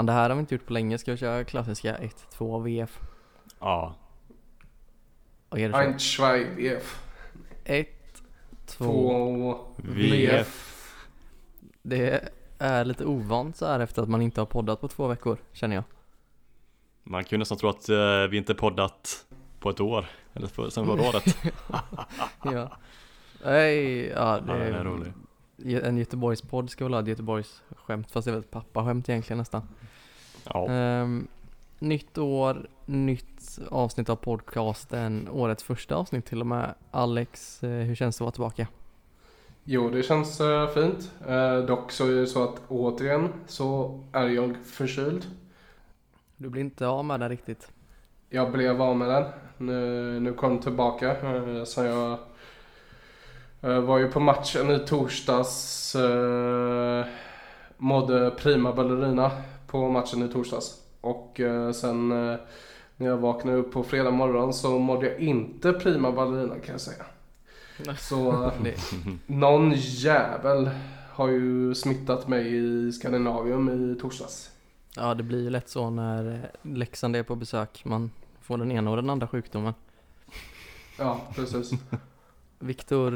[0.00, 0.98] Fan det här har vi inte gjort på länge.
[0.98, 1.96] Ska vi köra klassiska
[2.38, 3.00] 1-2 VF?
[3.58, 3.94] Ja.
[5.48, 7.02] Vad är det Ein, zwei, VF.
[7.64, 7.88] 1,
[8.66, 8.84] 2.
[8.84, 10.94] Två VF.
[11.82, 15.38] Det är lite ovant så här efter att man inte har poddat på två veckor
[15.52, 15.84] känner jag.
[17.02, 19.26] Man kan ju nästan tro att eh, vi inte poddat
[19.58, 20.06] på ett år.
[20.34, 21.36] Eller för, sen förra året.
[22.44, 22.76] ja.
[23.44, 25.12] Nej, ja det Ja, är är rolig.
[25.84, 29.62] En Göteborgspodd ska väl ha ett Göteborgsskämt fast det är väl ett pappaskämt egentligen nästan.
[30.44, 30.68] Ja.
[30.68, 31.28] Ehm,
[31.78, 36.74] nytt år, nytt avsnitt av podcasten, årets första avsnitt till och med.
[36.90, 38.66] Alex, eh, hur känns det att vara tillbaka?
[39.64, 41.12] Jo, det känns eh, fint.
[41.28, 45.26] Eh, dock så är det så att återigen så är jag förkyld.
[46.36, 47.68] Du blir inte av med det riktigt.
[48.28, 49.24] Jag blev av med den.
[49.58, 51.10] Nu, nu kom den tillbaka.
[51.10, 52.18] Eh, så jag
[53.60, 55.94] eh, var ju på matchen i torsdags.
[55.94, 57.06] Eh,
[57.76, 59.30] mådde prima ballerina
[59.70, 60.80] på matchen i torsdags.
[61.00, 62.38] Och eh, sen eh,
[62.96, 66.80] när jag vaknade upp på fredag morgon så mådde jag inte prima ballerina kan jag
[66.80, 67.04] säga.
[67.98, 68.74] Så eh,
[69.26, 70.70] någon jävel
[71.10, 74.50] har ju smittat mig i Skandinavium i torsdags.
[74.96, 77.82] ja, det blir ju lätt så när Leksand är på besök.
[77.84, 78.10] Man
[78.40, 79.74] får den ena och den andra sjukdomen.
[80.98, 81.70] Ja, precis.
[82.58, 83.12] Viktor,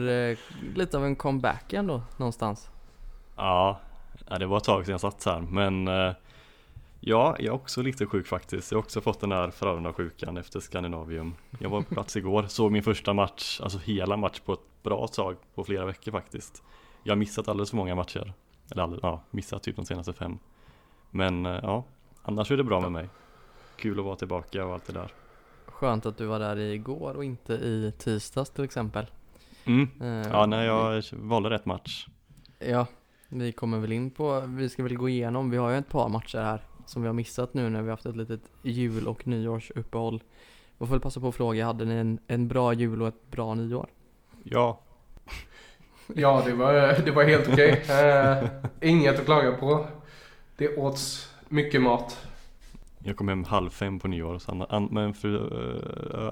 [0.76, 2.68] lite av en comeback ändå någonstans.
[3.36, 3.80] Ja,
[4.28, 6.12] ja, det var ett tag sedan jag satt här men eh,
[7.06, 8.72] Ja, jag är också lite sjuk faktiskt.
[8.72, 11.34] Jag har också fått den här Frölunda-sjukan efter Skandinavium.
[11.58, 15.06] Jag var på plats igår, såg min första match, alltså hela match på ett bra
[15.06, 16.62] tag på flera veckor faktiskt.
[17.02, 18.32] Jag har missat alldeles för många matcher.
[18.70, 20.38] Eller alldeles, ja, missat typ de senaste fem.
[21.10, 21.84] Men eh, ja,
[22.22, 23.08] annars är det bra med mig.
[23.76, 25.12] Kul att vara tillbaka och allt det där.
[25.66, 29.06] Skönt att du var där igår och inte i tisdags till exempel.
[29.64, 29.88] Mm.
[30.00, 32.06] Eh, Ja, nej, jag valde rätt match.
[32.58, 32.86] Ja,
[33.28, 36.08] vi kommer väl in på, vi ska väl gå igenom, vi har ju ett par
[36.08, 39.26] matcher här som vi har missat nu när vi har haft ett litet jul och
[39.26, 40.22] nyårsuppehåll.
[40.78, 43.30] Jag får väl passa på att fråga, hade ni en, en bra jul och ett
[43.30, 43.86] bra nyår?
[44.42, 44.80] Ja,
[46.14, 46.72] Ja, det var,
[47.04, 47.84] det var helt okej.
[47.90, 48.48] Eh,
[48.90, 49.86] inget att klaga på.
[50.56, 52.26] Det åts mycket mat.
[52.98, 55.34] jag kom hem halv fem på nyår, så an, men för,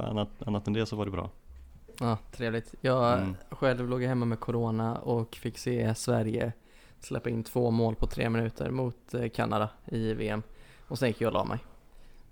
[0.03, 1.31] eh, annat, annat än det så var det bra.
[2.01, 2.75] Ja, trevligt.
[2.81, 3.35] Jag Mm.
[3.51, 6.53] själv låg hemma med corona och fick se Sverige
[7.05, 10.43] släppa in två mål på tre minuter mot eh, Kanada i VM.
[10.89, 11.59] Och sen gick jag och la mig.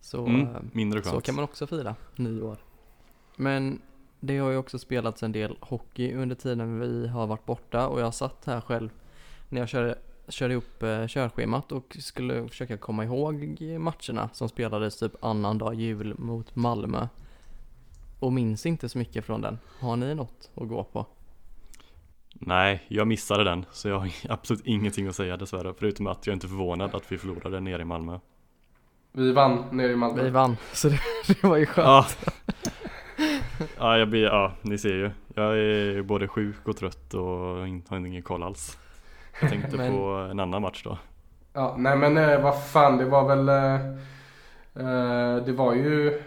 [0.00, 0.60] Så Mm, eh,
[1.04, 2.56] Så kan man också fira nyår.
[3.36, 3.82] Men
[4.20, 8.00] det har ju också spelats en del hockey under tiden vi har varit borta och
[8.00, 8.90] jag satt här själv
[9.48, 9.98] när jag körde,
[10.28, 15.74] körde ihop eh, körschemat och skulle försöka komma ihåg matcherna som spelades typ annan dag
[15.74, 17.08] jul mot Malmö.
[18.18, 19.58] Och minns inte så mycket från den.
[19.80, 21.06] Har ni något att gå på?
[22.42, 25.74] Nej, jag missade den, så jag har absolut ingenting att säga dessvärre.
[25.78, 28.18] Förutom att jag inte är förvånad att vi förlorade nere i Malmö.
[29.12, 30.22] Vi vann nere i Malmö.
[30.22, 31.86] Vi vann, så det, det var ju skönt.
[31.86, 32.06] Ja.
[33.78, 35.10] ja, jag blir, ja, ni ser ju.
[35.34, 37.22] Jag är både sjuk och trött och
[37.88, 38.78] har ingen koll alls.
[39.40, 40.98] Jag tänkte Men- på en annan match då.
[41.52, 43.48] Ja, nej men eh, vad fan, det var väl...
[43.48, 43.74] Eh,
[44.86, 46.22] eh, det var ju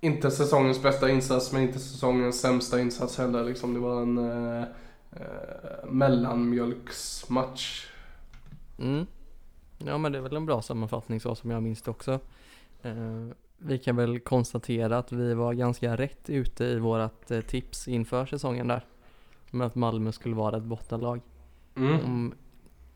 [0.00, 3.44] inte säsongens bästa insats, men inte säsongens sämsta insats heller.
[3.44, 3.74] Liksom.
[3.74, 4.64] Det var en eh,
[5.16, 7.86] eh, mellanmjölksmatch.
[8.78, 9.06] Mm.
[9.78, 12.20] Ja men det är väl en bra sammanfattning så som jag minns det också.
[12.82, 13.26] Eh,
[13.58, 18.26] vi kan väl konstatera att vi var ganska rätt ute i vårat eh, tips inför
[18.26, 18.84] säsongen där.
[19.50, 21.20] Med att Malmö skulle vara ett bottenlag.
[21.76, 21.98] Mm.
[22.02, 22.34] De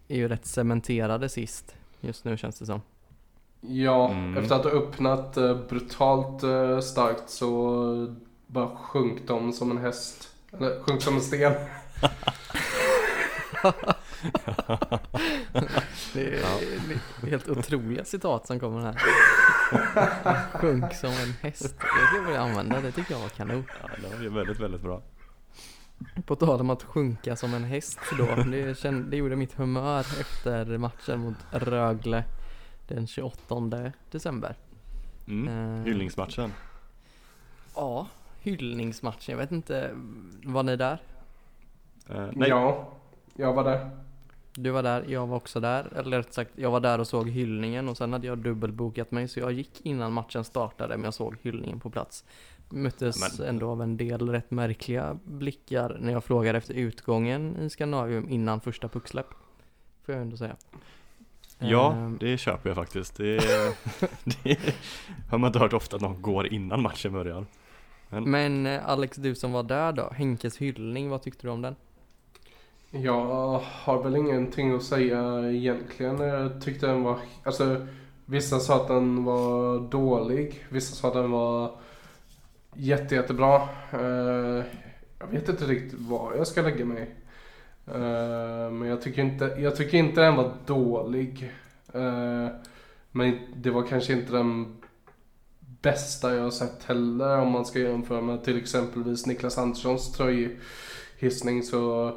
[0.08, 2.80] är ju rätt cementerade sist just nu känns det som.
[3.60, 4.36] Ja, Mm.
[4.36, 8.14] efter att ha öppnat eh, brutalt eh, starkt så
[8.46, 10.34] bara sjönk de som en häst.
[10.52, 11.52] Eller sjönk som en sten.
[16.12, 16.44] Det är,
[17.22, 18.94] är helt otroliga citat som kommer här.
[20.58, 21.62] Sjunk som en häst.
[21.62, 23.64] Det ska jag börja använda, det tycker jag var kanon.
[23.82, 25.02] Ja, det var ju väldigt, väldigt bra.
[26.26, 28.26] På tal om att sjunka som en häst då.
[28.50, 32.24] Det, kände, det gjorde mitt humör efter matchen mot Rögle
[32.88, 34.56] den 28 december.
[35.28, 35.78] Mm.
[35.78, 36.52] Eh, Hyllningsmatchen.
[37.74, 38.08] Ja,
[38.40, 39.32] hyllningsmatchen.
[39.32, 39.90] Jag vet inte,
[40.44, 40.98] var ni där?
[42.10, 42.88] Eh, nej, Ja,
[43.36, 43.90] jag var där.
[44.54, 45.92] Du var där, jag var också där.
[45.96, 49.28] Eller rätt sagt, jag var där och såg hyllningen och sen hade jag dubbelbokat mig
[49.28, 52.24] så jag gick innan matchen startade men jag såg hyllningen på plats.
[52.70, 57.70] Möttes Men- ändå av en del rätt märkliga blickar när jag frågade efter utgången i
[57.70, 59.26] Skandinavium innan första pucksläpp.
[60.06, 60.56] Får jag ändå säga.
[61.58, 63.16] ja, Ehm, det köper jag faktiskt.
[63.16, 63.36] Det,
[64.42, 64.58] det
[65.30, 67.46] har man inte hört ofta att någon går innan matchen börjar.
[68.08, 71.76] Men eh, Alex, du som var där då, Henkes hyllning, vad tyckte du om den?
[72.90, 76.20] Jag har väl ingenting att säga egentligen.
[76.20, 77.86] Jag tyckte den var, alltså
[78.24, 80.66] vissa sa att den var dålig.
[80.68, 81.70] Vissa sa att den var
[82.74, 83.68] jätte, jättebra.
[83.94, 84.64] Uh,
[85.18, 87.14] jag vet inte riktigt var jag ska lägga mig
[87.88, 91.52] uh, Men jag tycker, inte, jag tycker inte den var dålig.
[91.94, 92.48] Uh,
[93.10, 94.76] men det var kanske inte den
[95.82, 101.62] bästa jag har sett heller om man ska jämföra med till exempelvis Niklas Anderssons tröjhissning
[101.62, 102.12] så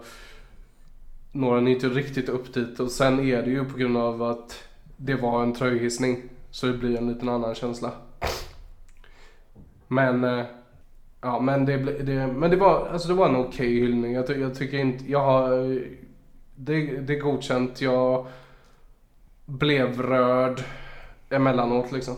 [1.32, 4.64] når den inte riktigt upp dit och sen är det ju på grund av att
[4.98, 7.92] det var en tröjhissning så det blir en liten annan känsla.
[9.88, 10.46] Men eh,
[11.22, 14.14] Ja men det, det, men det var, alltså det var en okej okay hyllning.
[14.14, 15.82] Jag, jag, tycker inte, jag har, eh,
[16.56, 17.82] det, det är godkänt.
[17.82, 18.28] Jag
[19.46, 20.62] blev rörd
[21.30, 22.16] emellanåt liksom.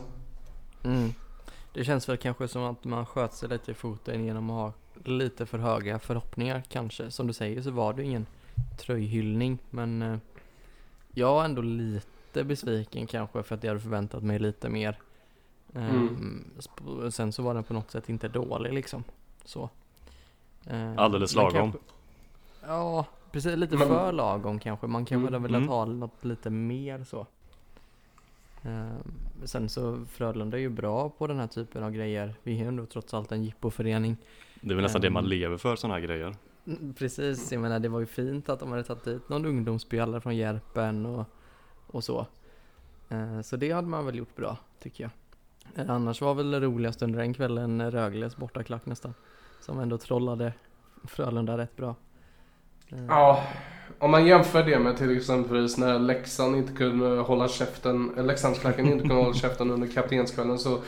[0.83, 1.13] Mm.
[1.73, 4.73] Det känns väl kanske som att man sköt sig lite i foten genom att ha
[5.03, 7.11] lite för höga förhoppningar kanske.
[7.11, 8.25] Som du säger så var det ingen
[8.77, 10.17] tröjhyllning men eh,
[11.13, 14.97] jag var ändå lite besviken kanske för att jag hade förväntat mig lite mer.
[15.75, 16.43] Mm.
[16.87, 19.03] Um, sen så var den på något sätt inte dålig liksom.
[19.45, 19.69] Så.
[20.69, 21.51] Um, Alldeles lagom.
[21.51, 21.79] Kanske,
[22.67, 23.57] ja, precis.
[23.57, 24.87] Lite men, för lagom kanske.
[24.87, 25.69] Man kanske mm, hade velat mm.
[25.69, 27.27] ha något lite mer så.
[28.61, 29.13] Um,
[29.43, 32.33] sen så Frölunda är ju bra på den här typen av grejer.
[32.43, 34.17] Vi är ju ändå trots allt en jippoförening.
[34.61, 36.35] Det är väl nästan det man lever för sådana här grejer.
[36.67, 40.21] Mm, precis, jag menar det var ju fint att de hade tagit dit någon ungdomsspelare
[40.21, 41.25] från Järpen och,
[41.87, 42.27] och så.
[43.11, 45.11] Uh, så det hade man väl gjort bra, tycker jag.
[45.89, 49.13] Annars var väl det roligast under den kvällen Rögles bortaklack nästan.
[49.59, 50.53] Som ändå trollade
[51.03, 51.95] Frölunda rätt bra.
[52.89, 53.05] Eh.
[53.07, 53.43] Ja,
[53.99, 59.07] om man jämför det med till exempelvis när Leksand inte kunde hålla käften, Leksandsklacken inte
[59.07, 60.79] kunde hålla käften under kaptenskvällen så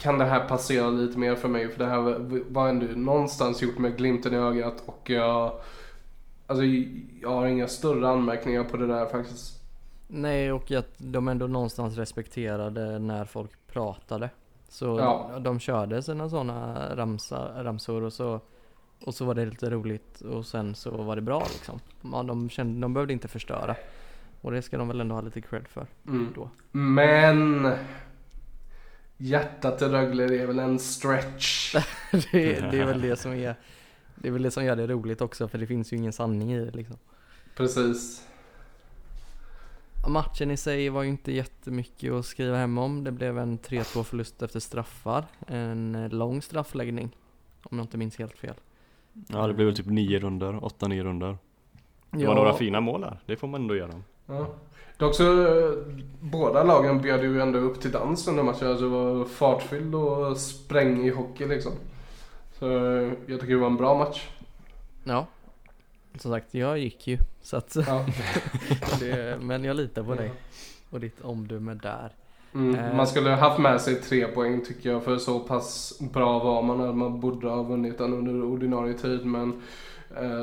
[0.00, 1.68] kan det här passera lite mer för mig.
[1.68, 2.16] För det här
[2.52, 5.52] var ändå någonstans gjort med glimten i ögat och jag,
[6.46, 6.64] alltså
[7.22, 9.60] jag har inga större anmärkningar på det där faktiskt.
[10.08, 14.30] Nej, och att de ändå någonstans respekterade när folk pratade.
[14.68, 15.38] Så ja.
[15.40, 18.40] de körde sina sådana ramsa, ramsor och så,
[19.04, 21.80] och så var det lite roligt och sen så var det bra liksom.
[22.12, 23.76] Ja, de, kände, de behövde inte förstöra.
[24.40, 25.86] Och det ska de väl ändå ha lite cred för.
[26.06, 26.28] Mm.
[26.34, 26.50] Då.
[26.72, 27.72] Men
[29.20, 31.74] hjärtat i Rögle är väl en stretch.
[32.32, 33.54] det, är, det är väl det som är
[34.14, 36.52] det är väl det som gör det roligt också för det finns ju ingen sanning
[36.52, 36.96] i det liksom.
[37.56, 38.26] Precis.
[40.08, 43.04] Matchen i sig var ju inte jättemycket att skriva hem om.
[43.04, 45.24] Det blev en 3-2 förlust efter straffar.
[45.46, 47.16] En eh, lång straffläggning.
[47.62, 48.54] Om jag inte minns helt fel.
[49.28, 51.38] Ja det blev väl typ 9 runder, 8-9 runder.
[52.10, 52.28] Det ja.
[52.28, 54.02] var några fina mål där, det får man ändå göra.
[54.30, 54.46] Ja.
[54.98, 58.68] Det också, eh, båda lagen bjöd ju ändå upp till dans under matchen.
[58.68, 61.72] Alltså det var fartfylld och spräng i hockey liksom.
[62.58, 62.66] Så
[63.26, 64.28] jag tycker det var en bra match.
[65.04, 65.26] Ja,
[66.18, 67.18] som sagt, jag gick ju.
[67.42, 68.04] Så att, ja.
[69.00, 70.32] det, men jag litar på dig
[70.90, 72.12] och ditt omdöme där.
[72.54, 72.96] Mm, eh.
[72.96, 76.78] Man skulle haft med sig tre poäng tycker jag för så pass bra var man
[76.78, 79.26] när man borde ha vunnit den under ordinarie tid.
[79.26, 79.62] Men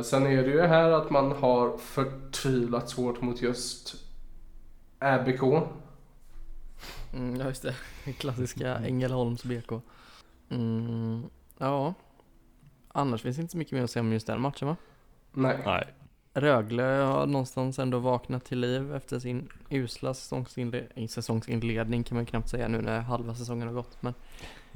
[0.03, 3.95] sen är det ju här att man har förtvivlat svårt mot just
[4.99, 5.43] RBK.
[7.13, 7.75] Mm, ja just det,
[8.17, 9.71] klassiska Ängelholms BK.
[10.49, 11.23] Mm,
[11.57, 11.93] ja,
[12.87, 14.75] annars finns det inte så mycket mer att säga om just den matchen va?
[15.31, 15.57] Nej.
[15.65, 15.87] Nej.
[16.39, 22.49] Rögle har någonstans ändå vaknat till liv efter sin usla säsongsinledning, säsongsinledning kan man knappt
[22.49, 24.01] säga nu när halva säsongen har gått.
[24.01, 24.13] Men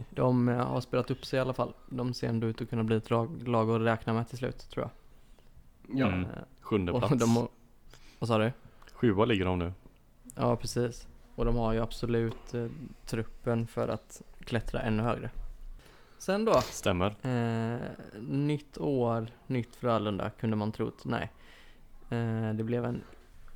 [0.10, 1.74] de eh, har spelat upp sig i alla fall.
[1.90, 4.86] De ser ändå ut att kunna bli ett lag att räkna med till slut tror
[4.86, 4.92] jag.
[6.00, 6.28] Ja, mm.
[6.62, 7.14] sjunde plats.
[7.20, 7.48] De,
[8.20, 8.52] vad sa du?
[8.94, 9.74] Sjua ligger de nu.
[10.36, 11.08] Ja, precis.
[11.36, 12.66] Och de har ju absolut eh,
[13.06, 15.30] truppen för att klättra ännu högre.
[16.18, 16.62] Sen då?
[16.62, 17.16] Stämmer.
[17.22, 17.80] Eh,
[18.22, 21.06] nytt år, nytt Frölunda kunde man trott.
[21.06, 21.32] Nej.
[22.12, 23.04] Eh, det blev en,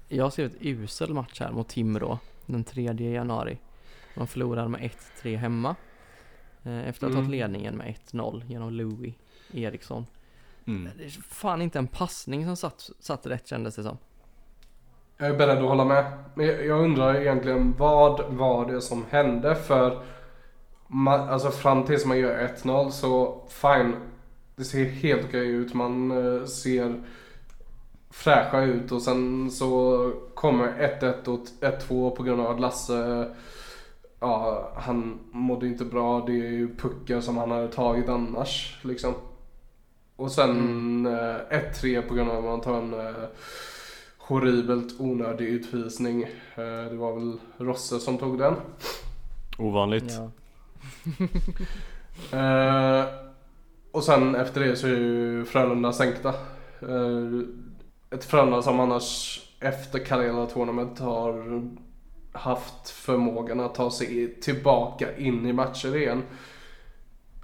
[0.08, 3.58] jag ser ett usel match här mot Timrå den 3 januari.
[4.16, 5.76] Man förlorar med 1-3 hemma.
[6.64, 7.26] Eh, efter att ha mm.
[7.26, 9.16] tagit ledningen med 1-0 genom Louis
[9.54, 10.06] Eriksson.
[10.68, 10.90] Mm.
[10.98, 13.98] Det är fan inte en passning som satt, satt rätt kändes det som.
[15.18, 16.06] Jag är beredd att hålla med.
[16.34, 19.56] Men jag undrar egentligen vad var det som hände?
[19.56, 20.04] För
[20.88, 23.96] man, alltså fram tills man gör 1-0 så fine.
[24.56, 25.74] Det ser helt okej ut.
[25.74, 27.04] Man uh, ser
[28.16, 33.28] fräscha ut och sen så kommer 1-1 och 1-2 på grund av att Lasse
[34.20, 36.24] Ja, han mådde inte bra.
[36.28, 39.14] Det är ju puckar som han hade tagit annars liksom.
[40.16, 41.06] Och sen mm.
[41.06, 43.26] uh, eh, 1-3 på grund av att man tar en uh,
[44.18, 46.26] horribelt onödig utvisning.
[46.90, 48.54] det var väl Rosse som tog den.
[49.58, 50.14] Ovanligt.
[50.18, 50.32] Ja
[52.34, 53.06] uh,
[53.92, 56.34] och sen efter det så är ju Frölunda sänkta.
[58.10, 61.62] Ett Frölunda som annars efter Karela Tournament har
[62.32, 66.24] haft förmågan att ta sig tillbaka in i matcher igen.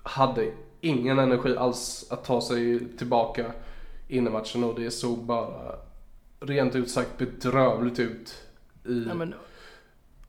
[0.03, 0.51] Hade
[0.81, 3.51] ingen energi alls att ta sig tillbaka
[4.07, 5.75] in i matchen och det såg bara
[6.39, 8.47] rent ut sagt bedrövligt ut
[8.85, 9.33] i Ja, men,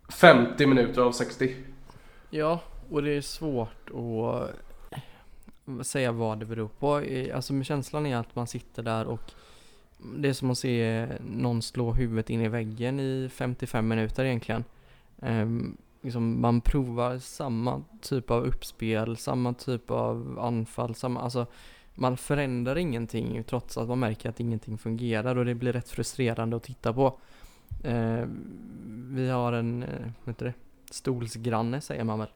[0.08, 1.56] 50 minuter av 60.
[2.30, 2.60] ja,
[2.90, 7.02] och det är svårt att säga vad det beror på.
[7.34, 9.32] Alltså känslan är att man sitter där och
[10.16, 14.64] det är som att se någon slå huvudet in i väggen i 55 minuter egentligen.
[15.16, 21.47] Um, liksom man provar samma typ av uppspel, samma typ av anfall, samma, alltså
[21.94, 26.56] man förändrar ingenting trots att man märker att ingenting fungerar och det blir rätt frustrerande
[26.56, 27.18] att titta på.
[27.87, 28.25] Uh,
[29.11, 30.54] vi har en, uh, vad heter det,
[30.90, 32.28] stolsgranne säger man väl.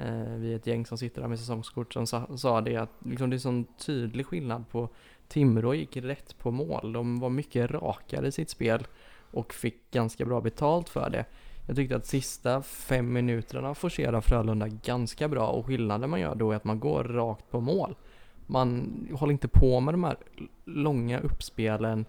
[0.00, 2.90] Uh, vi är ett gäng som sitter där med säsongskort som sa, sa det att
[3.04, 4.88] liksom det är sån tydlig skillnad på
[5.32, 6.92] Timrå gick rätt på mål.
[6.92, 8.86] De var mycket rakare i sitt spel
[9.30, 11.24] och fick ganska bra betalt för det.
[11.66, 16.52] Jag tyckte att sista fem minuterna forcerar Frölunda ganska bra och skillnaden man gör då
[16.52, 17.94] är att man går rakt på mål.
[18.46, 20.16] Man håller inte på med de här
[20.64, 22.04] långa uppspelen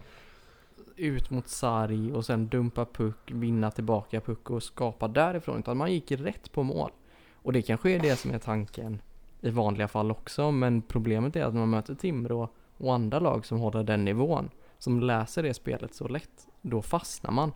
[0.96, 5.92] ut mot sarg och sen dumpa puck, vinna tillbaka puck och skapa därifrån utan man
[5.92, 6.90] gick rätt på mål.
[7.34, 8.98] Och det kanske är det som är tanken
[9.40, 13.46] i vanliga fall också men problemet är att när man möter Timrå och andra lag
[13.46, 17.52] som håller den nivån som läser det spelet så lätt, då fastnar man.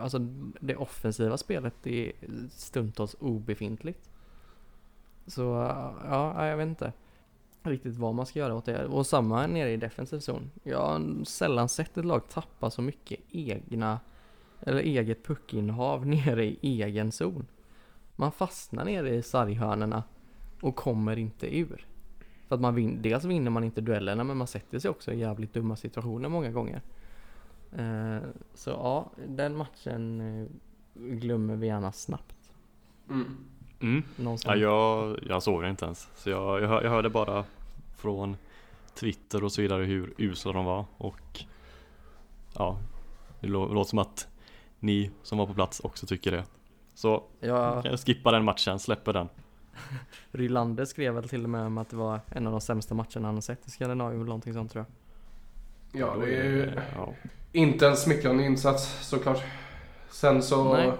[0.00, 0.18] Alltså
[0.60, 2.12] det offensiva spelet är
[2.50, 4.10] stundtals obefintligt.
[5.26, 5.42] Så
[6.08, 6.92] ja, jag vet inte
[7.62, 8.86] riktigt vad man ska göra åt det.
[8.86, 10.50] Och samma nere i defensiv zon.
[10.62, 14.00] Jag har sällan sett ett lag tappa så mycket egna
[14.60, 17.46] eller eget puckinnehav nere i egen zon.
[18.16, 20.02] Man fastnar nere i sarghörnorna
[20.60, 21.86] och kommer inte ur.
[22.48, 25.18] För att man vin- dels vinner man inte duellerna men man sätter sig också i
[25.18, 26.80] jävligt dumma situationer många gånger.
[27.76, 28.18] Eh,
[28.54, 30.46] så ja, den matchen eh,
[30.94, 32.50] glömmer vi gärna snabbt.
[33.10, 33.36] Mm.
[33.80, 34.02] Mm.
[34.44, 36.08] Ja, jag, jag såg det inte ens.
[36.16, 37.44] Så jag, jag, hör- jag hörde bara
[37.96, 38.36] från
[38.94, 41.44] Twitter och så vidare hur usla de var och
[42.54, 42.78] ja,
[43.40, 44.28] det lå- låter som att
[44.80, 46.44] ni som var på plats också tycker det.
[46.94, 49.28] Så Ja, kan jag skippa den matchen, släpper den.
[50.32, 53.26] Rylander skrev väl till och med om att det var en av de sämsta matcherna
[53.28, 54.84] han har sett i Skandinavien eller någonting sånt tror
[55.92, 56.00] jag.
[56.00, 57.14] Ja, det är ju Ja.
[57.52, 59.42] inte en smickrande insats såklart.
[60.10, 60.72] Sen så...
[60.72, 60.92] Nej.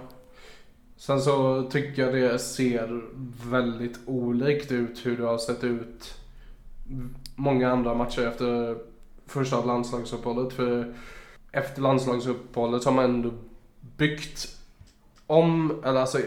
[0.97, 3.03] Sen så tycker jag det ser
[3.49, 6.13] väldigt olikt ut hur det har sett ut
[7.35, 8.77] många andra matcher efter
[9.27, 10.53] första landslagsuppehållet.
[10.53, 10.93] För
[11.51, 13.31] efter landslagsuppehållet har man ändå
[13.97, 14.58] byggt
[15.29, 16.19] om, eller alltså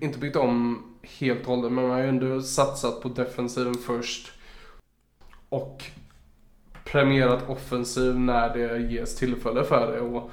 [0.00, 4.32] inte byggt om helt och hållet, men man har ju ändå satsat på defensiven först.
[5.48, 5.84] Och
[6.84, 10.00] premierat offensiv när det ges tillfälle för det.
[10.00, 10.30] Och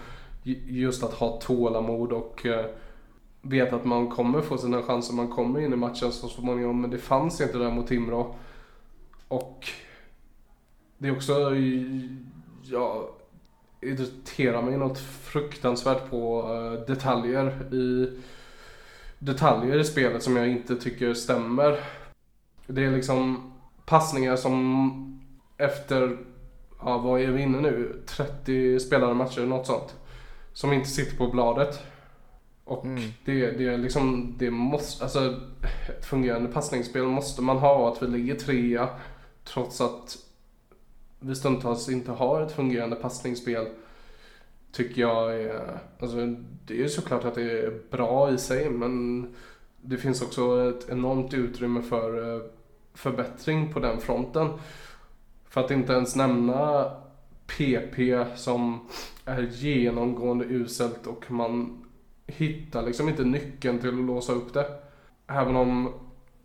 [0.68, 2.66] just att ha tålamod och eh,
[3.42, 6.82] veta vet att man kommer få sina chanser, man kommer in i matchen så småningom.
[6.82, 8.36] Men det fanns inte där mot Timrå.
[9.28, 9.68] Och
[10.98, 11.34] det är också,
[12.64, 13.10] ja,
[13.82, 18.18] irriterar mig något fruktansvärt på eh, detaljer i
[19.20, 21.80] detaljer i spelet som jag inte tycker stämmer.
[22.68, 23.52] Det är liksom
[23.86, 25.22] passningar som
[25.58, 26.18] efter,
[26.80, 28.02] ja vad är vi inne nu?
[28.06, 29.96] 30 spelade matcher, något sånt.
[30.54, 31.80] Som inte sitter på bladet.
[32.64, 33.02] Och Mm.
[33.26, 35.36] det, det är liksom, det måste, alltså
[35.90, 37.92] ett fungerande passningsspel måste man ha.
[37.92, 38.90] Att vi ligger trea
[39.44, 40.18] trots att
[41.20, 43.68] vi stundtals inte har ett fungerande passningsspel.
[44.72, 46.18] Tycker jag är, alltså
[46.66, 49.26] det är ju såklart att det är bra i sig men
[49.82, 52.42] det finns också ett enormt utrymme för eh,
[52.94, 54.50] förbättring på den fronten.
[55.50, 56.92] För att inte ens nämna
[57.48, 58.88] PP som
[59.26, 61.86] är genomgående uselt och man
[62.28, 64.66] hittar liksom inte nyckeln till att låsa upp det.
[65.28, 65.94] Även om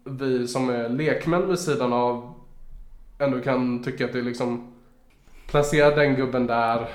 [0.04, 2.33] vi som är lekmän vid sidan av
[3.18, 4.72] ändå kan tycka att det är liksom
[5.46, 6.88] placera den gubben där,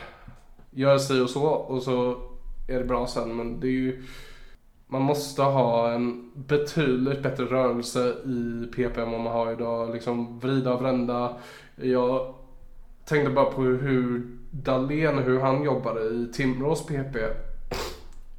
[0.72, 2.22] gör si och så och så
[2.68, 3.36] är det bra sen.
[3.36, 4.04] Men det är ju
[4.92, 9.94] man måste ha en betydligt bättre rörelse i PP än vad man har idag.
[9.94, 11.38] Liksom vrida och vrända.
[11.76, 12.34] Jag
[13.06, 17.16] tänkte bara på hur Dahlén, hur han jobbade i Timrås PP.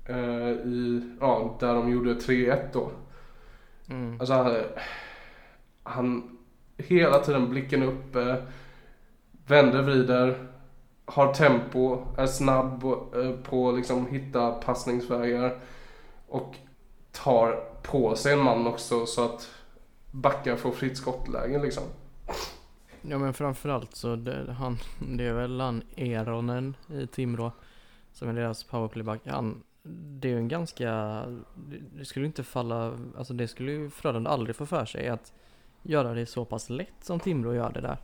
[0.06, 2.90] Eh, i, ja, där de gjorde 3-1 då.
[3.88, 4.20] Mm.
[4.20, 4.54] Alltså han,
[5.82, 6.38] han
[6.88, 8.42] hela tiden blicken uppe,
[9.46, 10.46] vänder, vrider,
[11.04, 15.58] har tempo, är snabb eh, på på liksom hitta passningsvägar
[16.28, 16.54] och
[17.12, 19.50] tar på sig en man också så att
[20.10, 21.82] backar får fritt skottläge liksom.
[23.02, 24.78] Ja men framförallt så det, han,
[25.16, 27.52] det är väl han Eronen i Timrå
[28.12, 29.20] som är deras powerplayback.
[29.26, 29.62] Han,
[30.20, 30.90] det är ju en ganska,
[31.56, 35.32] det- det skulle inte falla, alltså det skulle ju Frölunda aldrig få för sig att
[35.82, 37.96] göra det så pass lätt som Timrå gör det där.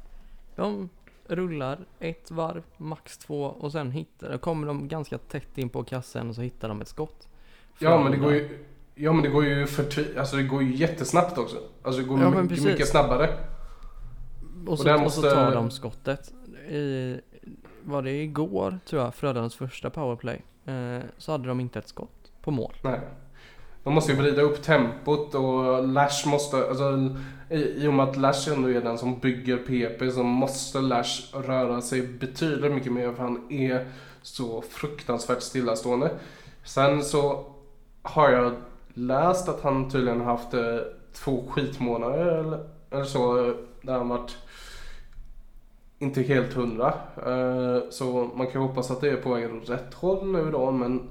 [0.56, 0.88] De
[1.26, 6.28] rullar ett varv, max två och sen hittar, kommer de ganska tätt in på kassen
[6.28, 7.28] och så hittar de ett skott.
[7.78, 8.64] Ja men det går ju,
[8.94, 11.56] ja, men det går ju för alltså det går ju jättesnabbt också.
[11.82, 13.34] Alltså det går Ja, mycket, mycket snabbare.
[14.66, 16.32] Och så, där och så måste- tar de skottet.
[16.68, 17.20] I,
[17.84, 20.42] var det igår tror jag, Frölundas första powerplay.
[20.64, 22.72] Eh, så hade de inte ett skott på mål.
[22.84, 23.00] Nej.
[23.86, 27.10] De måste ju vrida upp tempot och Lash måste, alltså
[27.50, 31.36] i, i och med att Lash ändå är den som bygger PP så måste Lash
[31.36, 33.86] röra sig betydligt mycket mer för han är
[34.22, 36.10] så fruktansvärt stillastående.
[36.64, 37.44] Sen så
[38.02, 38.52] har jag
[38.94, 40.78] läst att han tydligen haft eh,
[41.12, 44.36] två skitmånader eller, eller så eh, där han varit
[45.98, 46.94] inte helt hundra.
[47.26, 50.70] Eh, så man kan hoppas att det är på väg åt rätt håll nu då
[50.70, 51.08] men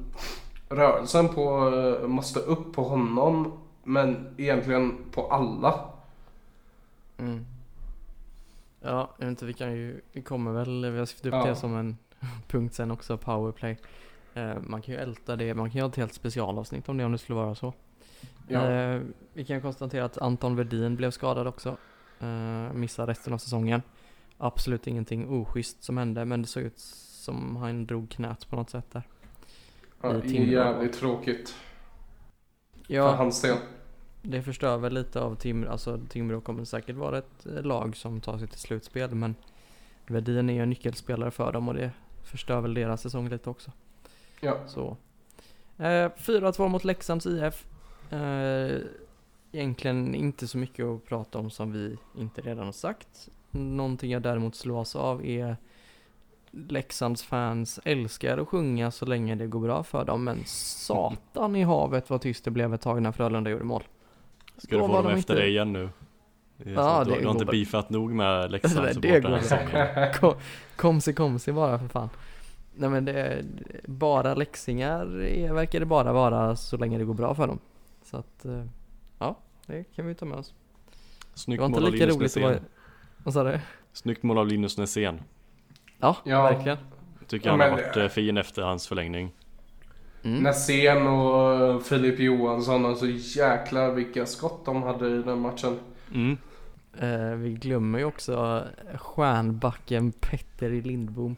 [0.70, 1.70] rörelsen på,
[2.02, 3.52] eh, måste upp på honom
[3.84, 5.80] men egentligen på alla.
[7.18, 7.46] Mm.
[8.82, 11.50] Ja, jag vet inte, vi kan ju, vi kommer väl, vi har skrivit upp Ja.
[11.50, 11.98] det som en
[12.48, 13.78] punkt sen också, powerplay.
[14.34, 17.06] Eh, man kan ju älta det, man kan ju ha ett helt specialavsnitt om det
[17.06, 17.74] om det skulle vara så.
[18.48, 18.72] Ja.
[18.72, 19.02] Eh,
[19.34, 21.78] vi kan konstatera att Anton Verdin blev skadad också.
[22.20, 23.82] Eh, missar resten av säsongen.
[24.38, 28.70] Absolut ingenting oschysst som hände, men det såg ut som han drog knät på något
[28.70, 29.04] sätt där.
[30.02, 33.58] Ja, det är jävligt tråkigt för Ja, hans del.
[34.22, 35.72] det förstör väl lite av Timrå.
[35.72, 39.36] Alltså Timrå kommer säkert vara ett eh, lag som tar sig till slutspel, men
[40.08, 41.92] Verdin är ju en nyckelspelare för dem och det
[42.24, 43.72] förstör väl deras säsong lite också.
[44.42, 44.58] Ja.
[44.68, 44.98] Så.
[45.78, 47.66] Eh, 4-2 mot Leksands IF.
[48.10, 48.78] Eh,
[49.52, 53.30] egentligen inte så mycket att prata om som vi inte redan har sagt.
[53.52, 55.58] Någonting jag däremot slås av är
[56.70, 61.64] Leksands fans älskar att sjunga så länge det går bra för dem, men satan i
[61.64, 63.84] havet vad tyst det blev ett tag när Frölunda gjorde mål.
[64.58, 65.90] Ska du Då få var dem de efter inte- dig igen nu?
[66.58, 70.14] Det Ja, du, det du har inte beefat nog med det Leksandssupportrarna går.
[70.20, 70.34] Kom,
[70.76, 72.10] komsi komsi bara för fan.
[72.76, 73.46] Nej men det
[73.86, 77.60] bara läxingar är, verkar det bara vara så länge det går bra för dem.
[78.04, 78.64] Så att, eh,
[79.20, 80.54] ja, det kan vi ta med oss.
[81.34, 82.20] Det Snyggt mål av Linus.
[82.20, 82.60] Nässén.
[83.18, 83.60] Vad sa du?
[83.94, 85.22] Snyggt mål av Linus Nässén.
[86.00, 86.44] Ja, Ja.
[86.44, 86.78] verkligen.
[87.28, 89.32] Tycker Ja, han har men- varit eh, fin efter hans förlängning.
[90.24, 90.44] Mm.
[90.44, 95.80] Nässén och Filip Johansson, alltså jäklar vilka skott de hade i den matchen.
[96.14, 96.38] Mm.
[97.00, 98.64] Eh, vi glömmer ju också
[98.96, 101.36] stjärnbacken Petter i Lindbom.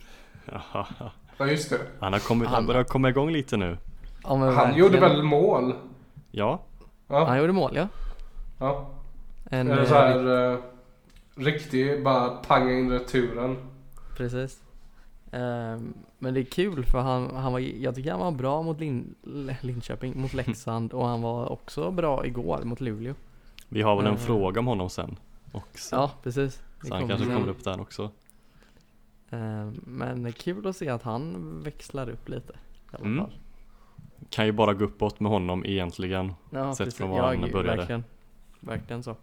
[1.39, 1.77] Ja just det.
[1.99, 3.77] Han har kommit, han Han- börjar komma igång lite nu.
[4.23, 4.79] Ja, men Han verkligen.
[4.79, 5.73] gjorde väl mål?
[6.31, 6.59] Ja,
[7.07, 7.25] Ja.
[7.25, 7.87] Han gjorde mål ja.
[8.59, 8.89] ja.
[9.49, 10.57] En, eh, så här eh,
[11.35, 13.57] riktig, bara panga in returen.
[14.17, 14.63] Precis.
[15.31, 18.79] Ehm, men det är kul för han, han var, jag tycker han var bra mot
[18.79, 19.15] Lin,
[19.61, 23.13] Linköping, mot Leksand och han var också bra igår mot Luleå.
[23.69, 24.21] vi har väl en Mm.
[24.25, 25.15] fråga om honom sen
[25.51, 25.95] också.
[25.95, 26.61] Ja, precis.
[26.83, 27.35] Så han kanske sen.
[27.35, 28.11] kommer upp där också.
[29.29, 32.53] Ehm, men det är kul att se att han växlar upp lite.
[32.53, 33.17] I alla Mm.
[33.25, 33.33] fall.
[34.29, 36.33] Kan ju bara gå uppåt med honom egentligen.
[36.49, 36.97] Ja, Sett precis.
[36.97, 37.77] från var han började.
[37.77, 38.03] Verkligen,
[38.59, 39.15] verkligen så.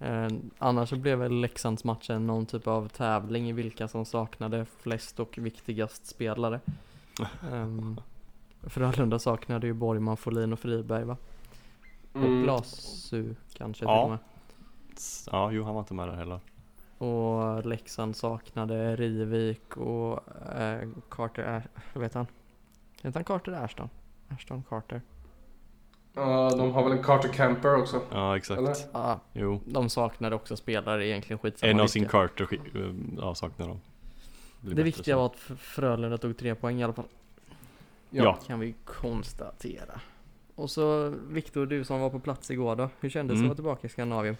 [0.00, 5.20] Ehm, annars så blev väl Leksandsmatchen någon typ av tävling i vilka som saknade flest
[5.20, 6.60] och viktigast spelare.
[7.52, 8.00] Um,
[8.62, 11.16] Frölunda saknade ju Borgman, Folin och Friberg va?
[12.12, 12.42] Och Mm.
[12.42, 13.90] Glasu kanske Ja.
[13.96, 14.18] till och med.
[15.32, 16.40] Ja, jo han var inte med där heller.
[16.98, 22.26] Och Leksand saknade Rivik och eh, Carter, Ash, vad vet han?
[23.02, 23.88] Heter han Carter Ashton?
[24.28, 25.02] Ashton Carter?
[26.18, 28.00] Ja, de har väl en Carter Camper också.
[28.12, 28.58] Ja, exakt.
[28.58, 28.74] Eller?
[28.92, 29.60] Ja, Jo.
[29.64, 32.80] de saknade också spelare egentligen skitsamma En av sin Carter eh,
[33.18, 33.80] ja, saknar de.
[34.60, 35.18] Blir Det bättre viktiga så.
[35.18, 37.04] var att Frölunda tog tre poäng i alla fall.
[38.10, 38.38] Ja.
[38.46, 40.00] Kan vi konstatera.
[40.54, 42.88] Och så Viktor, du som var på plats igår då.
[43.00, 43.44] Hur kändes det Mm.
[43.44, 44.36] att vara tillbaka i Skandinavien?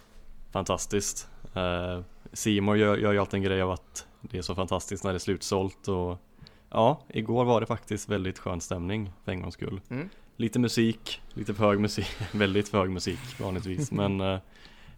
[0.52, 1.28] Fantastiskt.
[1.54, 2.00] Eh,
[2.32, 5.16] Simon gör, gör ju alltid en grej av att det är så fantastiskt när det
[5.16, 6.18] är slutsålt och
[6.70, 9.80] ja, igår var det faktiskt väldigt skön stämning för en gångs skull.
[9.90, 10.08] Mm.
[10.40, 14.38] Lite musik, lite för hög musik, väldigt för hög musik vanligtvis men eh,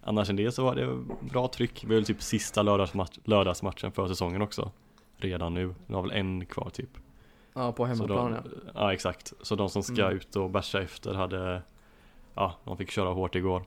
[0.03, 1.85] annars än det så var det bra tryck.
[1.85, 4.71] Vi har väl typ sista lördagsmatch, lördagsmatchen för säsongen också.
[5.17, 6.91] Redan nu, det har väl en kvar typ.
[7.55, 8.43] Ja, på hemmaplan ja.
[8.75, 10.17] ja exakt, så de som ska Mm.
[10.17, 11.63] ut och bärsa efter hade
[12.35, 13.63] Ja, de fick köra hårt igår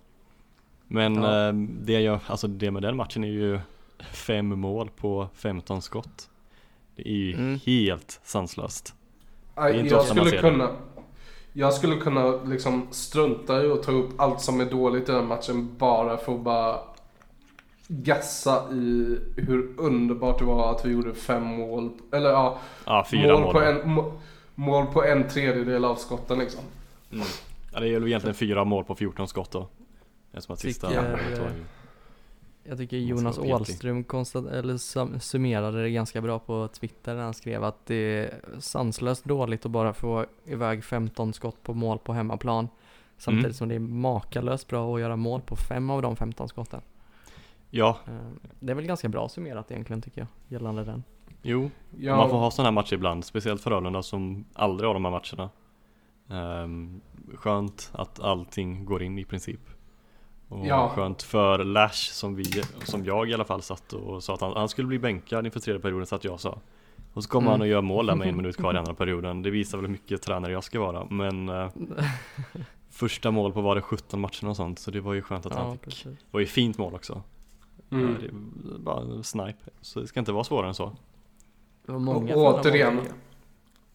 [0.88, 1.48] Men Ja.
[1.48, 3.60] eh, det, jag, alltså det med den matchen är ju
[4.12, 6.30] Fem mål på 15 skott
[6.96, 7.60] Det är ju Mm.
[7.66, 8.96] helt sanslöst
[9.56, 10.76] Nej, Det är inte jag skulle ser det.
[11.54, 15.28] Jag skulle kunna liksom strunta i att ta upp allt som är dåligt i den
[15.28, 16.80] matchen bara för att bara
[17.88, 21.90] gassa i hur underbart det var att vi gjorde fem mål.
[22.12, 23.54] Eller ja, Ja, fyra mål.
[23.54, 24.14] på en, må-
[24.56, 26.62] mål på en tredjedel av skotten liksom.
[27.12, 27.26] Mm.
[27.74, 29.68] Ja, det är ju egentligen fyra mål på 14 skott då.
[30.34, 31.38] Eftersom att sista eh, ju...
[32.64, 33.38] Jag tycker Jonas.
[33.38, 37.96] Åhlström konstat, eller sum- summerade det ganska bra på Twitter när han skrev att det
[37.96, 42.68] är sanslöst dåligt att bara få iväg 15 skott på mål på hemmaplan.
[43.18, 43.54] Samtidigt Mm.
[43.54, 46.82] som det är makalöst bra att göra mål på fem av de 15 skotten.
[47.70, 48.14] Ja, Eh,
[48.60, 51.04] Det är väl ganska bra summerat egentligen tycker jag, gällande den.
[51.42, 51.70] jo.
[52.00, 55.06] Ja, Man får ha sådana här matcher ibland, speciellt för Frölunda som aldrig har de
[55.06, 55.50] här matcherna.
[56.30, 57.02] Ehm,
[57.36, 59.60] skönt att allting går in i princip.
[60.50, 60.90] Och Ja.
[60.96, 62.44] skönt för Lash som vi,
[62.84, 65.60] som jag i alla fall satt och sa att han, han skulle bli bänkad inför
[65.60, 66.58] tredje perioden så att jag sa.
[67.14, 67.52] Och så kommer Mm.
[67.52, 69.42] han och gör mål där med en minut kvar i andra perioden.
[69.42, 71.06] Det visar väl hur mycket tränare jag ska vara.
[71.10, 71.70] Men eh,
[72.90, 75.54] första mål på var det 17 matcher och sånt så det var ju skönt att
[75.54, 75.82] han Ja, fick.
[75.82, 76.04] precis.
[76.04, 77.22] Det var ju fint mål också.
[77.92, 78.18] mm.
[78.22, 78.30] Ja,
[78.80, 79.60] bara snipe.
[79.82, 80.92] Så det ska inte vara svårare än så.
[81.86, 83.00] Det var många Och återigen.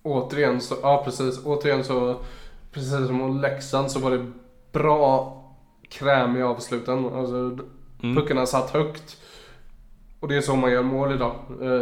[0.03, 1.45] Återigen så, ja precis.
[1.45, 2.21] Återigen så,
[2.73, 4.27] precis som mot Leksand så var det
[4.73, 5.38] bra
[5.89, 7.05] kräm i avsluten.
[7.15, 7.59] Alltså
[8.03, 8.17] Mm.
[8.17, 9.17] puckarna satt högt.
[10.21, 11.35] Och det är så man gör mål idag.
[11.63, 11.81] Eh,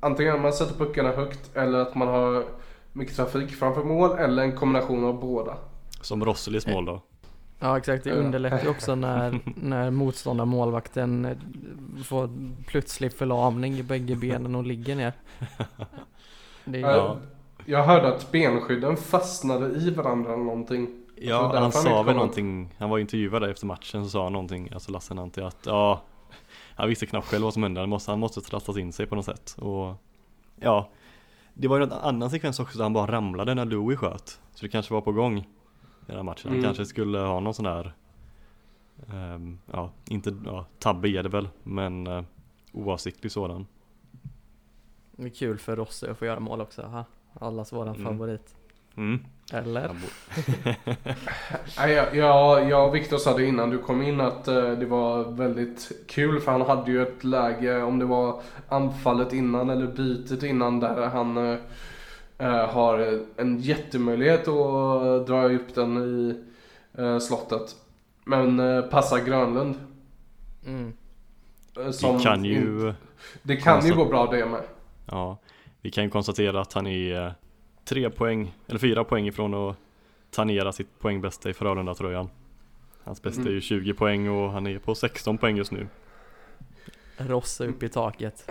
[0.00, 2.44] antingen att man sätter puckarna högt eller att man har
[2.92, 5.56] mycket trafik framför mål eller en kombination av båda.
[6.00, 7.02] Som Rosselis mål då.
[7.58, 8.16] Ja exakt, det Ja.
[8.16, 11.36] underlättar ju också när, när motståndarmålvakten eh,
[12.04, 12.30] får
[12.66, 15.12] plötslig förlamning i bägge benen och ligger ner.
[16.64, 17.16] Det är, Eh,
[17.66, 20.99] Jag hörde att benskydden fastnade i varandra eller någonting.
[21.28, 24.70] Ja, han sa väl någonting, han var intervjuad där efter matchen så sa han någonting,
[24.72, 26.02] alltså Lasse Nanti att ja
[26.76, 29.14] Han visste knappt själv vad som hände, han måste, han måste trasslas in sig på
[29.14, 29.94] något sätt och
[30.60, 30.88] Ja
[31.54, 34.64] Det var ju en annan sekvens också där han bara ramlade när Louis sköt Så
[34.66, 35.44] det kanske var på gång i
[36.06, 36.64] den här matchen, han Mm.
[36.64, 37.92] kanske skulle ha någon sån där
[39.12, 42.22] ehm, Ja, inte, ja, tabbe är det väl, men uh,
[42.72, 43.66] oavsiktlig sådan
[45.12, 46.82] det är kul för Rosse att få göra mål också.
[46.82, 47.04] Ha?
[47.40, 48.04] Allas våran Mm.
[48.04, 48.56] favorit.
[48.96, 49.20] Mm.
[49.52, 49.88] Eller?
[49.88, 50.74] Bo-
[51.78, 55.92] Nej, jag, och Viktor sa det innan du kom in att eh, det var väldigt
[56.08, 60.80] kul för han hade ju ett läge om det var anfallet innan eller bytet innan
[60.80, 61.58] där han eh,
[62.38, 66.44] eh, har en jättemöjlighet att dra upp den i
[67.20, 67.76] slottet.
[68.24, 68.58] Men
[68.90, 69.74] passar Grönlund.
[70.66, 70.92] Mm.
[71.76, 72.94] Vi kan ju
[73.42, 74.62] det kan ju gå bra det med.
[75.06, 75.38] Ja,
[75.80, 77.34] vi kan ju konstatera att han är
[77.90, 79.76] tre poäng, eller fyra poäng ifrån att
[80.30, 82.28] tangera sitt poängbästa i Frölunda-tröjan.
[83.04, 83.60] Hans bästa är ju Mm.
[83.60, 85.86] 20 poäng och han är på 16 poäng just nu.
[87.16, 88.50] Rosse upp i taket.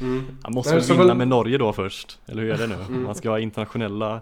[0.00, 0.22] Mm.
[0.42, 2.74] Han måste väl vinna väl- med Norge då först, eller hur är det nu?
[2.74, 3.02] Mm.
[3.02, 4.20] Man ska ha internationella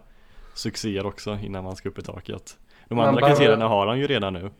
[0.54, 2.56] succéer också innan man ska upp i taket.
[2.88, 4.50] De Man andra behöver- kriterierna har han ju redan nu.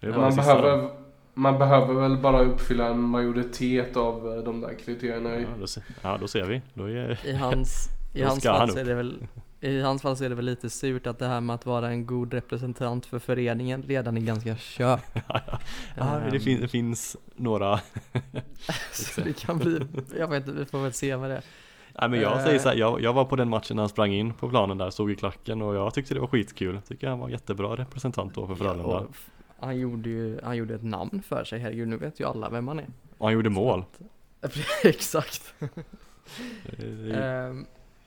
[0.00, 0.36] Det är bara Man då.
[0.36, 0.90] behöver,
[1.34, 5.34] man behöver väl bara uppfylla en majoritet av eh, de där kriterierna.
[5.40, 6.62] Ja då, se, ja, då ser vi.
[6.74, 9.26] Då är, I hans, i hans fall så är det väl
[9.60, 11.88] i hans fall så är det väl lite surt att det här med att vara
[11.88, 15.00] en god representant för föreningen redan är ganska kört.
[15.28, 15.40] ja,
[15.96, 17.80] det, Ehm, fin, det finns några
[18.92, 19.80] Så det kan bli,
[20.18, 21.42] jag vet inte, vi får väl se med det.
[22.00, 24.12] Nej men jag säger så här, jag, jag var på den matchen när han sprang
[24.12, 26.80] in på planen där, stod i klacken och jag tyckte det var skitkul.
[26.88, 29.06] Tycker han var jättebra representant då för Frölunda.
[29.10, 32.48] F- han gjorde ju, han gjorde ett namn för sig, herregud nu vet ju alla
[32.50, 32.86] vem han är.
[33.18, 33.84] Och han gjorde mål.
[34.84, 35.54] Exakt.
[37.14, 37.66] Ehm,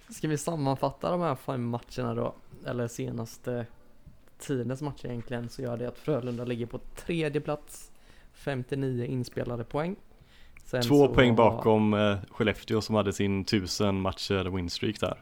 [0.10, 2.36] ska vi sammanfatta de här fem matcherna då?
[2.66, 3.66] Eller senaste
[4.38, 7.92] tidens matcher egentligen så gör det att Frölunda ligger på tredje plats
[8.34, 9.96] 59 inspelade poäng.
[10.66, 15.22] Sen Två poäng har- bakom eh, Skellefteå som hade sin tusen matcher winstreak där.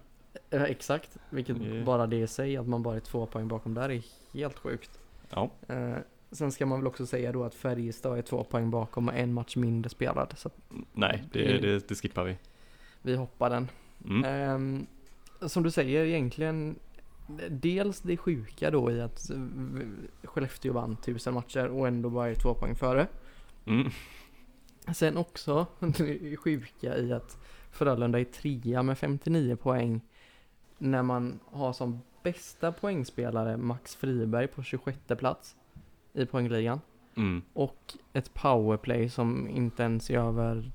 [0.49, 1.85] Eh, exakt, vilket Mm.
[1.85, 4.01] bara det i sig att man bara är två poäng bakom där är
[4.33, 4.99] helt sjukt.
[5.29, 5.95] Ja, Eh,
[6.31, 9.33] sen ska man väl också säga då att Färjestad är två poäng bakom och en
[9.33, 10.33] match mindre spelad.
[10.37, 10.49] Så
[10.93, 12.37] nej det, det, det skippar vi.
[13.01, 13.67] vi hoppar den.
[14.05, 14.23] Mm.
[14.25, 14.87] Ehm,
[15.47, 16.79] som du säger egentligen
[17.49, 19.37] Dels det sjuka då i att eh,
[20.23, 23.07] Skellefteå vann tusen matcher och ändå bara är två poäng före.
[23.65, 23.89] Mm.
[24.93, 27.37] Sen också det sjuka i att
[27.71, 30.01] Frölunda är trea med 59 poäng
[30.77, 35.55] när man har som bästa poängspelare Max Friberg på 26 plats
[36.13, 36.81] i poängligan
[37.17, 37.41] Mm.
[37.53, 40.71] och ett powerplay som inte ens är över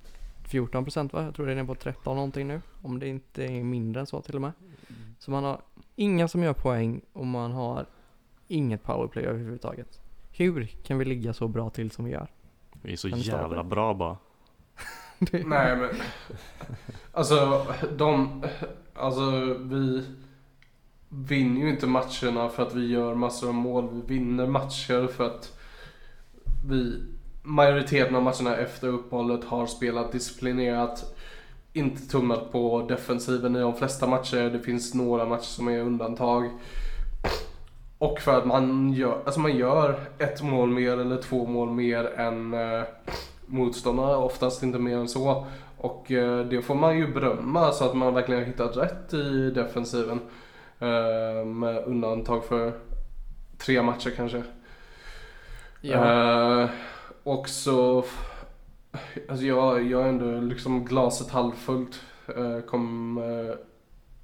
[0.51, 1.25] 14% va?
[1.25, 2.61] Jag tror det är nere på 13 någonting nu.
[2.83, 4.53] Om det inte är mindre än så till och med.
[5.19, 5.61] Så man har
[5.97, 7.87] inga som gör poäng och man har
[8.49, 10.01] inget powerplay överhuvudtaget.
[10.33, 12.29] Hur kan vi ligga så bra till som vi gör?
[12.83, 14.17] Vi är så jävla bra bara.
[15.19, 15.91] Nej men.
[17.13, 18.45] Alltså de.
[18.95, 20.07] Alltså vi.
[21.13, 23.89] Vinner ju inte matcherna för att vi gör massor av mål.
[23.93, 25.59] Vi vinner matcher för att
[26.69, 27.03] vi
[27.43, 31.15] majoriteten av matcherna efter uppehållet har spelat disciplinerat.
[31.73, 34.51] Inte tummat på defensiven i de flesta matcher.
[34.51, 36.51] Det finns några matcher som är undantag.
[37.99, 42.05] Och för att man gör, alltså man gör ett mål mer eller två mål mer
[42.05, 42.83] än eh,
[43.47, 44.17] motståndare.
[44.17, 45.47] Oftast inte mer än så.
[45.77, 49.51] Och eh, det får man ju berömma så att man verkligen har hittat rätt i
[49.51, 50.21] defensiven.
[50.79, 52.73] Eh, med undantag för
[53.59, 54.43] tre matcher kanske.
[55.81, 56.69] Ja.
[57.31, 58.05] Och så,
[59.29, 62.01] alltså jag, jag är ändå liksom glaset halvfullt.
[62.37, 63.57] Eh, kommer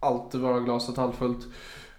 [0.01, 1.47] alltid vara glaset halvfullt.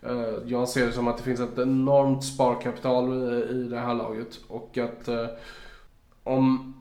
[0.01, 3.93] Eh, jag ser det som att det finns ett enormt sparkapital i, i det här
[3.93, 4.39] laget.
[4.47, 5.27] Och att eh,
[6.23, 6.73] om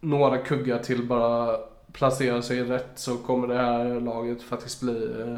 [0.00, 1.56] några kuggar till bara
[1.92, 5.36] placerar sig rätt så kommer det här laget faktiskt bli eh,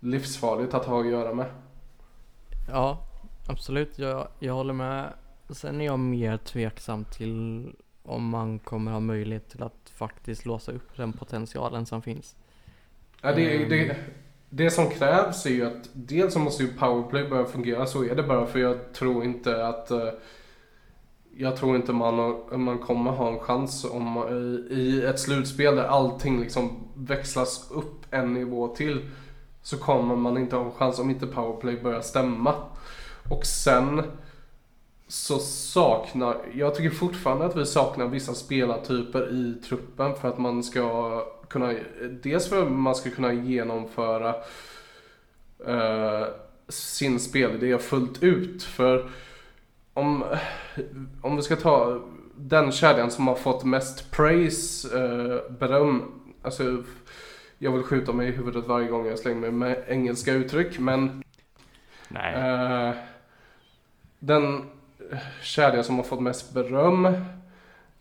[0.00, 1.46] livsfarligt att ha att göra med.
[2.70, 2.98] Ja,
[3.48, 3.98] absolut.
[3.98, 5.12] Jag, jag håller med.
[5.54, 7.66] Sen är jag mer tveksam till
[8.02, 12.36] om man kommer ha möjlighet till att faktiskt låsa upp den potentialen som finns.
[13.20, 13.68] Ja, det, Mm.
[13.68, 13.96] det,
[14.50, 18.14] det som krävs är ju att dels så måste ju powerplay börja fungera, så är
[18.14, 20.08] det bara för jag tror inte att eh,
[21.36, 24.28] jag tror inte man, man kommer ha en chans om,
[24.70, 29.08] i, i ett slutspel där allting liksom växlas upp en nivå till
[29.62, 32.54] så kommer man inte ha en chans om inte powerplay börjar stämma.
[33.30, 34.02] Och sen
[35.12, 40.62] så saknar, jag tycker fortfarande att vi saknar vissa spelartyper i truppen för att man
[40.62, 41.74] ska kunna,
[42.22, 44.34] dels för att man ska kunna genomföra
[45.66, 46.26] eh,
[46.68, 48.62] sin spelidé fullt ut.
[48.62, 49.10] För
[49.94, 50.24] om,
[51.20, 52.00] om vi ska ta
[52.36, 56.82] den kedjan som har fått mest praise, eh, beröm, alltså
[57.58, 61.22] jag vill skjuta mig i huvudet varje gång jag slänger mig med engelska uttryck men
[62.08, 62.94] Nej, Eh,
[64.18, 64.64] den
[65.42, 67.08] kedja som har fått mest beröm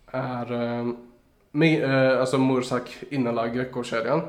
[0.08, 0.88] är eh,
[1.82, 4.21] eh, alltså Mursak Innala Greco-kedjan.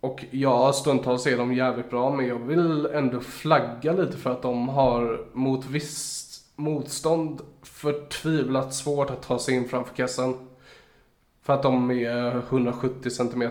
[0.00, 4.42] Och ja, stundtals är de jävligt bra men jag vill ändå flagga lite för att
[4.42, 10.48] de har mot visst motstånd förtvivlat svårt att ta sig in framför kassan.
[11.42, 13.50] För att de är 170 cm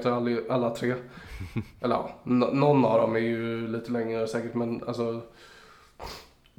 [0.49, 0.93] alla, tre.
[1.81, 5.21] Eller ja, någon av dem är ju lite längre säkert men alltså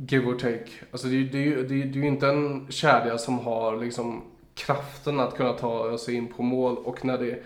[0.01, 0.71] Give or take.
[0.93, 4.23] Alltså det, är- det, ju- det, det ju inte en kedja som har liksom
[4.55, 7.43] kraften att kunna ta sig in på mål och när det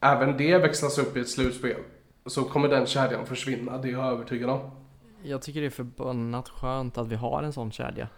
[0.00, 1.76] även det växlas upp i ett slutspel
[2.26, 4.70] så kommer den kedjan försvinna, det är jag övertygad om.
[5.22, 8.08] Jag tycker det är förbannat skönt att vi har en sån kedja.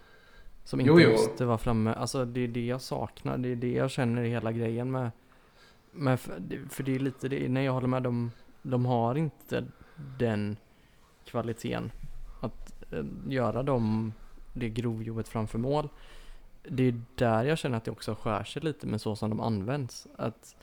[0.63, 1.11] Som inte Jo, jo.
[1.11, 1.93] måste vara framme.
[1.93, 3.37] Alltså det är det jag saknar.
[3.37, 5.11] Det är det jag känner i hela grejen med.
[5.91, 8.31] med för, det- det är lite det, när jag håller med dem.
[8.61, 9.65] De har inte
[10.19, 10.57] den
[11.25, 11.91] kvaliteten.
[12.93, 14.13] Eh, göra dem,
[14.53, 15.89] det grovjobbet framför mål.
[16.69, 19.39] Det är där jag känner att det också skär sig lite med så som de
[19.39, 20.07] används.
[20.15, 20.55] Att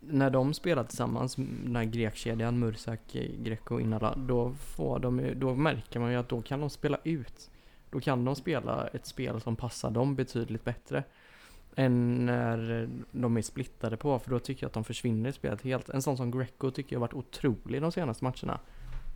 [0.00, 3.00] när de spelar tillsammans, den här grekkedjan, Mursak,
[3.38, 7.50] Greco, Inala, då, får de, då märker man ju att då kan de spela ut.
[7.90, 11.04] Då kan de spela ett spel som passar dem betydligt bättre.
[11.76, 15.62] Än när de är splittade på, för då tycker jag att de försvinner i spelet
[15.62, 15.88] helt.
[15.88, 18.60] En sån som Greco tycker jag har varit otrolig de senaste matcherna.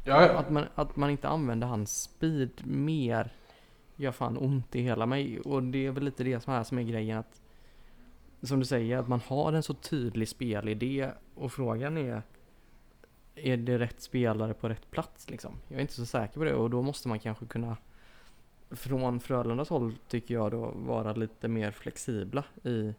[0.04, 0.38] Ja, ja.
[0.38, 3.32] Att man, att man inte använder hans speed mer
[3.96, 5.40] gör fan ont i hela mig.
[5.40, 7.40] Och det är väl lite det som är, som är grejen att
[8.42, 12.22] som du säger, att man har en så tydlig spelidé och frågan är
[13.34, 15.56] är det rätt spelare på rätt plats liksom?
[15.68, 17.76] Jag är inte så säker på det och då måste man kanske kunna
[18.70, 22.94] från Frölundas håll tycker jag då vara lite mer flexibla i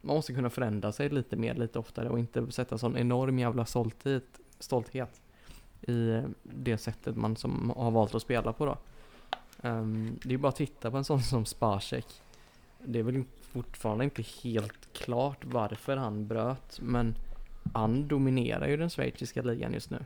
[0.00, 3.64] man måste kunna förändra sig lite mer, lite oftare och inte sätta sån enorm jävla
[3.64, 5.20] stolthet, stolthet
[5.88, 8.78] i det sättet man som har valt att spela på då.
[9.68, 12.06] Um, det är bara att titta på en sån som Spacek.
[12.84, 17.14] Det är väl fortfarande inte helt klart varför han bröt, men
[17.74, 20.04] han dominerar ju den schweiziska ligan just nu.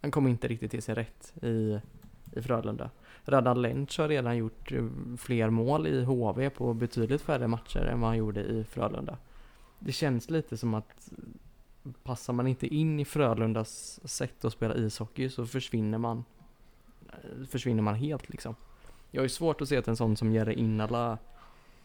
[0.00, 1.80] Han kommer inte riktigt till sig rätt i,
[2.32, 2.90] i Frölunda.
[3.24, 4.86] Radan Lenc har redan gjort eh,
[5.18, 9.18] fler mål i HV på betydligt färre matcher än vad han gjorde i Frölunda.
[9.78, 11.12] Det känns lite som att
[12.02, 16.24] passar man inte in i Frölundas sätt att spela ishockey så försvinner man
[17.08, 18.54] eh, försvinner man helt liksom.
[19.10, 21.18] Jag har ju svårt att se att en sån som Jere Innala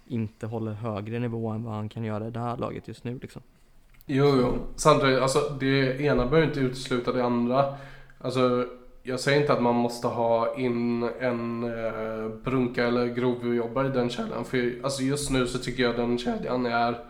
[0.07, 3.19] inte håller högre nivå än vad han kan göra i det här laget just nu
[3.21, 3.41] liksom.
[4.05, 4.57] Jo, jo.
[4.75, 7.75] Samtidigt, alltså det ena behöver inte utesluta det andra.
[8.21, 8.67] Alltså,
[9.03, 14.09] jag säger inte att man måste ha in en eh, brunka eller grovjobbare i den
[14.09, 14.45] kedjan.
[14.45, 17.05] För alltså just nu så tycker jag den kedjan är...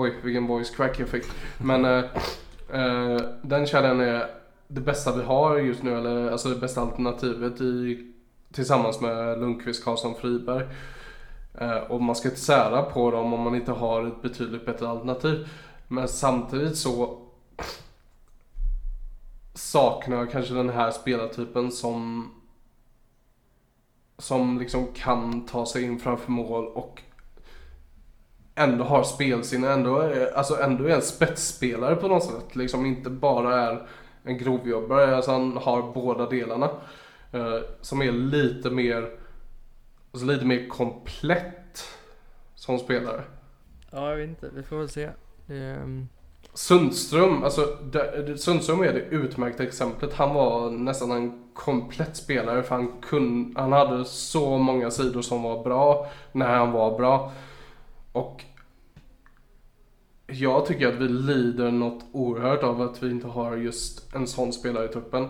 [0.00, 1.24] Oj, vilken voice crack jag fick.
[1.58, 2.04] Men eh,
[2.72, 4.30] eh, den kärnan är
[4.68, 5.98] det bästa vi har just nu.
[5.98, 8.06] Eller alltså det bästa alternativet i,
[8.52, 10.64] tillsammans med Lundqvist, Karlsson, Friberg.
[11.54, 14.88] Eh, och man ska inte sära på dem om man inte har ett betydligt bättre
[14.88, 15.48] alternativ.
[15.88, 17.18] Men samtidigt så
[19.54, 22.30] saknar jag kanske den här spelartypen som
[24.18, 27.02] som liksom kan ta sig in framför mål och
[28.60, 32.56] ändå har spelsinne, ändå är, alltså ändå är en spetsspelare på något sätt.
[32.56, 33.86] Liksom inte bara är
[34.24, 36.70] en grovjobbare, alltså han har båda delarna.
[37.32, 39.10] Eh, som är lite mer,
[40.12, 41.88] alltså lite mer komplett
[42.54, 43.22] som spelare.
[43.90, 44.50] Ja, jag vet inte.
[44.54, 45.10] Vi får väl se.
[45.48, 46.08] Um...
[46.54, 50.14] Sundström, alltså det, Sundström är det utmärkta exemplet.
[50.14, 55.42] Han var nästan en komplett spelare för han, kunde, han hade så många sidor som
[55.42, 57.32] var bra när han var bra.
[58.12, 58.44] Och
[60.32, 64.52] jag tycker att vi lider något oerhört av att vi inte har just en sån
[64.52, 65.28] spelare i truppen.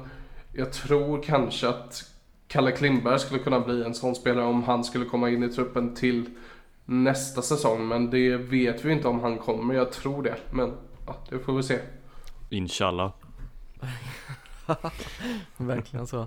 [0.52, 2.10] Jag tror kanske att
[2.48, 5.94] Kalle Klingberg skulle kunna bli en sån spelare om han skulle komma in i truppen
[5.94, 6.30] till
[6.84, 7.88] nästa säsong.
[7.88, 9.74] Men det vet vi inte om han kommer.
[9.74, 10.36] Jag tror det.
[10.52, 10.72] Men
[11.06, 11.78] ja, det får vi se.
[12.50, 13.12] Inshallah.
[15.56, 16.26] Verkligen så.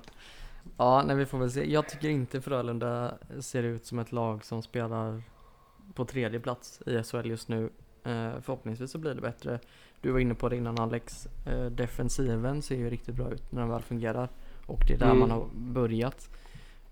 [0.77, 1.71] Ja, nej vi får väl se.
[1.71, 5.23] Jag tycker inte Frölunda ser ut som ett lag som spelar
[5.93, 7.69] på tredje plats i SHL just nu.
[8.03, 9.59] Eh, förhoppningsvis så blir det bättre.
[10.01, 11.27] Du var inne på det innan Alex.
[11.45, 14.29] Eh, defensiven ser ju riktigt bra ut när den väl fungerar.
[14.65, 15.19] Och det är där mm.
[15.19, 16.29] man har börjat.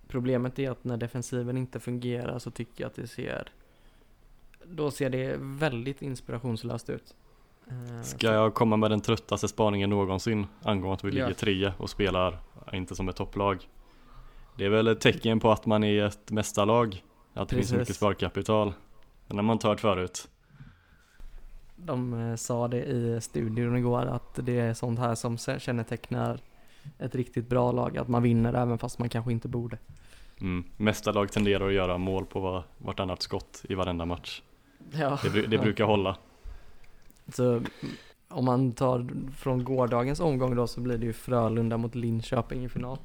[0.07, 3.49] Problemet är att när defensiven inte fungerar så tycker jag att det ser
[4.63, 7.15] Då ser det väldigt inspirationslöst ut.
[7.67, 11.89] Eh, Ska jag komma med den tröttaste spaningen någonsin angående att vi ligger trea och
[11.89, 12.39] spelar
[12.73, 13.67] inte som ett topplag?
[14.57, 17.71] Det är väl ett tecken på att man är ett mästarlag, att det Precis.
[17.71, 18.73] finns mycket sparkapital.
[19.27, 20.27] Den har man inte hört förut.
[21.85, 26.39] De eh, sa det i studion igår att det är sånt här som kännetecknar
[26.99, 29.77] ett riktigt bra lag, att man vinner även fast man kanske inte borde.
[30.41, 30.63] Mm.
[30.77, 34.41] Mästarlag tenderar att göra mål på vartannat skott i varenda match.
[34.91, 35.19] Ja.
[35.23, 36.17] Det, det brukar hålla.
[37.33, 37.61] Så
[38.27, 42.69] om man tar från gårdagens omgång då så blir det ju Frölunda mot Linköping i
[42.69, 42.97] final.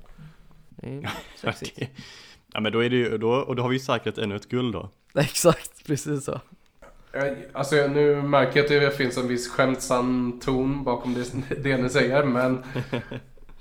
[0.71, 1.91] Det är sexigt.
[2.53, 4.73] ja men då är det ju, då, och då har vi säkert ännu ett guld
[4.73, 4.89] då.
[5.15, 6.41] Exakt, precis så.
[7.53, 11.89] Alltså nu märker jag att det finns en viss skämtsam ton bakom det, det ni
[11.89, 12.63] säger men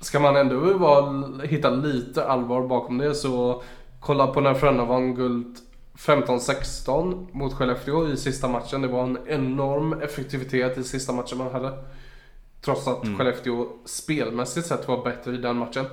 [0.00, 3.62] Ska man ändå vara, hitta lite allvar bakom det så
[4.00, 5.56] kolla på när Frölunda vann guld
[5.98, 8.82] 15-16 mot Skellefteå i sista matchen.
[8.82, 11.72] Det var en enorm effektivitet i sista matchen man hade.
[12.60, 13.18] Trots att mm.
[13.18, 15.84] Skellefteå spelmässigt sett var bättre i den matchen.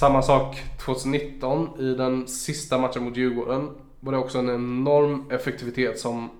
[0.00, 3.70] Samma sak 2019 i den sista matchen mot Djurgården.
[4.06, 6.30] Var det också en enorm effektivitet som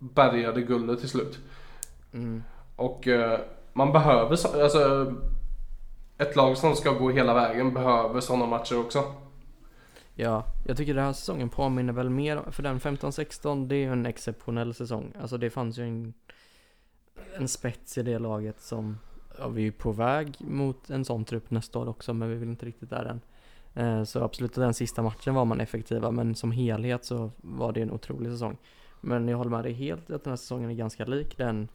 [0.00, 1.38] bärgade guldet till slut.
[2.12, 2.42] Mm.
[2.76, 3.40] Och eh,
[3.72, 4.30] man behöver,
[4.62, 5.14] alltså
[6.18, 9.04] ett lag som ska gå hela vägen behöver sådana matcher också.
[10.14, 13.92] Ja, jag tycker den här säsongen påminner väl mer, för den 15-16 det är ju
[13.92, 15.12] en exceptionell säsong.
[15.20, 16.14] Alltså det fanns ju en,
[17.36, 18.98] en spets i det laget som,
[19.38, 22.34] ja vi är ju på väg mot en sån trupp nästa år också men vi
[22.34, 23.20] vill inte riktigt där än.
[23.74, 27.82] Eh, så absolut, den sista matchen var man effektiva men som helhet så var det
[27.82, 28.56] en otrolig säsong.
[29.00, 31.68] Men jag håller med dig helt att den här säsongen är ganska lik den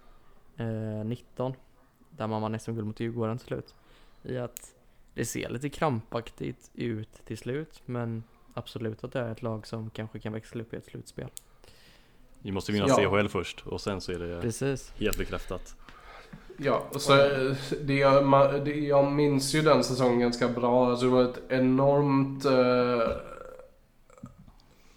[0.57, 1.53] eh, 19
[2.09, 3.75] där man vann SM-guld mot Djurgården till slut.
[4.23, 4.73] I att
[5.13, 9.89] det ser lite krampaktigt ut till slut men absolut att det är ett lag som
[9.89, 11.29] kanske kan växla upp i ett slutspel.
[12.39, 13.21] Vi måste vinna ja.
[13.21, 14.93] CHL först och sen så är det Precis.
[14.95, 15.75] helt bekräftat.
[16.57, 17.13] Ja, och så
[17.81, 20.89] det jag, det, jag minns ju den säsongen ganska bra.
[20.89, 22.45] Alltså det var ett enormt...
[22.45, 23.15] Eh,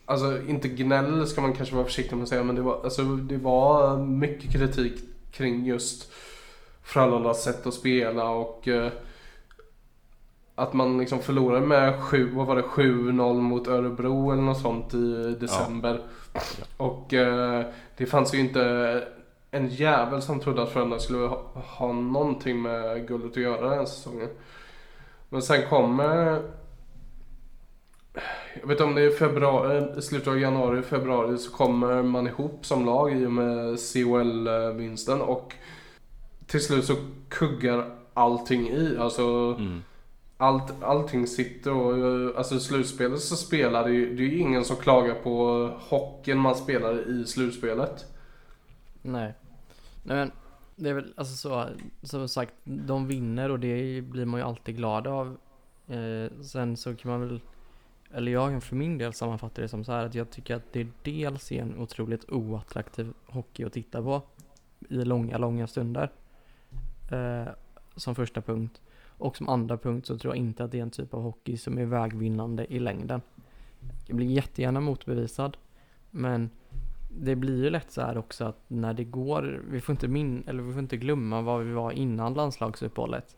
[0.05, 3.03] alltså inte gnäll ska man kanske vara försiktig med att säga men det var, alltså,
[3.03, 5.01] det var mycket kritik
[5.33, 6.13] kring just
[6.83, 8.93] Frölundas sätt att spela och eh,
[10.55, 14.95] att man liksom förlorade med 7, vad var det, 7-0 mot Örebro eller något sånt
[14.95, 16.01] i december.
[16.35, 16.41] Ja.
[16.77, 19.05] Och eh, det fanns ju inte
[19.51, 23.87] en jävel som trodde att Frölunda skulle ha, ha någonting med guldet att göra den
[23.87, 24.29] säsongen.
[25.29, 26.43] Men sen kommer
[28.61, 32.67] jag vet inte om det är februari, slutet av januari, februari så kommer man ihop
[32.67, 35.55] som lag i och med COL-vinsten och
[36.47, 36.95] till slut så
[37.29, 38.97] kuggar allting i.
[38.99, 39.83] Alltså mm
[40.39, 44.65] allt, allting sitter och alltså i slutspelet så spelar det ju, det är ju ingen
[44.65, 48.05] som klagar på hockeyn man spelar i slutspelet.
[49.03, 49.35] Nej.
[50.03, 50.33] Nej men
[50.77, 51.69] det är väl alltså så,
[52.03, 55.37] som sagt, de vinner och det blir man ju alltid glad av.
[55.87, 57.41] Eh, sen så kan man väl,
[58.11, 60.73] eller jag kan för min del sammanfatta det som så här att jag tycker att
[60.73, 64.23] det dels är en otroligt oattraktiv hockey att titta på
[64.89, 66.11] i långa, långa stunder.
[67.11, 67.49] Eh,
[67.97, 68.81] som första punkt.
[69.07, 71.57] Och som andra punkt så tror jag inte att det är en typ av hockey
[71.57, 73.21] som är vägvinnande i längden.
[74.07, 75.57] Jag blir jättegärna motbevisad.
[76.11, 76.51] Men
[77.09, 80.45] det blir ju lätt så här också att när det går, vi får inte min,
[80.47, 83.37] eller vi får inte glömma vad vi var innan landslagsuppehållet.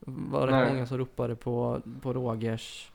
[0.00, 0.72] var rätt Nej.
[0.72, 2.92] många som ropade på, på Rogers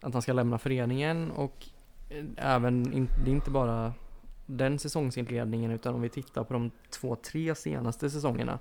[0.00, 1.66] att han ska lämna föreningen och
[2.10, 2.82] eh, även,
[3.24, 3.92] det är inte bara
[4.46, 8.58] den säsongsinledningen utan om vi tittar på de två, tre senaste säsongerna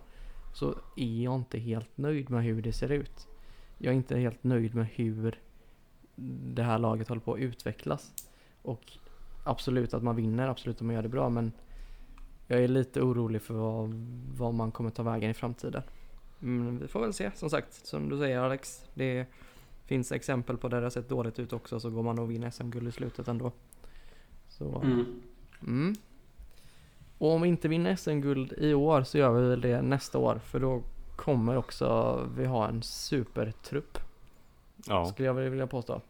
[0.54, 3.28] så är jag inte helt nöjd med hur det ser ut.
[3.78, 5.40] Jag är inte helt nöjd med hur
[6.56, 8.14] det här laget håller på att utvecklas.
[8.62, 8.92] Och
[9.46, 11.52] absolut att man vinner, absolut att man gör det bra men
[12.48, 13.94] jag är lite orolig för vad,
[14.38, 15.84] vad man kommer ta vägen i framtiden.
[16.40, 18.86] Men vi får väl se, som sagt, som du säger Alex.
[18.94, 19.26] Det
[19.86, 22.50] finns exempel på där det har sett dåligt ut också så går man och vinner
[22.50, 23.52] SM-guld i slutet ändå.
[24.50, 25.22] Så, Mm.
[25.62, 25.96] mm.
[27.18, 30.40] Och om vi inte vinner SM-guld i år så gör vi väl det nästa år
[30.40, 30.82] för då
[31.16, 33.98] kommer också vi ha en supertrupp
[34.88, 36.02] Ja, skulle jag vilja påstå.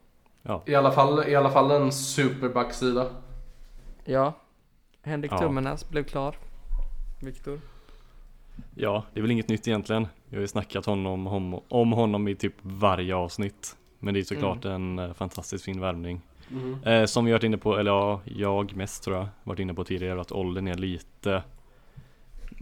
[0.65, 3.07] I, alla fall, I alla fall en superbacksida.
[4.03, 4.33] Ja,
[5.03, 5.37] Henrik Ja.
[5.37, 6.35] Tummenäs blev klar.
[7.21, 7.59] Viktor?
[8.75, 10.07] ja, det är väl inget nytt egentligen.
[10.29, 13.75] Jag har ju snackat honom, om, om honom i typ varje avsnitt.
[13.99, 16.21] Men det är såklart en eh, fantastiskt fin värvning.
[16.51, 16.83] Mm.
[16.83, 19.83] Eh, som vi varit inne på, eller ja, jag mest tror jag, varit inne på
[19.83, 21.43] tidigare att åldern är lite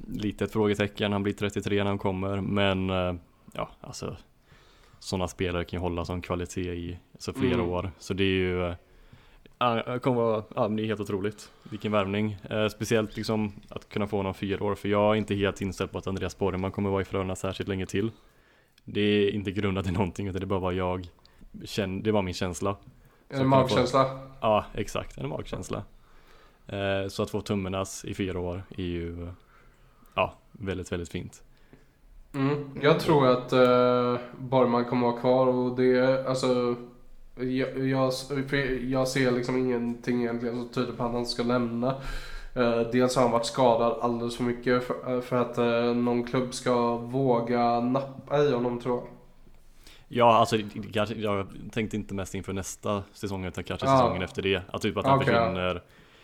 [0.08, 3.14] Lite ett frågetecken, han blir 33 när han kommer men eh,
[3.54, 4.18] ja alltså
[5.04, 7.70] Sådana spelare kan ju hålla som kvalitet i så flera Mm.
[7.70, 8.76] år så det är ju
[10.00, 14.18] kommer vara, ja det är helt otroligt Vilken värvning eh, Speciellt liksom att kunna få
[14.18, 17.02] honom fyra år för jag är inte helt inställd på att Andreas Borgman kommer vara
[17.02, 18.12] i Frölunda särskilt länge till
[18.84, 21.08] Det är inte grundat i någonting utan det är bara vad jag
[21.66, 22.76] känner, det bara min känsla
[23.30, 24.20] En magkänsla.
[24.42, 25.18] Ja, exakt.
[25.18, 25.84] En magkänsla.
[26.68, 29.28] Eh, så att få tummarnas i fyra år är ju
[30.16, 31.44] ja, väldigt, väldigt fint.
[32.36, 32.70] Mm.
[32.82, 36.76] Jag tror att uh, Borgman kommer vara kvar och det, alltså
[37.36, 38.14] jag, jag,
[38.84, 41.96] jag ser liksom ingenting egentligen som tyder på att han ska lämna.
[42.56, 46.24] Eh, dels har han varit skadad alldeles för mycket för, eh, för att eh, någon
[46.24, 49.08] klubb ska våga nappa i honom tror jag.
[50.08, 50.58] Ja, alltså
[50.94, 53.98] kanske, jag tänkte inte mest inför nästa säsong utan kanske Ja.
[53.98, 54.62] säsongen efter det.
[54.72, 55.26] Att typ att han ja.
[55.26, 55.82] försvinner.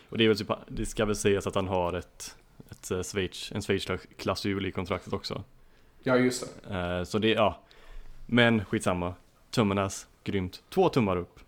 [0.10, 2.36] Och det är väl typ, det ska väl sägas att han har ett,
[2.70, 5.44] ett eh, Schweiz, en Schweiz-klausul i kontraktet också.
[6.04, 6.76] Ja just det.
[6.98, 7.58] Eh, så det, ja.
[8.26, 9.14] Men skitsamma.
[9.52, 10.62] Tummarnas, grymt.
[10.70, 11.40] Två tummar upp.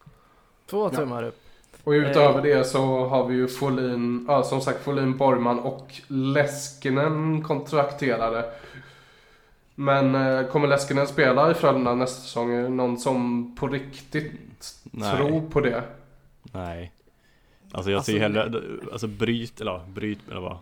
[0.69, 0.89] Två Ja.
[0.97, 1.37] tummar upp.
[1.83, 7.43] Och utöver det så har vi ju Folin, ja som sagt Folin, Borgman och Leskinen
[7.43, 8.45] kontrakterade.
[9.75, 12.51] Men eh, kommer Leskinen spela i Frölunda nästa säsong?
[12.51, 14.31] Är det någon som på riktigt
[14.83, 15.17] Nej.
[15.17, 15.83] tror på det?
[16.43, 16.91] Nej.
[17.71, 20.57] Alltså jag Alltså, ser hellre, alltså bryt, eller bryt, eller vad?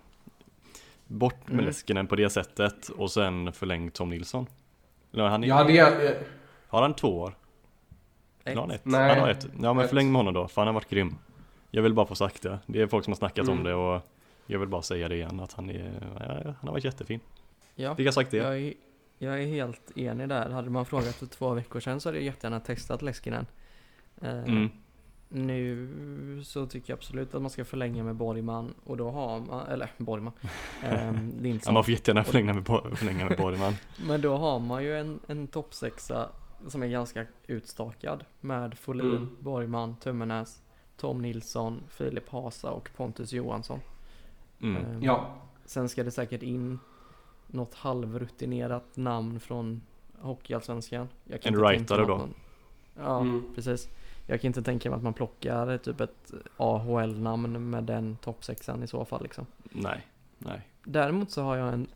[1.12, 1.66] Bort med Mm.
[1.66, 4.48] Leskinen på det sättet och sen förläng Tom Nilsson.
[5.14, 6.18] Eller han är, Ja, det är,
[6.68, 7.34] Har han två år?
[8.46, 8.86] Har han ett?
[8.86, 9.10] Nej.
[9.10, 9.48] Han har ett.
[9.62, 9.90] Ja men Ett.
[9.90, 11.16] förläng med honom då, för han har varit grym.
[11.72, 12.60] Jag vill bara få sagt det.
[12.66, 13.58] Det är folk som har snackat Mm.
[13.58, 14.02] om det och
[14.46, 17.20] jag vill bara säga det igen att han är, ja, han har varit jättefin.
[17.76, 18.38] Ja, Fick jag sagt det?
[18.38, 18.74] jag är,
[19.18, 20.50] jag är helt enig där.
[20.50, 23.46] Hade man frågat för två veckor sedan så hade jag jättegärna testat Leskinen.
[24.22, 24.70] Eh, Mm.
[25.32, 25.76] Nu
[26.44, 29.92] så tycker jag absolut att man ska förlänga med Borgman och då har man, eller
[29.98, 30.34] Borgman,
[30.84, 33.74] ehm, Ja, man får jättegärna förlänga med, förlänga med Borgman.
[34.08, 36.30] Men då har man ju en, en toppsexa
[36.68, 39.30] som är ganska utstakad med Folin, Mm.
[39.40, 40.62] Borgman, Tummenäs,
[40.98, 43.80] Tom Nilsson, Filip Hasa och Pontus Johansson.
[44.62, 44.86] Mm.
[44.86, 45.36] Ehm, ja.
[45.66, 46.80] Sen ska det säkert in
[47.48, 49.82] något halvrutinerat namn från
[50.20, 51.08] Hockeyallsvenskan.
[51.42, 52.28] En rightare då?
[52.98, 53.44] ja, Mm.
[53.56, 53.90] precis.
[54.30, 58.88] Jag kan inte tänka mig att man plockar typ ett AHL-namn med den toppsexan i
[58.88, 59.46] så fall liksom.
[59.64, 60.08] Nej,
[60.38, 60.68] nej.
[60.84, 61.88] Däremot så har jag en,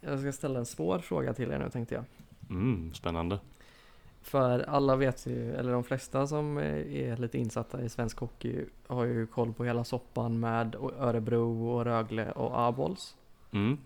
[0.00, 2.04] jag ska ställa en svår fråga till er nu tänkte jag.
[2.50, 3.38] Mm, spännande.
[4.22, 9.04] För alla vet ju, eller de flesta som är lite insatta i svensk hockey har
[9.04, 13.16] ju koll på hela soppan med Örebro och Rögle och Abols.
[13.50, 13.78] Mm.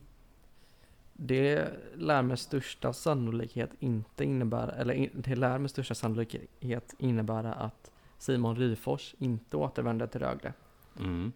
[1.17, 7.91] Det lär med största sannolikhet inte innebära, eller det lär med största sannolikhet innebära att
[8.19, 10.53] Simon Ryfors inte återvänder till Rögle.
[10.99, 11.33] Mm.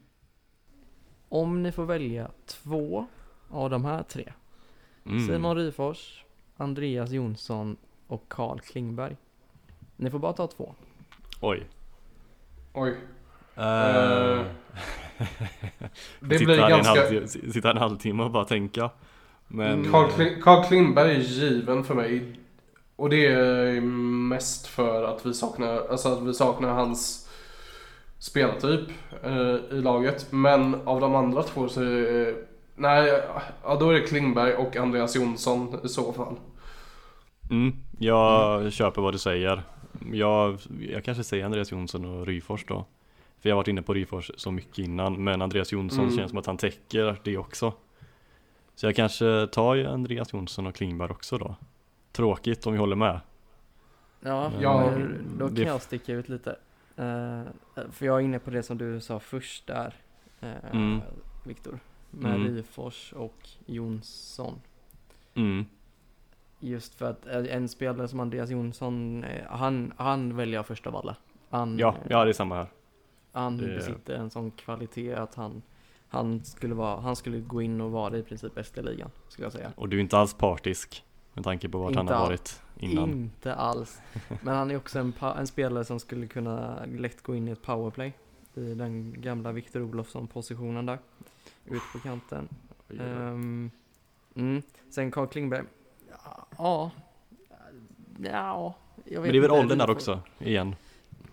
[1.29, 3.07] Om ni får välja två
[3.49, 4.33] av de här tre,
[5.09, 5.27] Mm.
[5.27, 6.25] Simon Ryfors,
[6.57, 7.77] Andreas Jonsson
[8.07, 9.17] och Karl Klingberg.
[9.97, 10.75] Ni får bara ta två.
[11.41, 11.67] Oj.
[12.73, 12.91] Oj.
[12.91, 12.95] Uh,
[16.21, 17.27] Det sitta blir ganska...
[17.53, 18.91] sitta en halvtimme och bara tänka.
[19.49, 19.73] Men...
[19.73, 19.93] Mm.
[19.93, 22.23] Carl, Kling, Carl Klingberg är given för mig.
[22.97, 27.29] Och det är mest för att vi saknar, alltså att vi saknar hans
[28.19, 28.89] spelartyp
[29.23, 30.27] eh, i laget.
[30.33, 32.35] Men av de andra två så är det,
[32.77, 33.23] Nej,
[33.65, 36.37] ja då är det Klingberg och Andreas Jonsson i så fall.
[37.51, 39.63] Mm, jag köper vad du säger.
[40.13, 42.87] Jag, jag kanske säger Andreas Jonsson och Ryfors då.
[43.43, 46.17] För jag har varit inne på Ryfors så mycket innan, men Andreas Jonsson Mm.
[46.17, 47.73] känns som att han täcker det också.
[48.79, 51.57] Så jag kanske tar ju Andreas Jonsson och Klingberg också då.
[52.13, 53.21] Tråkigt om vi håller med.
[54.21, 56.51] Ja, Ja, men då kan det- jag sticka ut lite.
[56.97, 57.43] Eh,
[57.91, 59.95] för jag är inne på det som du sa först där,
[60.43, 61.01] uh, Mm.
[61.47, 61.79] Viktor.
[62.11, 62.55] Med Mm.
[62.55, 64.55] Ryfors och Jonsson.
[65.35, 65.65] Mm.
[66.61, 70.87] Just för att eh, en spelare som Andreas Jonsson, eh, han, han väljer jag först
[70.87, 71.17] av alla.
[71.51, 72.67] Han, Ja, eh, ja det är samma här.
[73.33, 75.63] han det- besitter en sån kvalitet att han,
[76.09, 79.47] han, skulle vara, han skulle gå in och vara i princip bäst i ligan, skulle
[79.47, 79.73] jag säga.
[79.77, 81.05] Och du är inte alls partisk
[81.35, 82.29] med tanke på vart han Inte har alls.
[82.29, 83.11] varit innan.
[83.11, 84.01] Inte alls.
[84.43, 87.63] Men han är också en, en spelare som skulle kunna lätt gå in i ett
[87.63, 88.13] powerplay.
[88.55, 90.99] I den gamla Viktor Olofsson-positionen där.
[91.65, 92.49] Ut på kanten.
[93.01, 93.71] Ehm,
[94.35, 94.63] mm.
[94.91, 95.65] Sen Carl Klingberg.
[96.11, 96.47] Ja.
[96.59, 96.91] Ja.
[98.19, 100.75] ja jag vet Men det är väl åldern där också, igen.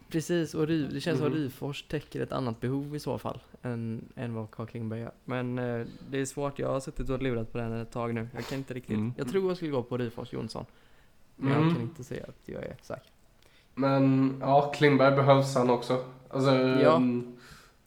[0.10, 1.36] Precis, och Ry, det känns som Mhm.
[1.36, 3.40] Ryfors täcker ett annat behov i så fall.
[3.62, 5.12] Än, än vad Carl Klingberg gör.
[5.26, 8.28] Men eh, det är svårt, jag har suttit och lurat på den ett tag nu.
[8.36, 8.96] Jag kan inte riktigt.
[8.98, 9.14] Mm.
[9.18, 10.66] Jag tror jag skulle gå på Ryfors Jonsson.
[11.36, 11.64] Men Mm.
[11.68, 13.04] jag kan inte säga att jag är säker.
[13.74, 16.04] Men ja, Klingberg behövs han också.
[16.30, 16.96] Alltså, Ja.
[16.96, 17.38] mm,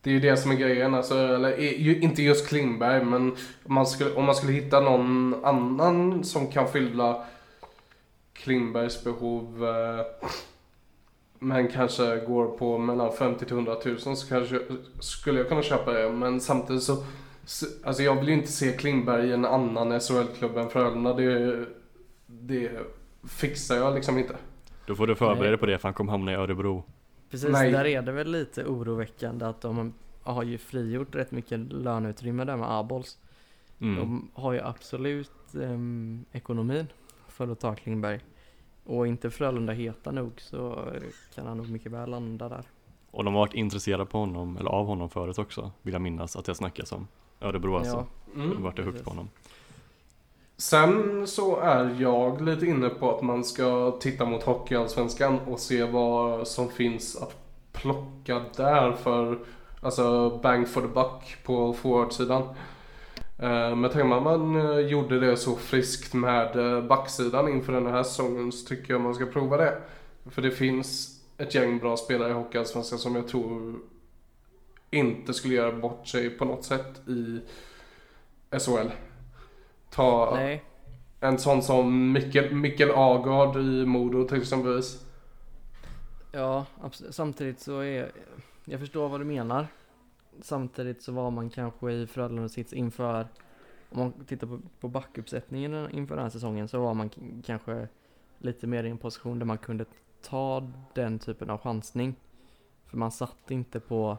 [0.00, 0.94] Det är ju det som är grejen.
[0.94, 1.58] Alltså, eller,
[2.04, 6.68] inte just Klingberg, men om man, skulle, om man skulle hitta någon annan som kan
[6.68, 7.24] fylla
[8.32, 10.04] Klingbergs behov eh,
[11.38, 14.60] men kanske går på mellan 50 till 100 000 så kanske
[15.00, 16.12] skulle jag kunna köpa det.
[16.12, 17.04] Men samtidigt så,
[17.44, 21.14] så- alltså jag vill ju inte se Klingberg i en annan SHL-klubb än Frölunda.
[21.14, 21.64] Det,
[22.26, 22.70] det
[23.28, 24.36] fixar jag liksom inte.
[24.86, 26.84] Då får du förbereda dig på det för han kommer hamna i Örebro.
[27.30, 27.72] Precis, Nej.
[27.72, 32.56] där är det väl lite oroväckande att de har ju frigjort rätt mycket löneutrymme där
[32.56, 33.18] med Abols.
[33.80, 33.96] Mm.
[33.96, 36.86] De har ju absolut em, ekonomin
[37.28, 38.20] för att ta Klingberg.
[38.88, 40.92] Och inte Frölunda heta nog så
[41.34, 42.64] kan han nog mycket väl landa där.
[43.10, 46.36] Och de har varit intresserade på honom, eller av honom förut också, vill jag minnas
[46.36, 47.08] att jag snackas om.
[47.40, 48.06] Örebro alltså.
[48.34, 48.62] De Mm.
[48.62, 49.28] vart det högt på honom.
[50.56, 55.84] Sen så är jag lite inne på att man ska titta mot Hockeyallsvenskan och se
[55.84, 57.36] vad som finns att
[57.72, 59.38] plocka där för
[59.82, 62.42] alltså bang for the buck på forwardsidan.
[63.38, 67.86] Eh, Men tänker man man eh, gjorde det så friskt med eh, backsidan inför den
[67.86, 69.78] här säsongen så tycker jag man ska prova det.
[70.30, 73.74] För det finns ett gäng bra spelare i Hockeyallsvenskan som jag tror
[74.90, 77.40] inte skulle göra bort sig på något sätt i
[78.58, 78.88] SHL.
[79.90, 80.62] Ta Nej,
[81.20, 85.04] en sån som Mikkel, Mikkel Agard i Modo till exempelvis.
[86.32, 88.10] ja abs- samtidigt så är
[88.64, 89.66] jag förstår vad du menar.
[90.40, 93.26] Samtidigt så var man kanske i Frölunda sits inför
[93.90, 97.88] om man tittar på, på backuppsättningen inför den här säsongen så var man k- kanske
[98.38, 99.84] lite mer i en position där man kunde
[100.22, 102.14] ta den typen av chansning.
[102.86, 104.18] För man satt inte på,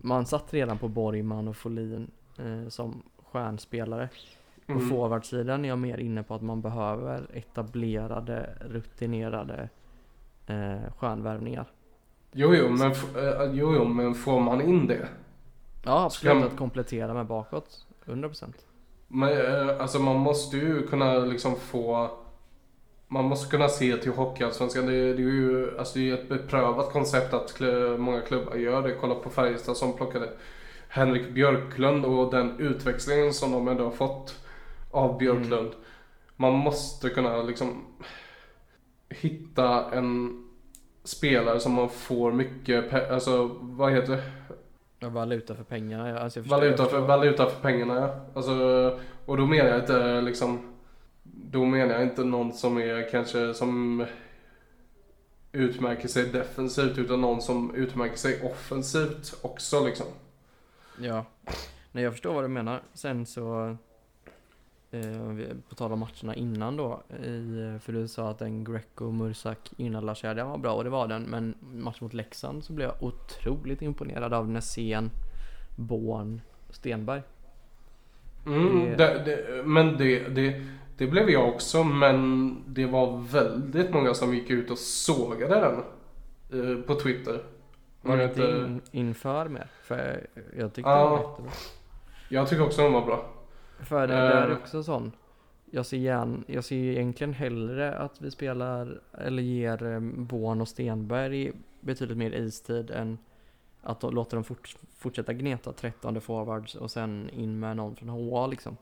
[0.00, 4.08] man satt redan på Borgman och Folin eh, som stjärnspelare.
[4.66, 4.88] På Mm.
[4.88, 9.68] forwardsidan är jag mer inne på att man behöver etablerade, rutinerade
[10.46, 11.66] eh, stjärnvärvningar.
[12.32, 15.08] Jo, jo, men, f- eh, jo, jo, men får man in det?
[15.82, 17.86] Ja, absolut man- att komplettera med bakåt.
[18.04, 18.54] 100%.
[19.08, 19.28] Men,
[19.68, 22.10] eh, alltså man måste ju kunna liksom få
[23.08, 24.86] man måste kunna se till Hockeyallsvenskan.
[24.86, 28.82] Det, det är ju alltså det är ett beprövat koncept att kl- många klubbar gör
[28.82, 28.94] det.
[29.00, 30.32] Kolla på Färjestad som plockade
[30.88, 34.34] Henrik Björklund och den utväxlingen som de ändå har fått
[34.90, 35.70] av Björklund.
[36.36, 37.84] Man måste kunna liksom
[39.08, 40.42] hitta en
[41.04, 44.22] spelare som man får mycket, alltså vad heter det?
[45.02, 46.18] Ja, valuta för pengarna.
[46.18, 48.20] Alltså Valuta för, valuta för pengarna ja.
[48.34, 48.52] Alltså,
[49.26, 50.76] och då menar jag inte liksom
[51.22, 54.06] Då menar jag inte någon som är kanske som
[55.52, 60.06] Utmärker sig defensivt utan någon som utmärker sig offensivt också liksom.
[60.98, 61.24] Ja.
[61.92, 62.82] Nej, jag förstår vad du menar.
[62.94, 63.76] Sen så,
[65.68, 70.50] på tal om matcherna innan då, i, för du sa att den Greco Mursak inällarkedjan
[70.50, 74.34] var bra och det var den, men matchen mot Leksand så blev jag otroligt imponerad
[74.34, 75.10] av Nässén,
[75.76, 77.22] Born, Stenberg.
[78.46, 80.62] Mm, Det- det, men det, det,
[80.98, 85.82] det blev jag också men det var väldigt många som gick ut och sågade den.
[86.76, 87.42] eh, På Twitter.
[88.02, 89.66] Var det inte eh, in, inför mer?
[89.82, 90.26] För
[90.58, 91.04] jag tyckte Ja.
[91.04, 91.50] det var jättebra.
[92.28, 93.28] Jag tycker också den var bra.
[93.82, 94.56] För det där är Eh.
[94.56, 95.12] också sån.
[95.70, 100.68] Jag ser, gärna, jag ser egentligen hellre att vi spelar eller ger eh, Born och
[100.68, 103.18] Stenberg betydligt mer istid än
[103.82, 108.46] att låta dem fort, fortsätta gneta 13 forwards och sen in med någon från HA
[108.46, 108.76] liksom.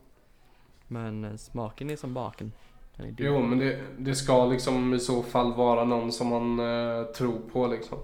[0.87, 2.51] Men eh, smaken är som baken.
[2.97, 3.15] Är.
[3.17, 7.39] Jo, men det, det ska liksom i så fall vara någon som man eh, tror
[7.53, 7.97] på liksom.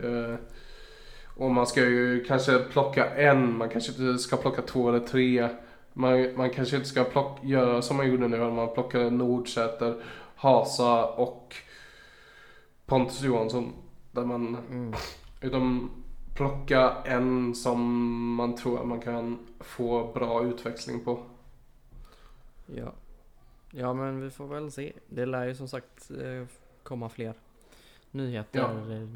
[0.00, 0.34] Eh,
[1.36, 5.48] och man ska ju kanske plocka en, man kanske inte ska plocka två eller tre.
[5.98, 10.02] Man, man kanske inte ska plocka, göra som man gjorde nu, när man plockade Nordsäter,
[10.36, 11.54] Hasa och
[12.86, 13.72] Pontus Johansson.
[14.12, 14.94] Där man, Mm.
[15.40, 15.90] utan
[16.36, 17.80] plocka en som
[18.34, 21.22] man tror att man kan få bra utväxling på.
[22.66, 22.92] Ja.
[23.70, 24.92] ja, men vi får väl se.
[25.06, 26.46] Det lär ju som sagt eh,
[26.82, 27.34] komma fler
[28.10, 28.58] nyheter.
[28.58, 28.68] Ja.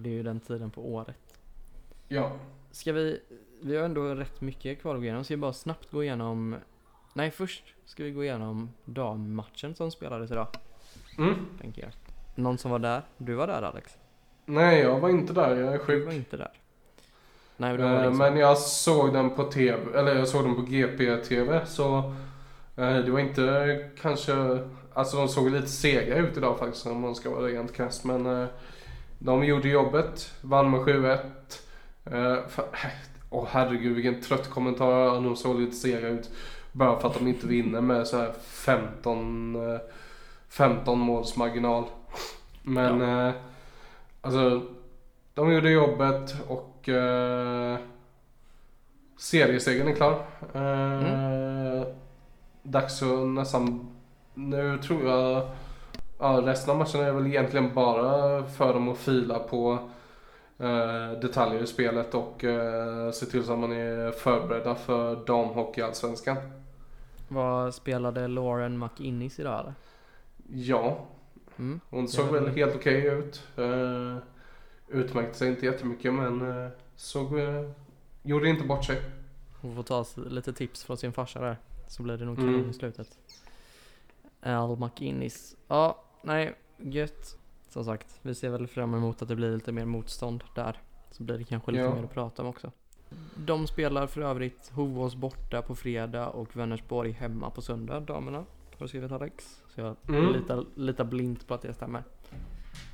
[0.03, 1.39] Det är ju den tiden på året.
[2.09, 2.33] Ja,
[2.71, 3.21] Ska vi,
[3.61, 5.25] vi har ändå rätt mycket kvar att gå igenom.
[5.25, 6.57] Ska vi bara snabbt gå igenom,
[7.13, 10.47] nej först ska vi gå igenom dammatchen som spelades idag.
[11.19, 11.35] mm.
[11.61, 11.91] Tänker jag.
[12.35, 13.03] Någon som var där?
[13.19, 13.97] Du var där Alex?
[14.47, 16.07] Nej, jag var inte där, jag är Du sjuk.
[16.07, 16.51] var inte där.
[17.57, 18.19] Nej, var Eh, liksom.
[18.19, 21.97] Men jag såg den på TV, eller jag såg den på GP-TV så
[22.77, 24.59] eh, det var inte kanske,
[24.95, 28.27] alltså de såg lite sega ut idag faktiskt om man ska vara rent krasst men
[28.43, 28.47] eh,
[29.19, 31.19] de gjorde jobbet, vann med 7-1.
[32.05, 32.13] Eh,
[32.49, 32.75] fa-
[33.31, 36.31] Åh herregud vilken trött kommentar, de såg lite sega ut.
[36.73, 39.81] Bara för att de inte vinner med så här 15, eh,
[40.49, 41.85] 15 måls marginal.
[42.63, 43.33] Men eh,
[44.21, 44.63] alltså
[45.35, 47.79] de gjorde jobbet och eh,
[49.19, 50.25] seriesegern är klar.
[50.55, 51.87] Eh,
[52.63, 53.89] Dags att nästan,
[54.35, 55.49] nu tror jag,
[56.19, 59.79] ja, resten av matchen är väl egentligen bara för dem att fila på
[60.59, 66.37] eh, detaljer i spelet och eh, se till så att man är förberedda för damhockeyallsvenskan.
[67.33, 69.75] Vad spelade Lauren McInnes idag eller?
[70.49, 71.07] Ja,
[71.57, 71.81] Mm.
[71.91, 73.43] hon såg väl helt okej ut.
[73.57, 74.17] Eh,
[74.89, 77.71] utmärkte sig inte jättemycket men eh, såg, eh,
[78.23, 79.03] gjorde inte bort sig.
[79.61, 81.57] Hon får ta lite tips från sin farsa där.
[81.89, 82.55] Så blir det nog Mm.
[82.55, 83.19] kanon i slutet.
[84.43, 85.57] Al McInnes.
[85.69, 87.37] Ja, nej, gött.
[87.69, 90.81] Som sagt, vi ser väl fram emot att det blir lite mer motstånd där.
[91.11, 91.95] Så blir det kanske lite Ja.
[91.95, 92.73] mer att prata om också.
[93.37, 98.39] De spelar för övrigt Hovås borta på fredag och Vänersborg hemma på söndag, damerna.
[98.39, 98.47] Har
[98.79, 99.61] du skrivit Alex?
[99.75, 100.33] Så jag Mm.
[100.33, 102.03] litar, litar blint på att det stämmer.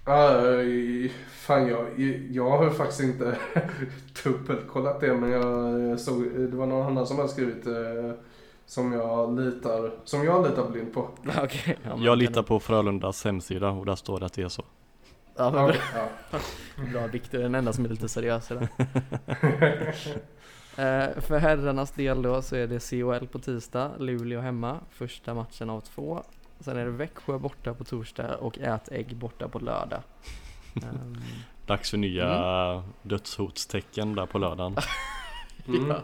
[0.09, 2.01] Uh, fan jag,
[2.31, 3.39] jag har faktiskt inte
[4.25, 8.12] dubbelkollat det men jag såg, det var någon annan som hade skrivit eh,
[8.66, 11.01] som jag litar, som jag litar blind på.
[11.45, 11.79] Okej.
[11.85, 14.62] ja, Jag litar på Frölundas hemsida och där står det att det är så.
[15.39, 15.74] Ja, men Ja,
[16.32, 16.39] ja.
[16.93, 18.55] Bra Viktor, den enda som är lite seriös i.
[20.78, 25.70] Eh, för herrarnas del då så är det COL på tisdag, Luleå hemma, första matchen
[25.70, 26.22] av två.
[26.61, 30.01] Sen är det Växjö borta på torsdag och Ätägg borta på lördag.
[30.76, 31.16] Ehm,
[31.66, 34.76] Dags för nya dödshotstecken där på lördagen.
[35.68, 35.91] Mm.
[35.91, 35.97] ja.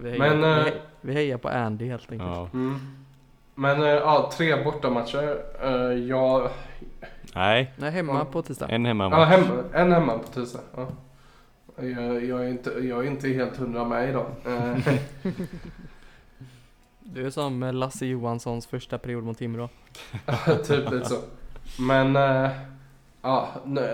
[0.00, 2.30] vi, hejar, Men, vi, eh, he- vi hejar på Andy helt enkelt.
[2.30, 2.48] Ja.
[2.52, 2.80] Mm.
[3.54, 5.36] Men eh, ja, tre bortamatcher.
[5.64, 6.50] Uh, jag,
[7.34, 8.24] Nej, Nej, hemma Ja.
[8.24, 8.66] på tisdag.
[8.68, 10.60] en hemma ja, hemma, en hemma på tisdag.
[10.76, 10.86] Ja.
[11.76, 14.26] Jag, jag, är inte, jag är inte helt hundra med idag.
[14.46, 14.94] Eh,
[17.00, 19.68] Du är som Lasse Johanssons första period mot Timrå.
[20.66, 21.16] typ lite så.
[21.78, 22.50] Men eh,
[23.22, 23.48] ja,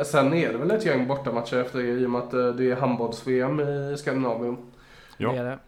[0.05, 2.71] sen är det väl ett gäng bortamatcher efter det i och med att eh, det
[2.71, 4.57] är handbolls-VM i Skandinavien.
[5.17, 5.33] Ja.
[5.33, 5.59] Det är det.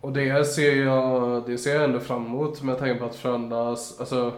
[0.00, 4.00] Och- det ser jag, det ser jag ändå fram emot med tanke på att Frölundas,
[4.00, 4.32] alltså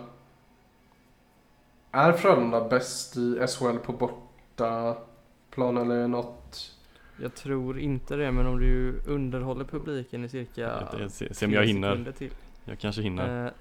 [1.93, 6.75] Är Frölunda bäst i SHL på bortaplan eller något?
[7.23, 11.53] Jag tror inte det, men om du underhåller publiken i cirka Det- se, se om
[11.53, 12.13] jag hinner.
[12.19, 12.31] till.
[12.65, 13.47] Jag kanske hinner.
[13.47, 13.53] Eh,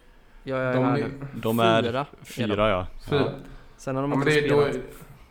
[0.43, 1.11] jag är De här nu.
[1.36, 2.05] De är fyra.
[2.23, 2.88] fyra ja.
[3.09, 3.19] Fyra.
[3.19, 3.32] Ja,
[3.78, 4.86] Sen har de Ja, också det, är då, spelat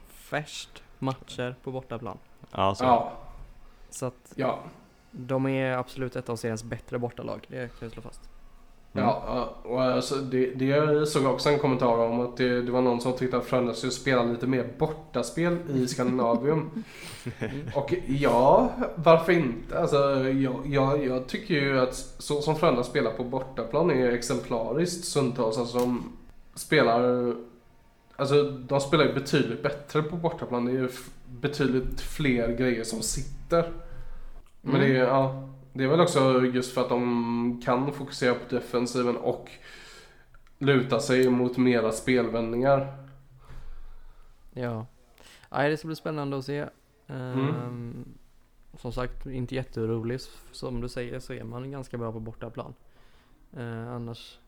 [0.09, 2.19] färst matcher på bortaplan.
[2.53, 2.85] ja, så.
[2.85, 3.13] ja,
[3.91, 4.59] Så att ja,
[5.11, 7.47] de är absolut ett av seriens bättre bortalag.
[7.49, 8.31] Det kan jag slå fast.
[8.99, 9.05] Mm.
[9.27, 9.55] ja.
[9.63, 13.01] Och alltså, det, det såg jag också en kommentar om att det, det var någon
[13.01, 16.85] som tyckte att Frölunda skulle spela lite mer bortaspel i Skandinavium.
[17.75, 19.79] Och ja, varför inte?
[19.79, 19.97] Alltså,
[20.29, 25.59] jag, jag, jag tycker ju att så som Frölunda spelar på bortaplan är exemplariskt stundtals.
[25.59, 26.13] Alltså de
[26.55, 27.35] spelar,
[28.17, 30.65] alltså de spelar ju betydligt bättre på bortaplan.
[30.65, 30.89] Det är ju
[31.41, 33.73] betydligt fler grejer som sitter.
[34.63, 35.46] Men det är, ja,
[35.77, 39.51] det är väl också just för att de kan fokusera på defensiven och
[40.59, 42.97] luta sig mot mera spelvändningar.
[44.53, 44.87] Ja.
[45.51, 46.59] Nej, det ska bli spännande att se.
[47.07, 48.05] Ehm, Mm.
[48.79, 50.21] Som sagt, inte jätteorolig.
[50.53, 52.75] Som du säger så är man ganska bra på bortaplan.
[53.57, 54.39] Eh, annars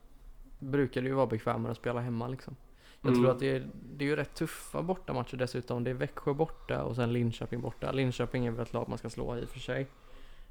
[0.59, 2.55] brukar det ju vara bekvämare att spela hemma liksom.
[3.01, 3.21] Jag Mm.
[3.23, 3.67] tror att det är,
[3.97, 5.83] det är ju rätt tuffa bortamatcher dessutom.
[5.83, 7.91] Det är Växjö borta och sen Linköping borta.
[7.91, 9.87] Linköping är väl ett lag man ska slå i och för sig.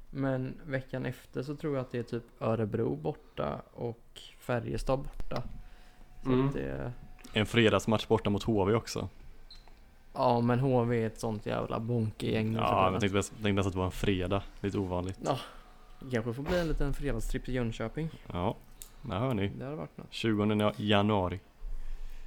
[0.09, 5.43] Men veckan efter så tror jag att det är typ Örebro borta och Färjestad borta.
[6.23, 6.47] Så Mm.
[6.47, 6.91] att det,
[7.33, 9.09] En fredagsmatch borta mot HV också.
[10.13, 12.53] ja men HV är ett sånt jävla bonkegäng.
[12.55, 14.43] Ja, men jag tänkte, jag tänkte nästan att det var en fredag.
[14.61, 15.19] Lite ovanligt.
[15.99, 18.09] Det kanske får bli en liten fredagstripp till Jönköping.
[18.33, 18.55] Ja,
[19.01, 19.47] där hör ni.
[19.47, 20.07] Det hade varit något.
[20.13, 21.39] 20 januari.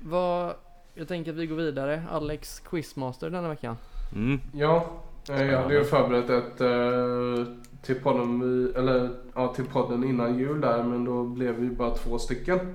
[0.03, 0.55] Vad,
[0.95, 2.03] jag tänker att vi går vidare.
[2.11, 3.77] Alex Quizmaster denna veckan.
[4.15, 4.41] Mm.
[4.55, 4.87] Ja,
[5.27, 8.43] jag hade ju förberett ett eh, till podden,
[8.77, 12.75] eller, ja, till podden innan jul där men då blev vi bara två stycken.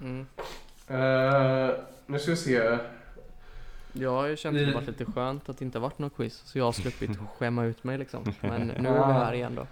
[0.00, 0.26] Mm.
[0.86, 1.70] Eh,
[2.06, 2.78] nu ska vi se.
[3.92, 6.42] Jag har ju känt att det varit lite skönt att det inte varit något quiz.
[6.44, 8.24] Så jag har sluppit skämma ut mig liksom.
[8.40, 9.66] Men nu är vi här igen då.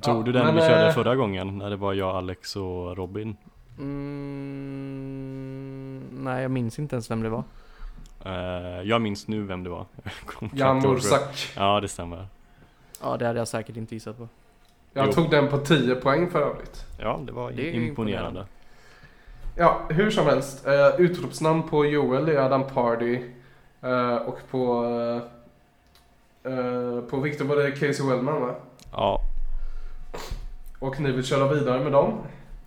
[0.00, 1.58] Tog Ja, du den men, vi körde eh, förra gången?
[1.58, 3.36] När det var jag, Alex och Robin?
[3.78, 4.64] Mm,
[6.12, 7.44] nej, jag minns inte ens vem det var.
[8.24, 9.86] Eh, jag minns nu vem det var.
[10.54, 10.78] Jan.
[10.78, 11.52] Mursak.
[11.56, 12.26] Ja, det stämmer.
[13.02, 14.28] Ja, det hade jag säkert inte gissat på.
[14.92, 15.12] Jag Jo.
[15.12, 16.84] tog den på 10 poäng för övrigt.
[17.00, 18.46] Ja, det var Det ju imponerande.
[19.56, 20.66] Ja, hur som helst.
[20.66, 23.22] Uh, utropsnamn på Joel är Adam Pardy.
[23.82, 24.84] eh, och på...
[26.44, 28.54] eh, på Victor var det Casey Wellman va?
[28.92, 29.20] Ja,
[30.78, 32.18] Och ni vill köra vidare med dem.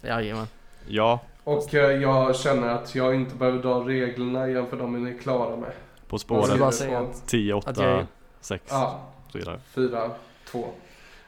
[0.01, 0.47] Jajamän.
[0.87, 4.99] ja, Och eh, jag känner att jag inte behöver dra reglerna igen för de är
[4.99, 5.71] ni klara med.
[6.07, 8.05] på spåret bara säga att 10, att 8, jag-
[8.41, 8.99] 6 Ja,
[9.31, 9.59] så vidare.
[9.75, 10.11] fyra,
[10.51, 10.67] två.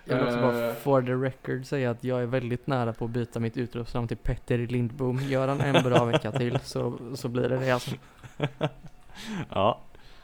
[0.06, 0.74] jag vill också bara Eh.
[0.74, 4.18] for the record säga att jag är väldigt nära på att byta mitt utropsnamn till
[4.18, 5.20] Petter Lindbom.
[5.20, 7.92] Gör han en bra vecka till så, så blir det det alltså.
[9.50, 9.80] Ja,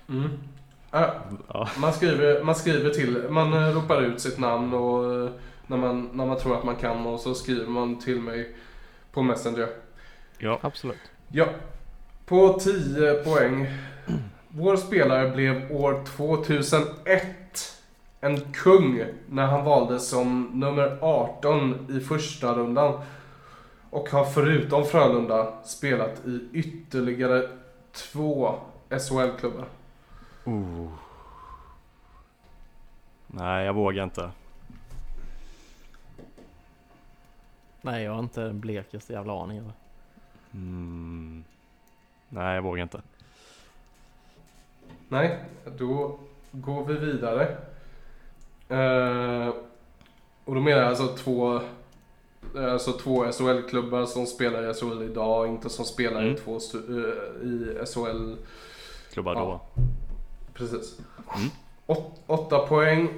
[0.10, 0.30] Mm.
[0.92, 5.32] Ja, man, skriver, man skriver till, man eh, ropar ut sitt namn och
[5.68, 8.56] när man, när man tror att man kan och så skriver man till mig
[9.12, 9.68] på Messenger.
[10.38, 10.60] Ja.
[10.62, 11.12] Absolut.
[11.28, 11.46] Ja,
[12.26, 13.68] på 10 poäng.
[14.50, 17.26] Vår spelare blev år 2001
[18.22, 23.02] en kung när han valdes som nummer 18 i första rundan.
[23.90, 27.50] Och har förutom Frölunda spelat i ytterligare
[27.92, 28.56] två
[28.90, 29.66] SHL-klubbar.
[30.46, 30.90] Oh.
[33.28, 34.32] Nej, jag vågar inte.
[37.82, 39.58] Nej, jag har inte den blekaste jävla aning.
[39.58, 39.74] Eller?
[40.56, 41.44] Mm.
[42.30, 43.02] Nej, jag vågar inte.
[45.10, 45.40] Nej,
[45.78, 46.20] då
[46.52, 47.58] går vi vidare.
[48.70, 49.54] Eh,
[50.46, 51.56] och då menar jag alltså två,
[52.56, 56.42] eh, alltså två SHL-klubbar som spelar i SHL idag, inte som spelar i Mm.
[56.42, 57.06] två stu-
[57.42, 58.36] eh, i SHL.
[59.14, 59.40] Klubbar Ja.
[59.76, 59.82] då.
[60.54, 61.00] Precis.
[61.38, 61.50] Mm.
[61.88, 63.10] Åt, åtta poäng.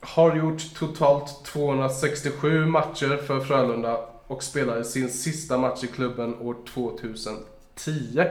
[0.00, 6.56] Har gjort totalt 267 matcher för Frölunda och spelade sin sista match i klubben år
[6.68, 8.24] 2010.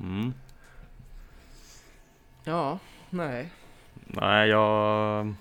[0.00, 0.34] Mm.
[2.44, 2.78] Ja,
[3.10, 3.52] nej.
[3.94, 5.34] Nej, jag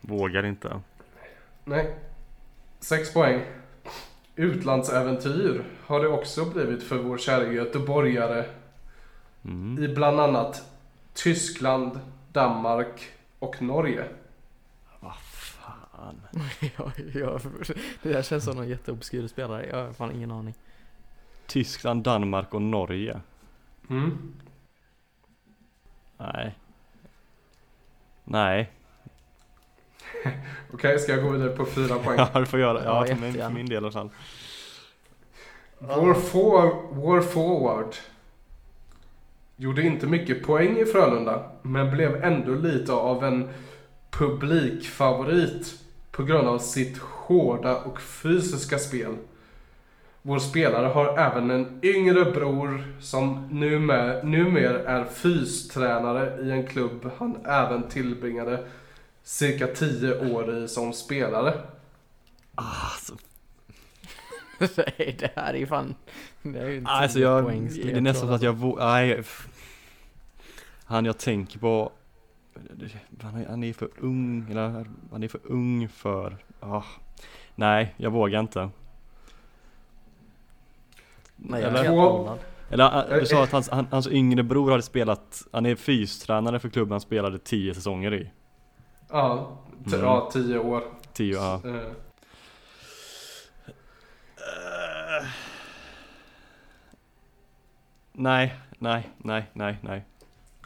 [0.00, 0.80] vågar inte.
[1.64, 1.94] Nej.
[2.80, 3.42] Sex poäng.
[4.36, 8.44] Utlandsäventyr har det också blivit för vår kära göteborgare
[9.44, 9.84] Mm.
[9.84, 10.62] i bland annat
[11.14, 12.00] Tyskland,
[12.32, 13.08] Danmark
[13.38, 14.04] och Norge.
[16.00, 16.20] Fan.
[16.76, 17.40] jag, jag,
[18.02, 19.66] det där känns som någon jätteobskyr spelare.
[19.66, 20.54] Jag har fan ingen aning.
[21.46, 23.20] Tyskland, Danmark och Norge.
[23.90, 24.32] Mm.
[26.18, 26.58] Nej.
[28.24, 28.70] Nej.
[30.72, 32.18] Okej, ska jag gå vidare på fyra poäng?
[32.18, 32.84] Ja, du får göra.
[32.84, 34.10] Ja, Ja, för min, min del i alla fall.
[35.78, 37.94] Vår, for, vår forward
[39.56, 43.48] gjorde inte mycket poäng i Frölunda, men blev ändå lite av en
[44.10, 45.79] publikfavorit
[46.10, 49.16] på grund av sitt hårda och fysiska spel.
[50.22, 57.10] Vår spelare har även en yngre bror som numer, numera är fystränare i en klubb
[57.18, 58.66] han även tillbringade
[59.22, 61.54] cirka 10 år i som spelare.
[62.54, 63.14] Alltså,
[64.76, 65.94] Nej, det här är ju fan...
[66.42, 69.22] Det är ju en alltså 10 jag, det är nästan så att jag nej.
[70.84, 71.92] Han jag tänker på,
[73.22, 76.82] han är, han är för ung, eller han är för ung för, ah.
[77.54, 78.70] Nej, jag vågar inte.
[81.36, 81.90] Nej, jag Eller?
[81.96, 82.38] nollad.
[82.70, 86.58] Eller äh, du sa att hans, han, hans yngre bror hade spelat, han är fystränare
[86.58, 88.30] för klubben han spelade 10 säsonger i.
[89.08, 90.00] Ja, t- Mm.
[90.06, 90.82] ja 10 år.
[91.12, 91.54] 10, ja.
[91.64, 91.92] Eh,
[98.12, 100.04] Nej, nej, nej, nej, nej.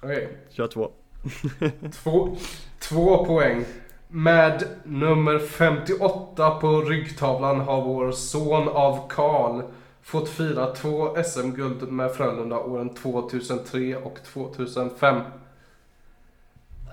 [0.03, 0.39] Okej.
[0.51, 0.91] Kör två.
[1.93, 2.37] Två,
[2.79, 3.65] två poäng.
[4.09, 9.63] Med nummer 58 på ryggtavlan har vår son av Karl
[10.03, 15.21] fått fira två SM-guld med Frölunda åren 2003 och 2005.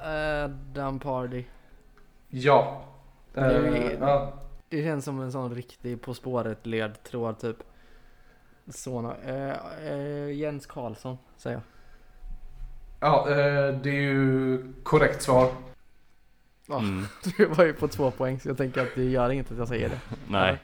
[0.04, 1.44] Adam Pardy.
[2.30, 2.82] Ja.
[3.34, 4.30] Det är- Eh.
[4.70, 7.58] Det känns som en sån riktig På spåret ledtråd typ.
[8.70, 9.56] Såna, eh,
[9.92, 11.64] eh, Jens Karlsson säger jag.
[13.02, 13.36] Ja, eh,
[13.84, 15.52] det är ju korrekt svar.
[16.68, 17.06] Ja, Mm.
[17.38, 19.68] Du var ju på två poäng så jag tänker att det gör inget att jag
[19.68, 20.00] säger det.
[20.28, 20.58] Nej,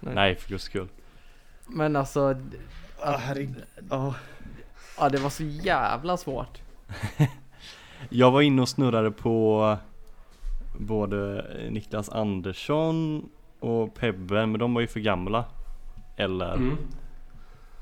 [0.00, 0.14] Nej.
[0.14, 0.88] nej för guds skull.
[1.66, 2.36] Men alltså.
[3.00, 3.62] Ah, herregud.
[3.90, 4.14] Ja.
[4.98, 6.58] Ja, det var så jävla svårt.
[8.08, 9.76] Jag var inne och snurrade på
[10.78, 13.28] både Niklas Andersson
[13.60, 15.44] och Pebben, men de var ju för gamla.
[16.16, 16.76] Eller, Mm.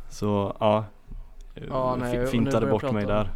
[0.08, 0.84] så ja.
[1.54, 3.30] Nej, och nu Fintade bort mig om- där.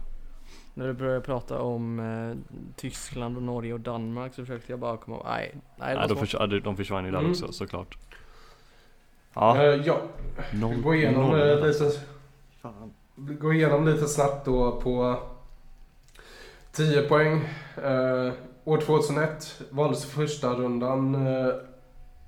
[0.75, 4.97] När du började prata om eh, Tyskland och Norge och Danmark så försökte jag bara
[4.97, 6.19] komma Nej, nej Nej, var de, svårt.
[6.19, 7.31] förs- ja, de- de försvann ju där Mm.
[7.31, 7.99] också såklart.
[9.35, 10.01] Ja, Eh, ja,
[10.53, 11.41] vi noll, går igenom noll.
[11.51, 11.91] eh, lite,
[12.63, 12.93] Fan.
[13.17, 15.17] går igenom lite snabbt då på
[16.73, 17.45] 10 poäng.
[17.85, 18.33] Eh,
[18.65, 21.53] år 2001 valdes första rundan eh,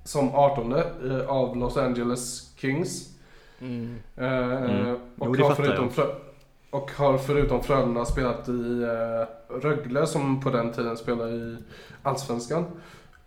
[0.03, 3.13] som 18 eh, av Los Angeles Kings.
[3.59, 3.95] Mm.
[4.15, 4.91] Mm.
[4.93, 5.91] och, Jo, det fattar jag.
[6.77, 11.57] Och har förutom Frölunda spelat i eh, Rögle som på den tiden spelade i
[12.03, 12.65] Allsvenskan.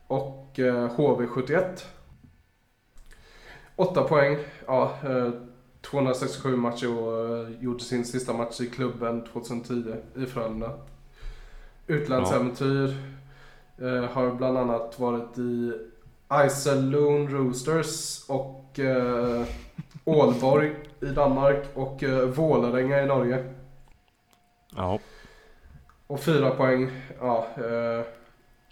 [0.07, 1.85] Och eh, HV71.
[3.77, 4.39] 8 poäng.
[4.67, 5.31] Ja, eh,
[5.81, 10.73] 267 matcher och eh, gjorde sin sista match i klubben 2010 i Frölunda.
[11.87, 12.97] Utlandsäventyr.
[13.79, 15.73] Eh, har bland annat varit i
[16.31, 19.45] Iserlohn Roosters och eh,
[20.05, 23.45] Ålborg i Danmark och eh, Vålerenga i Norge.
[24.77, 24.99] Ja,
[26.07, 28.05] Och fyra poäng, ja, eh,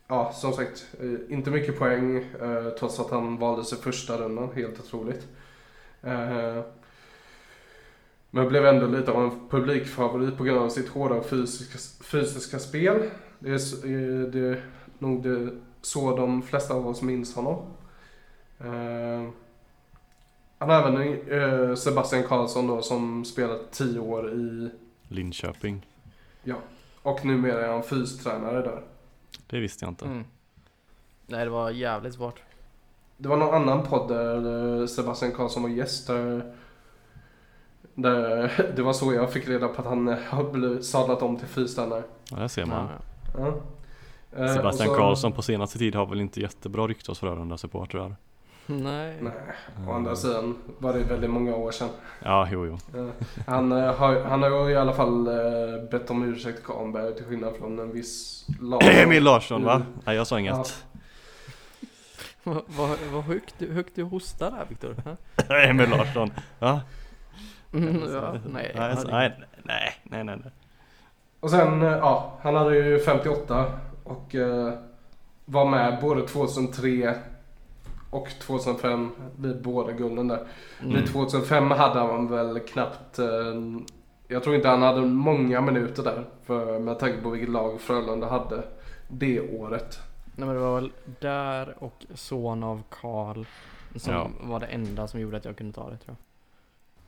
[0.09, 4.51] ja som sagt, eh, inte mycket poäng eh, trots att han valdes i första rundan,
[4.55, 5.27] helt otroligt.
[6.03, 6.63] Eh,
[8.31, 13.11] men blev ändå lite av en publikfavorit på grund av sitt hårda fysiska, fysiska spel.
[13.39, 14.65] Det är, eh, det är
[14.99, 15.51] nog det,
[15.89, 17.57] så de flesta av oss minns honom.
[18.61, 19.29] Eh,
[20.59, 24.71] han har även eh, Sebastian Karlsson då som spelat tio år i,
[25.09, 25.87] Linköping.
[27.03, 28.83] och numera är han fystränare där.
[29.47, 30.05] Det visste jag inte.
[30.05, 30.25] Mm.
[31.27, 32.43] Nej, det var jävligt svårt.
[33.17, 36.07] Det var någon annan podd där eh, Sebastian Karlsson var gäst.
[36.07, 36.55] Där,
[37.95, 41.37] där det var så jag fick reda på att han eh, har blivit sadlat om
[41.37, 42.03] till fystränare.
[42.31, 42.87] Ja, där ser man.
[42.87, 42.99] Ja,
[43.39, 43.55] Ja.
[44.37, 48.17] Eh, Sebastian så- Karlsson på senaste tid har väl inte jättebra rykte hos Frölunda-supportrar?
[48.67, 49.17] Nej.
[49.21, 49.33] Nej,
[49.89, 51.89] å andra sidan var det väldigt många år sedan.
[52.25, 53.01] Ja, jo, jo.
[53.01, 53.09] Eh,
[53.47, 57.25] Han, eh, har, han har ju i alla fall eh, bett om ursäkt Kahnberg till
[57.25, 58.81] skillnad från en viss lag.
[59.03, 59.75] Emil Larsson va?
[59.75, 59.87] Mm.
[60.05, 60.85] Nej, jag sa inget.
[63.13, 64.97] Vad högt, du- högt du hostar där Viktor.
[65.69, 66.31] Emil Larsson.
[66.59, 66.81] Va?
[67.73, 70.41] Mm, ja, nej, nej, nej, nej, nej, nej.
[71.41, 73.65] Och sen, eh, ja, han hade ju 58
[74.09, 74.73] och eh,
[75.45, 77.15] var med både 2003
[78.11, 80.47] och 2005 vid båda gulden där.
[80.83, 80.95] Mm.
[80.95, 83.27] Vid 2005 hade han väl knappt, eh,
[84.29, 88.29] jag tror inte han hade många minuter där för, med tanke på vilket lag Frölunda
[88.29, 88.63] hade
[89.09, 89.99] det året.
[90.37, 93.45] Nej men det var väl där och son av Karl
[93.97, 94.31] som Ja.
[94.41, 96.17] var det enda som gjorde att jag kunde ta det tror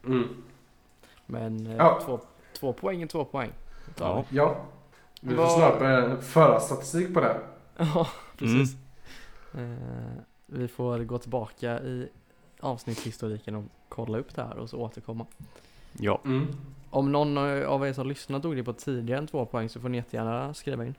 [0.02, 0.12] jag.
[0.12, 0.28] Mm.
[1.26, 2.00] Men eh, Ja.
[2.04, 2.20] två,
[2.60, 3.50] två poäng är två poäng.
[3.98, 4.24] Ja.
[4.28, 4.56] Ja,
[5.20, 7.40] vi får snart föra statistik på det.
[7.76, 8.76] Ja, precis.
[9.54, 9.72] Mm.
[9.72, 12.08] Eh, vi får gå tillbaka i
[12.60, 15.26] avsnittshistoriken och kolla upp det här och så återkomma.
[15.92, 16.46] Ja, Mm.
[16.90, 19.88] Om någon av er som lyssnar tog det på tidigare än två poäng så får
[19.88, 20.94] ni jättegärna skriva in.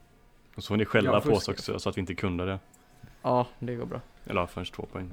[0.56, 2.60] och så får ni skälla Ja, på oss också så att vi inte kunde det.
[3.22, 4.02] Ja, det går bra.
[4.26, 5.12] Eller förrän två poäng.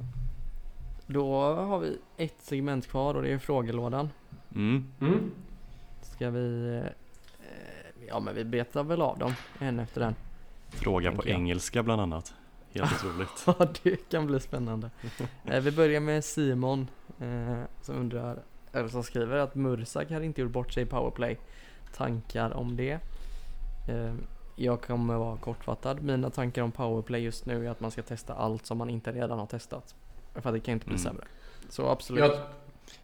[1.06, 4.10] Då har vi ett segment kvar och det är frågelådan.
[4.54, 4.86] Mm.
[5.00, 5.30] Mm.
[6.02, 6.82] Ska vi...
[8.08, 10.14] Ja men vi betar väl av dem en efter en.
[10.68, 11.28] Fråga på jag.
[11.34, 12.34] engelska bland annat.
[12.72, 13.28] Helt otroligt.
[13.46, 14.90] Ja det kan bli spännande.
[15.44, 16.88] Eh, Vi börjar med Simon
[17.20, 18.38] eh, som undrar,
[18.72, 21.38] eller som skriver att Mursak har inte gjort bort sig i powerplay.
[21.96, 22.92] Tankar om det?
[23.88, 24.14] Eh,
[24.56, 26.02] Jag kommer vara kortfattad.
[26.02, 29.12] Mina tankar om powerplay just nu är att man ska testa allt som man inte
[29.12, 29.94] redan har testat.
[30.34, 31.04] För att det kan inte bli Mm.
[31.04, 31.24] sämre.
[31.68, 32.20] Så absolut.
[32.20, 32.30] Jag,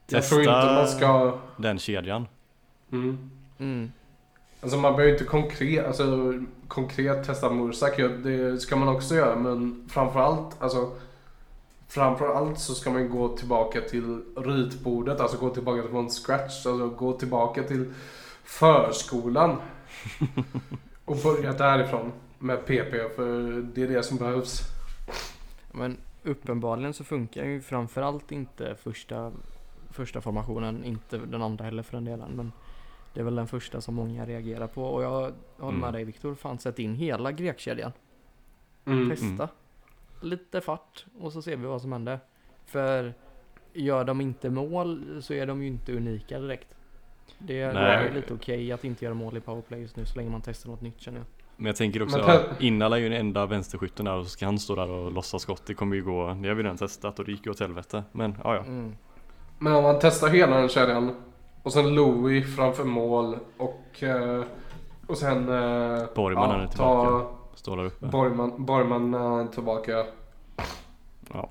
[0.09, 1.39] jag tror inte Testa- man ska...
[1.57, 2.27] Den kedjan.
[2.93, 3.31] Mm.
[3.59, 3.93] Mm.
[4.65, 6.35] Alltså man behöver inte konkret, alltså,
[6.69, 7.97] konkret testa Mursak.
[7.97, 10.91] Det ska man också göra men framförallt, alltså
[11.89, 17.13] Framförallt så ska man gå tillbaka till ritbordet, alltså gå tillbaka från scratch, alltså gå
[17.13, 17.93] tillbaka till
[18.45, 19.57] förskolan.
[21.05, 24.61] och börja därifrån med PP, för det är det som behövs.
[25.73, 29.33] Men uppenbarligen så funkar ju framförallt inte första,
[29.91, 32.31] första formationen, inte den andra heller för den delen.
[32.37, 32.53] Men
[33.15, 34.85] det är väl den första som många reagerar på.
[34.85, 35.93] Och jag håller med Mm.
[35.93, 37.93] dig Viktor, fan sätt in hela grekkedjan.
[38.85, 39.11] Mm.
[39.11, 39.49] Testa.
[40.21, 42.19] lite fart och så ser vi vad som händer.
[42.65, 43.15] För
[43.73, 46.69] gör de inte mål så är de ju inte unika direkt.
[47.39, 48.09] Det är, det Nej.
[48.09, 50.71] är lite okej att inte göra mål i powerplay just nu så länge man testar
[50.71, 51.27] något nytt känner jag.
[51.57, 54.59] Men jag tänker också, Innala är ju den enda vänsterskytten där och så ska han
[54.59, 55.63] stå där och lossa skott.
[55.67, 58.05] Det kommer ju gå, det har vi redan testat och det gick ju åt helvete.
[58.13, 58.61] Men ja, ja.
[58.61, 58.97] Mm.
[59.59, 61.15] Men om man testar hela den kedjan
[61.65, 64.45] och sen Louis framför mål och, eh,
[65.07, 67.27] och sen eh, Borgman ja, är tillbaka.
[67.65, 68.07] ta där uppe.
[68.07, 70.07] Borgman, Borgman är tillbaka.
[71.33, 71.51] Ja.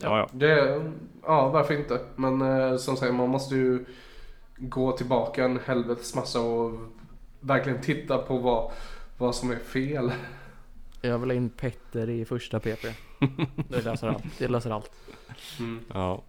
[0.00, 0.28] Ja, ja.
[0.32, 0.82] Det,
[1.22, 2.00] ja, varför inte?
[2.16, 3.84] Men eh, som sagt, man måste ju
[4.56, 6.72] gå tillbaka en helvetes massa och
[7.40, 8.70] verkligen titta på vad,
[9.18, 10.12] vad som är fel.
[11.00, 12.84] Jag vill ha in Petter i första PP.
[13.68, 14.38] Det löser allt.
[14.38, 14.90] Det löser allt.
[15.58, 15.84] Mm.
[15.94, 16.22] ja.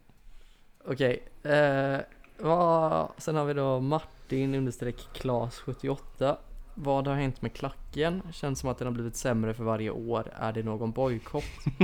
[0.85, 1.23] Okej.
[1.43, 1.97] Eh,
[2.43, 6.37] vad, sen har vi då Martin understreck Klas 78.
[6.75, 8.21] Vad har hänt med klacken?
[8.31, 10.31] Känns som att den har blivit sämre för varje år.
[10.39, 11.43] Är det någon bojkott?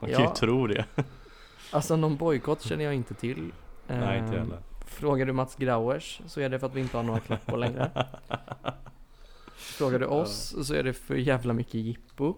[0.00, 0.20] Man kan Ja.
[0.20, 0.84] ju tro det.
[1.72, 3.52] Alltså någon bojkott känner jag inte till.
[3.86, 4.58] Nej, inte Eh, heller.
[4.86, 7.90] Frågar du Mats Grauers så är det för att vi inte har några klackor längre.
[9.56, 12.34] Frågar du oss så är det för jävla mycket jippo.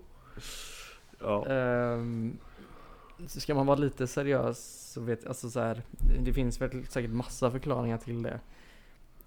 [1.20, 1.46] Ja.
[1.46, 2.45] Ehm, så
[3.26, 5.82] ska man vara lite seriös så vet alltså så här,
[6.24, 8.40] det finns väl säkert massa förklaringar till det.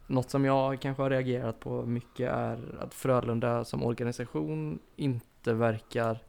[0.07, 6.19] Något som jag kanske har reagerat på mycket är att Frölunda som organisation inte verkar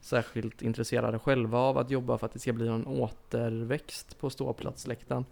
[0.00, 5.24] särskilt intresserade själva av att jobba för att det ska bli någon återväxt på ståplatsläktaren.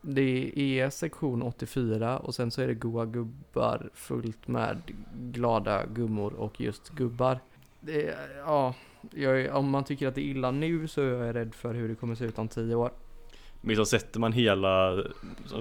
[0.00, 4.82] Det är sektion 84 och sen så är det goa gubbar fullt med
[5.14, 7.38] glada gummor och just gubbar.
[7.80, 8.74] Det, ja,
[9.14, 11.88] jag, om man tycker att det är illa nu så är jag rädd för hur
[11.88, 12.90] det kommer se ut om tio år.
[13.60, 15.02] Men så sätter man hela,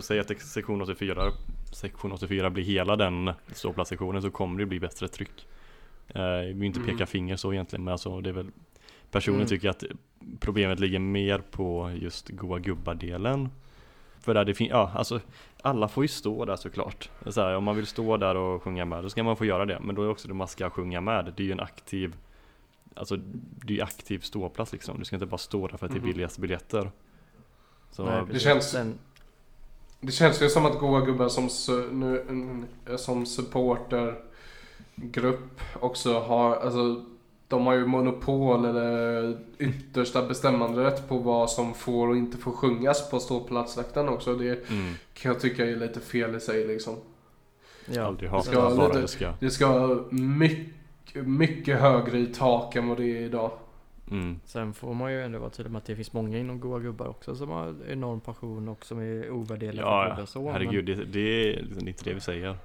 [0.02, 1.32] säger att sektion 84,
[1.74, 5.48] sektion 84 blir hela den ståplatssektionen så kommer det bli bättre tryck.
[6.08, 7.08] Eh, vi vill inte peka Mm.
[7.08, 8.52] finger så egentligen men alltså det är väl
[9.12, 9.50] Personligen Mm.
[9.50, 9.84] tycker jag att
[10.40, 13.50] problemet ligger mer på just goa gubbar-delen.
[14.20, 15.20] För där det finns, ja alltså
[15.62, 17.10] alla får ju stå där såklart.
[17.24, 19.46] Det Så här, om man vill stå där och sjunga med då ska man få
[19.46, 19.80] göra det.
[19.82, 21.34] Men då är också det man ska sjunga med.
[21.38, 22.16] Det är ju en aktiv
[22.98, 23.18] Alltså
[23.66, 25.00] det är aktiv ståplats liksom.
[25.00, 26.10] Du ska inte bara stå där för att det är Mhm.
[26.12, 26.92] billigast biljetter.
[27.92, 28.76] Så Nej, det känns-
[30.02, 31.50] Det känns ju som att goa gubbar som,
[31.92, 32.66] nu,
[32.98, 37.06] som supportergrupp också har, alltså
[37.48, 43.10] de har ju monopol eller yttersta bestämmanderätt på vad som får och inte får sjungas
[43.10, 44.36] på ståplatsläktaren också.
[44.36, 46.96] Det mm, kan jag tycka är lite fel i sig liksom.
[47.86, 49.34] ja, aldrig ska hatat bara lite- det ska.
[49.40, 50.74] Det ska vara mycket,
[51.16, 53.52] mycket högre i tak än vad det är idag.
[54.12, 54.40] Mm.
[54.46, 57.08] sen får man ju ändå vara tydlig med att det finns många inom goa gubbar
[57.08, 60.42] också som har enorm passion och som är ovärderliga för Ja, så.
[60.44, 62.58] men- herregud det, det är liksom inte det vi säger.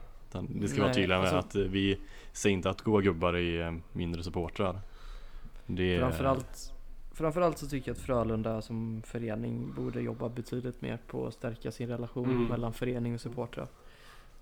[0.49, 1.99] Det ska vara Nej, tydliga med alltså- att vi
[2.33, 4.81] säger inte att goa gubbar är eh, mindre supportrar.
[5.67, 6.73] Det är, Framförallt,
[7.13, 11.71] framförallt så tycker jag att Frölunda som förening borde jobba betydligt mer på att stärka
[11.71, 12.45] sin relation Mm.
[12.45, 13.67] mellan förening och supportrar.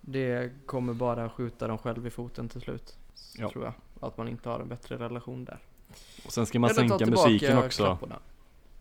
[0.01, 2.97] Det kommer bara skjuta dem själv i foten till slut.
[3.39, 3.51] Ja.
[3.51, 3.73] Tror jag.
[4.01, 5.59] Att man inte har en bättre relation där.
[6.25, 7.83] Och sen ska man Eller sänka musiken också.
[7.85, 8.19] klapporna.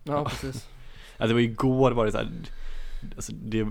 [0.04, 0.70] Ja, precis.
[1.18, 2.30] Ja, det var igår var det så här,
[3.16, 3.68] alltså det,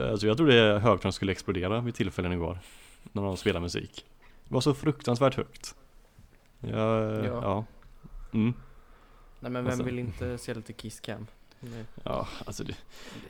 [0.00, 2.58] alltså jag tror det högtalaren skulle explodera vid tillfällen igår.
[3.12, 4.04] När de spelade musik.
[4.48, 5.74] Det var så fruktansvärt högt.
[6.60, 7.24] Ja, Ja.
[7.24, 7.64] ja.
[8.32, 8.54] Mm.
[9.40, 11.26] Nej men vem sen- vill inte se lite Kiss Cam?
[11.60, 11.84] Nej.
[12.04, 12.74] Ja, alltså det,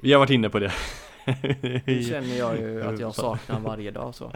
[0.00, 0.72] vi har varit inne på det.
[1.86, 4.32] Det känner jag ju att jag saknar varje dag så.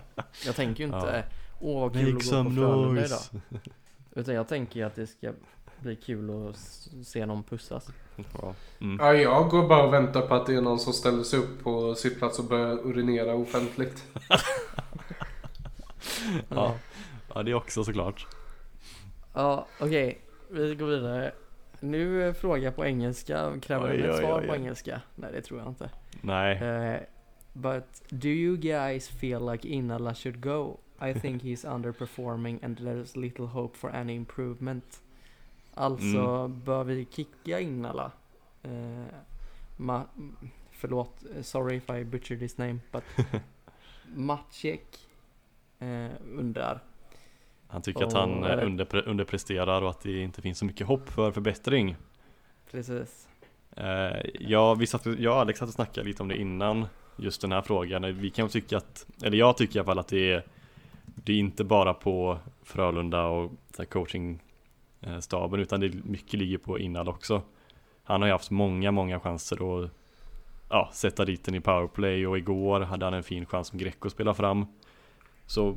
[0.47, 1.25] Jag tänker ju inte,
[1.61, 3.21] åh vad kul Make att gå på Frölunda idag.
[4.15, 5.33] Utan jag tänker att det ska
[5.81, 6.57] bli kul att
[7.07, 7.89] se någon pussas.
[8.17, 8.55] Ja.
[8.81, 8.99] Mm.
[9.01, 11.63] Ja, jag går bara och väntar på att det är någon som ställer sig upp
[11.63, 14.05] på sittplats och börjar urinera offentligt.
[16.49, 16.75] Ja.
[17.35, 18.27] ja, det är också såklart.
[19.35, 20.21] Ja, okej.
[20.51, 21.33] Vi går vidare.
[21.81, 23.53] Nu är fråga på engelska.
[23.63, 25.01] Kräver den ett svar oj, på engelska?
[25.15, 25.91] Nej, det tror jag inte.
[26.21, 27.01] Nej, Eh,
[27.53, 30.79] but do you guys feel like Inala should go?
[31.03, 35.03] I think he's underperforming and there's little hope for any improvement.
[35.75, 36.65] Alltså, Mm.
[36.65, 38.11] bör vi kicka Inala?
[38.63, 39.05] Eh,
[39.77, 40.05] ma-
[40.71, 43.05] förlåt, eh, sorry if I butchered his name, but
[44.15, 44.99] Maciek
[45.79, 46.81] eh, undrar.
[47.69, 50.87] han tycker att Och- han eh, underpre- underpresterar och att det inte finns så mycket
[50.87, 51.97] hopp för förbättring.
[52.71, 53.29] Precis.
[53.77, 56.87] Eh, ja, vi satt, jag och Alex satt och snackade lite om det innan
[57.17, 58.15] Just den här frågan.
[58.19, 60.45] Vi kan tycka att, eller jag tycker i alla fall att det är
[61.15, 63.53] Det är inte bara på Frölunda och
[63.91, 67.43] coachingstaben utan det är mycket ligger på Innal också.
[68.05, 69.91] Han har ju haft många, många chanser att
[70.69, 74.07] ja, sätta dit den i powerplay och igår hade han en fin chans som Greco
[74.07, 74.67] att spela fram.
[75.47, 75.77] Så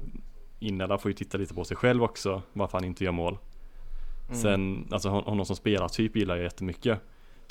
[0.59, 3.37] Innala får ju titta lite på sig själv också varför han inte gör mål.
[4.27, 4.35] Mm.
[4.41, 6.99] Sen, alltså hon- honom som spelartyp gillar jag jättemycket.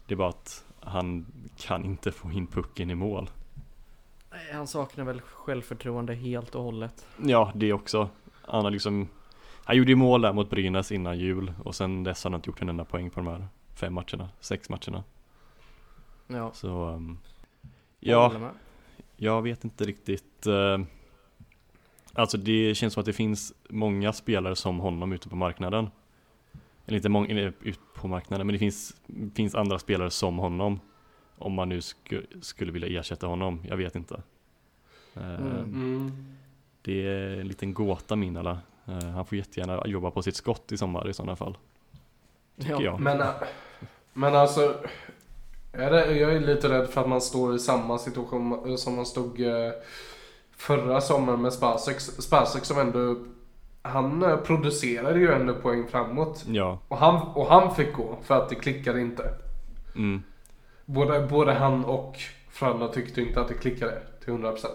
[0.07, 1.26] Det är bara att han
[1.59, 3.30] kan inte få in pucken i mål.
[4.33, 7.07] Nej, Han saknar väl självförtroende helt och hållet.
[7.24, 8.09] Ja, det också.
[8.43, 9.09] Han har liksom
[9.64, 12.51] Han gjorde ju mål där mot Brynäs innan jul och sen dess har han inte
[12.51, 15.05] gjort en enda poäng på de här fem matcherna, sex matcherna.
[16.26, 17.18] Ja, Så um,
[18.01, 18.33] ja,
[19.16, 20.47] jag vet inte riktigt.
[20.47, 20.78] eh,
[22.12, 25.91] alltså det känns som att det finns många spelare som honom ute på marknaden.
[26.87, 28.97] Eller inte många eller ut på marknaden, men det finns,
[29.35, 30.80] finns andra spelare som honom.
[31.43, 34.22] Om man nu sku, skulle vilja ersätta honom, jag vet inte.
[35.16, 35.57] Eh, Mm.
[35.59, 36.12] Mm.
[36.82, 38.59] Det är en liten gåta min alla.
[38.88, 41.57] Eh, han får jättegärna jobba på sitt skott i sommar i sådana fall.
[42.59, 42.82] Tycker Ja.
[42.82, 43.01] jag.
[43.01, 43.26] Men, äh,
[44.12, 44.74] men alltså,
[45.72, 49.07] är det, jag är lite rädd för att man står i samma situation som man
[49.07, 49.72] stod eh,
[50.57, 52.01] förra sommaren med Spasek.
[52.01, 53.16] Spasek som ändå,
[53.82, 56.45] han eh, producerade ju ändå poäng framåt.
[56.49, 59.34] Ja, Och han, och han fick gå för att det klickade inte.
[59.97, 60.22] mm,
[60.85, 62.16] Både, både han och
[62.51, 64.66] Frölunda tyckte inte att det klickade till 100%.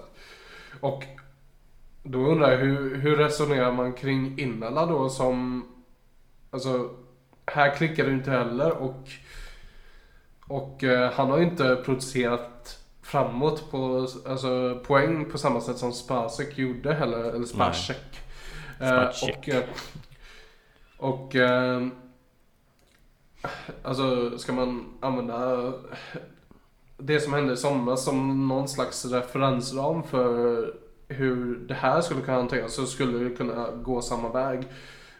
[0.79, 1.03] Och
[2.03, 5.65] då undrar jag hur, hur resonerar man kring Innala då som,
[6.51, 6.89] alltså
[7.45, 9.09] här klickar det inte heller och,
[10.47, 15.93] och eh, han har ju inte producerat framåt på alltså, poäng på samma sätt som
[15.93, 18.21] Spasek gjorde heller, eller Spasek.
[18.79, 19.37] Eh, Spacek.
[19.37, 19.63] och, eh,
[20.97, 21.87] och eh,
[23.83, 25.73] Alltså ska man använda
[26.97, 30.73] det som hände i somras som någon slags referensram för
[31.07, 34.67] hur det här skulle kunna hanteras så skulle det kunna gå samma väg.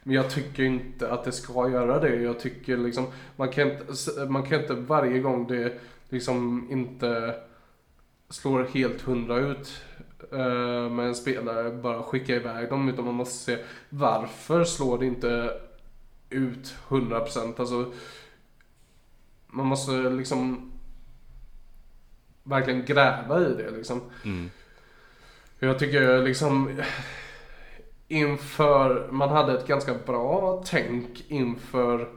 [0.04, 2.16] Men jag tycker inte att det ska göra det.
[2.16, 3.06] Jag tycker liksom,
[3.36, 5.74] man kan inte, man kan inte varje gång det
[6.10, 7.36] liksom inte
[8.30, 9.82] slår helt hundra ut
[10.32, 15.06] eh, med en spelare bara skicka iväg dem utan man måste se varför slår det
[15.06, 15.52] inte
[16.30, 17.92] ut 100% alltså
[19.48, 20.72] man måste liksom
[22.44, 24.02] verkligen gräva i det liksom.
[24.26, 24.50] mm,
[25.60, 26.82] Jag tycker liksom
[28.08, 32.10] inför, man hade ett ganska bra tänk inför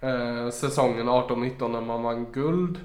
[0.00, 2.80] eh, säsongen 18-19 när man vann guld.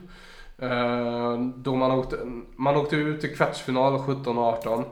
[0.57, 2.18] Eh, då man åkte,
[2.55, 4.84] man åkte ut i kvartsfinal 17-18.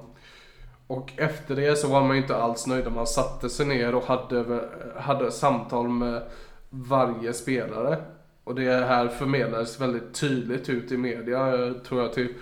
[0.92, 2.92] Och efter det så var man ju inte alls nöjd.
[2.92, 6.22] Man satte sig ner och hade, hade samtal med
[6.70, 7.98] varje spelare.
[8.44, 12.34] Och det här förmedlades väldigt tydligt ut i media, tror jag, till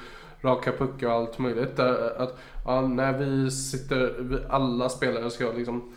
[0.41, 1.75] raka puckar och allt möjligt.
[1.75, 5.93] Där, att ja, när vi sitter, vi, alla spelare ska liksom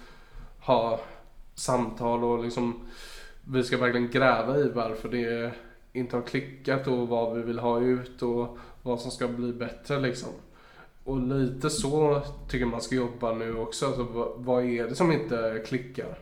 [0.61, 1.00] ha
[1.55, 2.88] samtal och liksom
[3.44, 5.53] vi ska verkligen gräva i varför det
[5.92, 10.00] inte har klickat och vad vi vill ha ut och vad som ska bli bättre
[10.00, 10.30] liksom.
[11.05, 13.86] Och lite så tycker man ska jobba nu också.
[13.86, 16.18] Alltså, vad, är det som inte klickar?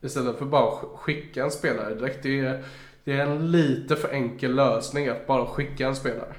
[0.00, 2.22] Istället för bara sk- skicka en spelare direkt.
[2.22, 2.64] Det är,
[3.04, 6.34] det är en lite för enkel lösning att bara skicka en spelare.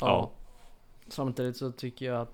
[0.00, 0.30] Ja.
[1.08, 2.32] Samtidigt så tycker jag att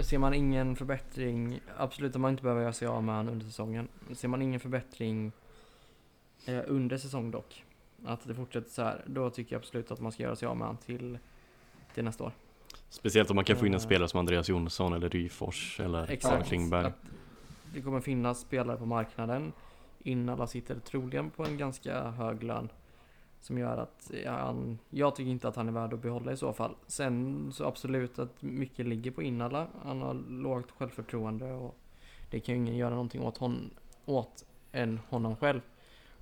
[0.00, 3.46] ser man ingen förbättring, absolut att man inte behöver göra sig av med han under
[3.46, 3.88] säsongen.
[4.14, 5.32] Ser man ingen förbättring
[6.44, 7.64] eh, under säsong dock,
[8.04, 10.56] att det fortsätter så här, då tycker jag absolut att man ska göra sig av
[10.56, 11.18] med han till,
[11.94, 12.32] till nästa år.
[12.94, 13.84] Speciellt om man kan få in en Eh.
[13.84, 16.48] spelare som Andreas Jonsson eller Ryfors eller Exakt.
[16.48, 16.86] Klingberg.
[16.86, 16.98] Att
[17.74, 19.52] det kommer finnas spelare på marknaden.
[19.98, 22.68] Innala sitter troligen på en ganska hög lön.
[23.40, 26.52] Som gör att han, jag tycker inte att han är värd att behålla i så
[26.52, 26.74] fall.
[26.86, 29.66] Sen så absolut att mycket ligger på Innala.
[29.84, 31.76] Han har lågt självförtroende och
[32.30, 33.70] det kan ju ingen göra någonting åt, hon,
[34.04, 35.60] åt än honom själv.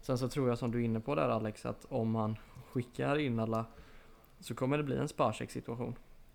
[0.00, 2.36] Sen så tror jag som du är inne på där Alex att om han
[2.72, 3.64] skickar Innala
[4.40, 5.94] så kommer det bli en Sparcheck situation.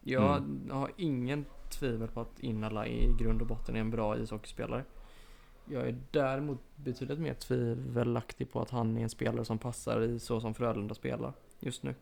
[0.10, 4.84] Jag har ingen tvivel på att Innala i grund och botten är en bra ishockeyspelare.
[5.66, 10.20] Jag är däremot betydligt mer tvivelaktig på att han är en spelare som passar i
[10.20, 11.96] så som Frölunda spelar just nu.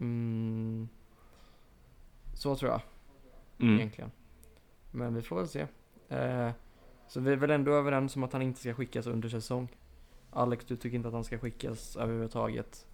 [0.00, 0.88] Mm.
[2.34, 2.80] Så tror jag
[3.58, 3.76] Mm.
[3.78, 4.10] egentligen.
[4.90, 5.66] Men vi får väl se.
[6.08, 6.50] Eh,
[7.08, 9.68] så vi är väl ändå överens om att han inte ska skickas under säsong.
[10.30, 12.86] Alex, du tycker inte att han ska skickas överhuvudtaget?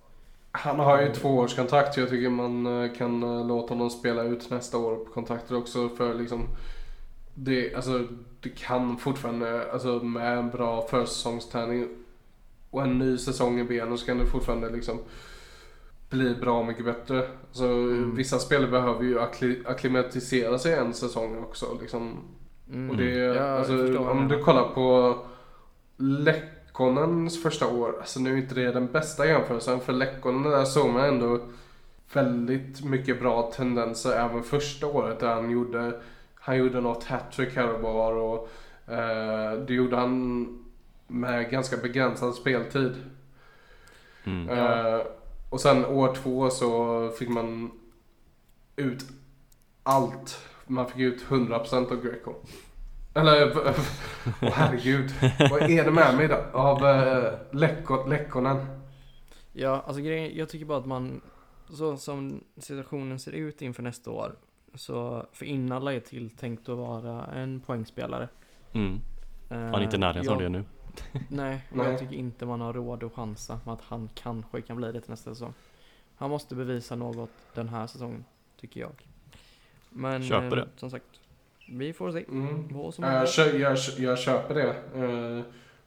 [0.56, 1.96] Han har ju två års kontrakt.
[1.96, 5.88] Jag tycker man eh, kan eh, låta honom spela ut nästa år på kontraktet också.
[5.88, 6.42] För liksom
[7.34, 8.04] det, alltså,
[8.40, 11.88] det kan fortfarande, alltså med en bra försäsongsträning
[12.70, 14.98] och en ny säsong i benen så kan det fortfarande liksom
[16.10, 17.28] bli bra mycket bättre.
[17.48, 18.14] Alltså, Mm.
[18.14, 21.66] Vissa spelare behöver ju akkli- akklimatisera sig en säsong också.
[21.80, 22.18] Liksom.
[22.72, 22.90] Mm.
[22.90, 25.16] Och det, Ja, alltså, om du kollar på
[26.76, 30.90] Lekkonens första år, alltså nu är inte det den bästa jämförelsen för Lekkonen där såg
[30.90, 31.40] man ändå
[32.12, 36.00] väldigt mycket bra tendenser även första året där han gjorde,
[36.34, 38.48] han gjorde något hattrick här och var och
[38.92, 40.46] eh, det gjorde han
[41.06, 42.92] med ganska begränsad speltid.
[44.24, 44.48] Mm.
[44.48, 45.00] Eh,
[45.50, 47.70] och sen år två så fick man
[48.76, 49.04] ut
[49.82, 50.38] allt.
[50.66, 52.34] Man fick ut 100% av Greco.
[53.16, 53.52] Eller,
[54.42, 55.10] åh herregud.
[55.50, 56.44] Vad är det med mig idag?
[56.52, 58.66] Av eh, läckor, läckorna.
[59.52, 61.20] Ja, alltså grejen, jag tycker bara att man,
[61.68, 64.34] så som situationen ser ut inför nästa år,
[64.74, 68.28] så för Innala är tilltänkt att vara en poängspelare.
[68.72, 69.00] Mm.
[69.48, 70.64] Han är inte i närheten av det nu.
[71.28, 71.86] Nej, Nej.
[71.90, 75.00] jag tycker inte man har råd att chansa med att han kanske kan bli det
[75.00, 75.54] till nästa säsong.
[76.16, 78.24] Han måste bevisa något den här säsongen,
[78.60, 79.08] tycker jag.
[79.90, 80.68] Men Köper eh, det.
[80.76, 81.20] som sagt,
[81.68, 82.68] vi får se Mm.
[82.70, 83.26] vad som Jag, händer.
[83.26, 84.68] kö- jag, jag köper det.
[84.94, 85.44] Eh,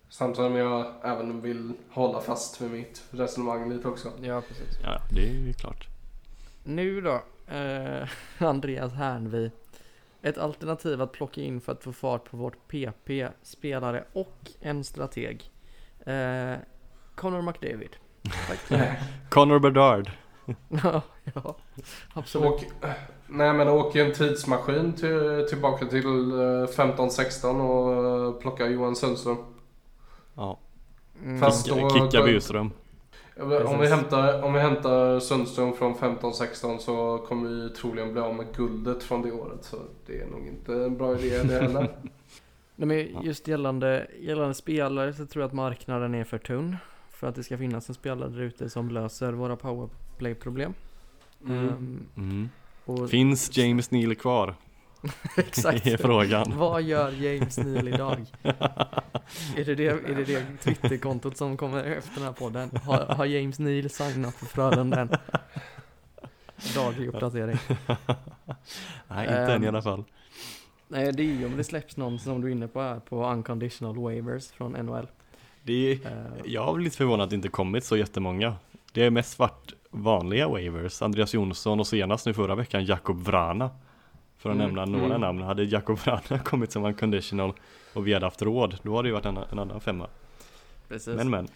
[0.09, 4.11] samtidigt som jag även vill hålla fast vid mitt resonemang lite också.
[4.21, 4.79] Ja, precis.
[4.83, 5.87] Ja, det är ju klart.
[6.63, 7.21] Nu då,
[7.55, 8.07] eh,
[8.37, 9.51] Andreas Härnvi.
[10.21, 14.83] Ett alternativ att plocka in för att få fart på vårt PP, spelare och en
[14.83, 15.51] strateg.
[16.05, 16.53] Eh,
[17.15, 17.95] Connor McDavid.
[18.47, 18.59] Tack.
[19.29, 20.11] Connor Bedard.
[20.83, 21.01] ja,
[21.33, 21.55] ja,
[22.13, 22.47] absolut.
[22.51, 22.63] Och,
[23.29, 28.95] nej men åk i en tidsmaskin till, tillbaka till eh, 15-16 och eh, plocka Johan
[28.95, 29.37] Sundström.
[30.35, 30.59] Ja.
[31.23, 31.39] Mm.
[31.39, 32.71] Fast Kicka, då- kicka Byström.
[33.41, 38.35] Om vi, hämtar, om vi hämtar Sundström från 15-16 så kommer vi troligen bli av
[38.35, 39.63] med guldet från det året.
[39.63, 41.81] Så det är nog inte en bra idé det heller.
[42.75, 46.77] Nej, men just gällande, gällande spelare så tror jag att marknaden är för tunn.
[47.11, 50.73] För att det ska finnas en spelare där ute som löser våra powerplay-problem.
[51.47, 51.67] Mm.
[51.67, 52.49] Ehm, Mm.
[52.89, 54.55] Och Finns James Neal kvar?
[55.37, 55.87] exakt.
[55.87, 56.57] Är frågan.
[56.57, 58.25] Vad gör James Neal idag?
[58.43, 62.69] är, det det, är det det Twitterkontot som kommer efter den här podden?
[62.85, 65.07] Har, har James Neal signat för Frölunda?
[66.75, 67.57] Daglig uppdatering.
[69.07, 70.03] Nej, inte än i Ehm, alla fall.
[70.87, 73.25] Nej, det är ju om det släpps någon som du är inne på här på
[73.31, 75.07] unconditional waivers från NHL.
[75.63, 78.55] Det är, Eh, jag har blivit förvånad att det inte kommit så jättemånga.
[78.91, 81.01] Det är mest varit vanliga waivers.
[81.01, 83.69] Andreas Jonsson och senast nu förra veckan Jakob Vrana.
[84.37, 85.21] För att Mm, nämna några mm.
[85.21, 85.41] namn.
[85.41, 87.53] Hade Jakob Vrana kommit som unconditional
[87.93, 90.07] och vi hade haft råd, då hade det ju varit en, en annan femma.
[90.87, 91.15] precis.
[91.15, 91.47] Men men.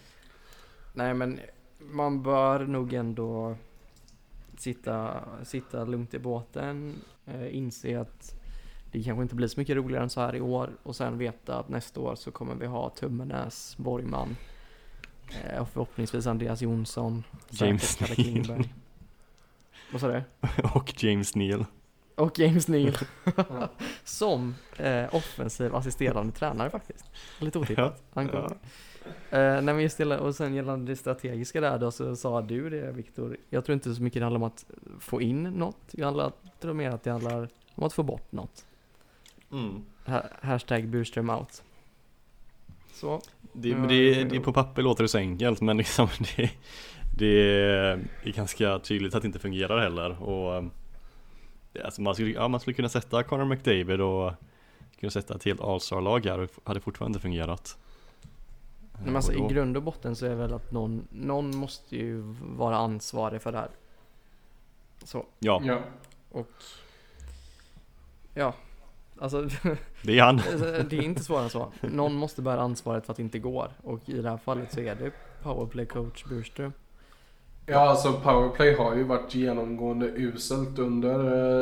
[0.92, 1.40] Nej men
[1.78, 3.56] man bör nog ändå
[4.58, 6.94] sitta, sitta lugnt i båten,
[7.26, 8.34] eh, inse att
[8.92, 11.58] det kanske inte blir så mycket roligare än så här i år och sen veta
[11.58, 14.36] att nästa år så kommer vi ha Tummenäs, Borgman
[15.60, 18.68] och förhoppningsvis Andreas Jonsson, James Neal.
[19.92, 20.22] Vad sa du?
[20.74, 21.66] och James Neal.
[22.14, 22.96] Och James Neal
[24.04, 27.04] som eh, offensiv assisterande tränare faktiskt.
[27.38, 28.02] Lite otippat.
[28.14, 28.40] Han kom.
[28.40, 29.38] Ja.
[29.38, 32.92] Eh, nej just gälla, och sen gällande det strategiska där då så sa du det
[32.92, 33.36] Viktor.
[33.50, 34.64] Jag tror inte så mycket det handlar om att
[35.00, 35.76] få in något.
[35.90, 38.66] Jag handlar, tror mer att det handlar om att få bort något.
[39.52, 39.84] Mm.
[40.06, 41.62] Ha, hashtag Burström out.
[42.94, 43.20] Så.
[43.52, 46.50] Det, Ja, men det, det, på papper låter det så enkelt men liksom det,
[47.18, 47.26] det
[48.22, 50.64] är ganska tydligt att det inte fungerar heller och
[51.72, 54.32] det- alltså man, skulle, ja, man skulle kunna sätta Conor McDavid och
[55.00, 57.78] kunna sätta ett helt All-star-lag här och det hade fortfarande inte fungerat.
[59.04, 62.20] Men alltså, då- I grund och botten så är väl att någon, någon måste ju
[62.56, 63.70] vara ansvarig för det här.
[65.04, 65.26] Så.
[65.38, 65.80] Ja, Ja.
[66.30, 66.48] Och
[68.34, 68.54] ja,
[69.18, 69.48] alltså
[70.02, 70.36] det är han.
[70.90, 71.72] det är inte svårare än så.
[71.80, 73.70] Någon måste bära ansvaret för att det inte går.
[73.82, 75.10] Och i det här fallet så är det
[75.42, 76.72] powerplay coach Burström.
[77.66, 81.14] Ja, alltså powerplay har ju varit genomgående uselt under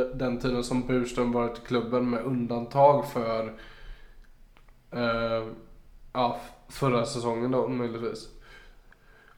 [0.02, 3.52] eh, den tiden som Burström varit i klubben med undantag för
[4.90, 5.46] eh,
[6.12, 8.28] ja, förra säsongen då möjligtvis.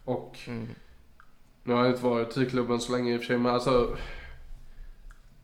[0.05, 0.69] Och Mm.
[1.63, 3.97] nu har jag inte varit i klubben så länge i och för sig men alltså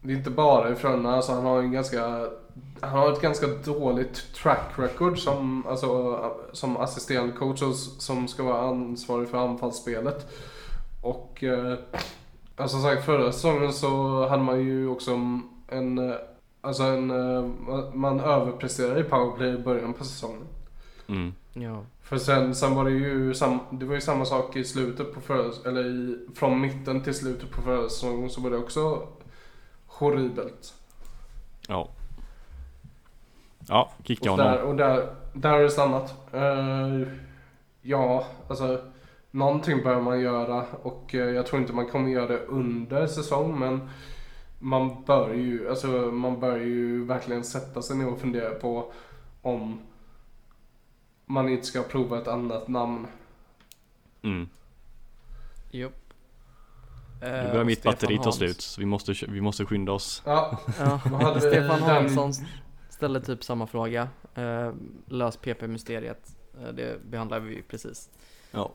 [0.00, 2.26] det är inte bara i Frölunda, alltså han har en ganska
[2.80, 6.18] han har ett ganska dåligt track record som, alltså,
[6.52, 10.26] som assisterande coach och som ska vara ansvarig för anfallsspelet.
[11.02, 11.78] Och eh,
[12.56, 15.10] alltså som sagt förra säsongen så hade man ju också
[15.68, 16.16] en, eh,
[16.60, 17.44] alltså en, eh,
[17.94, 20.46] man överpresterade i powerplay i början på säsongen.
[21.08, 21.32] Mm.
[21.52, 21.84] Ja.
[22.02, 25.20] För sen, sen var det ju sam, det var ju samma sak i slutet på
[25.20, 29.02] förra, eller i, från mitten till slutet på förra säsongen så var det också
[30.00, 30.74] horribelt.
[31.68, 31.88] Ja.
[33.68, 34.52] Ja, kicka Och honom.
[34.52, 36.14] där, och där, där har det stannat.
[36.32, 37.08] Eh,
[37.82, 38.80] ja, alltså
[39.30, 43.58] någonting behöver man göra och eh, jag tror inte man kommer göra det under säsong
[43.58, 43.88] men
[44.58, 48.92] man bör ju, alltså man bör ju verkligen sätta sig ner och fundera på
[49.42, 49.80] om
[51.26, 53.06] man inte ska prova ett annat namn.
[54.22, 54.48] Mm.
[55.70, 55.99] Jopp.
[57.20, 60.22] Nu Eh, börjar mitt Stefan batteri ta slut så vi måste, vi måste skynda oss.
[60.26, 61.00] Ja, Ja.
[61.40, 62.32] Stefan Hansson
[62.90, 64.08] ställde typ samma fråga.
[64.34, 64.72] Eh,
[65.06, 66.36] lös PP-mysteriet.
[66.62, 68.10] Eh, Det behandlar vi ju precis.
[68.50, 68.70] Ja.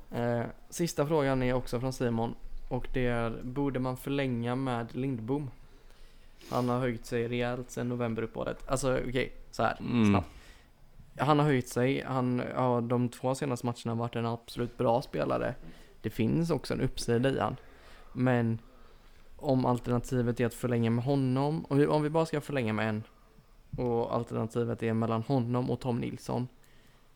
[0.70, 2.36] Sista frågan är också från Simon.
[2.70, 5.50] Och det är, borde man förlänga med Lindbom?
[6.52, 8.58] Han har höjt sig rejält sedan novemberuppehållet.
[8.68, 10.10] Alltså okej, så här Mm.
[10.10, 10.28] snabbt.
[11.18, 15.56] Han har höjt sig, han har de två senaste matcherna varit en absolut bra spelare.
[16.02, 17.56] Det finns också en uppsida i han.
[18.16, 18.60] Men
[19.36, 23.04] om alternativet är att förlänga med honom, och om vi bara ska förlänga med en
[23.78, 26.48] och alternativet är mellan honom och Tom Nilsson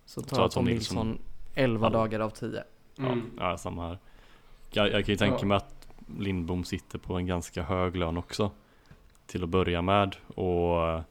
[0.06, 1.98] så tar tar Tom, Tom Nilsson Nilsson 11 alla.
[1.98, 2.64] dagar av 10.
[2.98, 3.22] Mm.
[3.38, 3.98] Ja, ja, samma här.
[4.72, 5.46] Jag, jag kan ju tänka Ja.
[5.46, 8.52] mig att Lindbom sitter på en ganska hög lön också.
[9.26, 10.16] Till att börja med.
[10.36, 11.02] Och eh,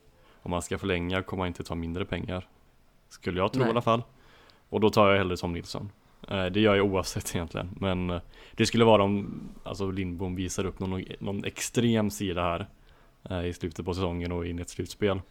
[0.41, 2.47] om man ska förlänga kommer man inte ta mindre pengar.
[3.09, 3.67] Skulle jag tro Nej.
[3.67, 4.03] i alla fall.
[4.69, 5.89] Och då tar jag hellre Tom Nilsson.
[6.27, 7.69] Eh, Det gör jag oavsett egentligen.
[7.79, 8.21] Men eh,
[8.55, 12.67] det skulle vara om alltså Lindbom visar upp någon, någon extrem sida här.
[13.29, 15.21] eh, I slutet på säsongen och in i ett slutspel.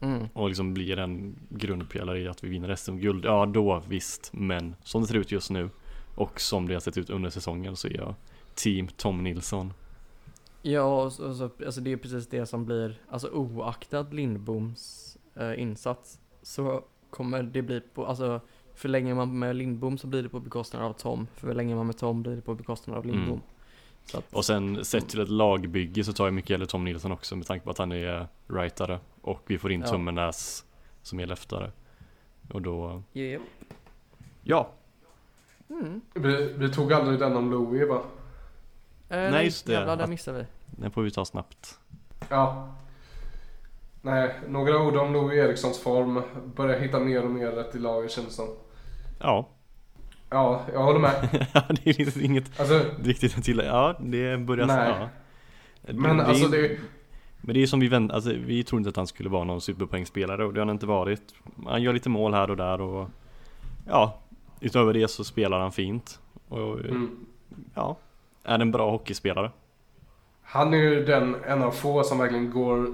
[0.00, 0.26] Mm.
[0.32, 3.24] Och liksom blir en grundpelare i att vi vinner SM-guld.
[3.24, 4.30] Ja då visst.
[4.32, 5.70] Men som det ser ut just nu
[6.14, 8.14] och som det har sett ut under säsongen så är jag
[8.54, 9.72] team Tom Nilsson.
[10.62, 15.16] Ja, och så, och så, alltså det är precis det som blir, alltså oaktat Lindboms
[15.34, 18.40] eh, insats så kommer det bli på, alltså
[18.74, 22.22] förlänger man med Lindbom så blir det på bekostnad av Tom, förlänger man med Tom
[22.22, 23.28] blir det på bekostnad av Lindbom.
[23.28, 23.40] Mm.
[24.06, 27.12] Så att, Och sen sett till ett lagbygge så tar jag mycket hellre Tom Nilsson
[27.12, 29.86] också med tanke på att han är rightare och vi får in Ja.
[29.86, 30.64] Tummenäs
[31.02, 31.72] som är leftare.
[32.52, 33.42] Och då, yeah.
[34.42, 34.70] ja,
[35.68, 36.00] mm.
[36.14, 38.02] Vi, vi tog aldrig den om Louis va?
[39.08, 39.72] eh, Nej, just det.
[39.72, 40.46] Jävlar, den missade vi.
[40.82, 41.78] den får vi ta snabbt.
[42.28, 42.74] Ja.
[44.02, 46.22] Nej, några ord om Louis Erikssons form.
[46.56, 48.48] Börjar hitta mer och mer rätt i laget känns det som.
[49.24, 49.48] Ja,
[50.30, 51.12] Ja, jag håller med.
[51.84, 53.68] det är liksom inget Alltså, riktigt att tillägga.
[53.70, 54.94] Ja, det börjar Nej.
[55.00, 55.92] Ja.
[55.92, 56.78] men Det- alltså det...
[57.40, 59.60] Men det är som vi vänt, alltså vi trodde inte att han skulle vara någon
[59.60, 61.22] superpoängspelare och det har han inte varit.
[61.66, 63.08] Han gör lite mål här och där och
[63.88, 64.18] ja,
[64.60, 66.20] utöver det så spelar han fint.
[66.48, 67.10] Och Mm.
[67.74, 67.96] ja,
[68.44, 69.50] är en bra hockeyspelare.
[70.42, 72.86] Han är ju den, en av få som verkligen går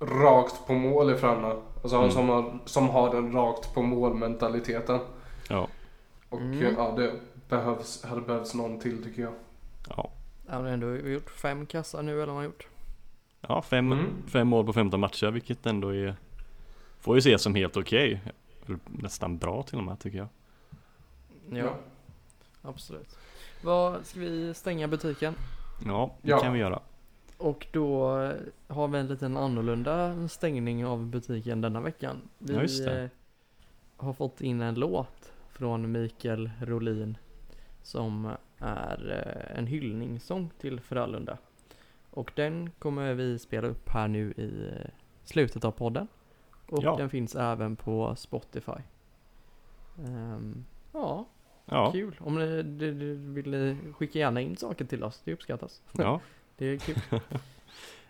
[0.00, 1.56] rakt på mål i Frölunda.
[1.82, 2.10] Alltså Mm.
[2.10, 4.98] som, har, som har den rakt på mål mentaliteten.
[5.48, 5.68] Ja,
[6.28, 6.74] Och Mm.
[6.76, 9.32] ja, det behövs, hade behövts någon till tycker jag.
[9.96, 10.10] ja.
[10.48, 12.66] Han har ändå gjort fem kassar nu eller vad han har gjort.
[13.40, 14.06] Ja, fem, Mm.
[14.26, 16.16] fem mål på 15 matcher vilket ändå är
[17.00, 18.20] Får ju ses som helt okej.
[18.66, 20.28] Eller Nästan bra till och med tycker jag.
[21.50, 21.74] Ja,
[22.62, 23.18] absolut.
[23.62, 25.34] Vad, ska vi stänga butiken?
[25.86, 26.38] Ja, det Ja.
[26.40, 26.80] kan vi göra.
[27.36, 28.32] Och då eh,
[28.74, 32.16] har vi en liten annorlunda stängning av butiken denna veckan.
[32.38, 33.02] Vi Ja, just det.
[33.02, 33.08] eh,
[33.96, 35.17] har fått in en låt
[35.58, 37.18] från Mikael Rolin
[37.82, 39.10] som är
[39.50, 41.38] eh, en hyllningssång till Frölunda.
[42.10, 44.90] Och den kommer vi spela upp här nu i eh,
[45.24, 46.08] slutet av podden.
[46.68, 46.96] Och Ja.
[46.96, 48.72] den finns även på Spotify.
[50.06, 51.26] Ehm, ja,
[51.70, 52.16] Ja, kul.
[52.20, 55.82] Om ni, du, du vill skicka gärna in saker till oss, det uppskattas.
[55.92, 56.20] ja,
[56.56, 56.96] Det är kul.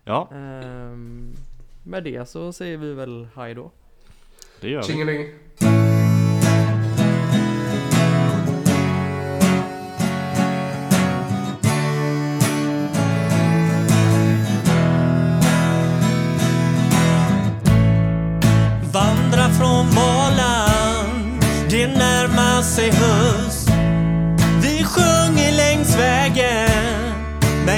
[0.05, 1.35] ja, Ehm,
[1.85, 3.71] med det så säger vi väl hej då.
[4.61, 4.87] det gör vi.
[4.87, 5.27] Tjingeling.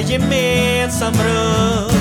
[0.09, 0.51] យាមា
[0.85, 2.00] នសំរើ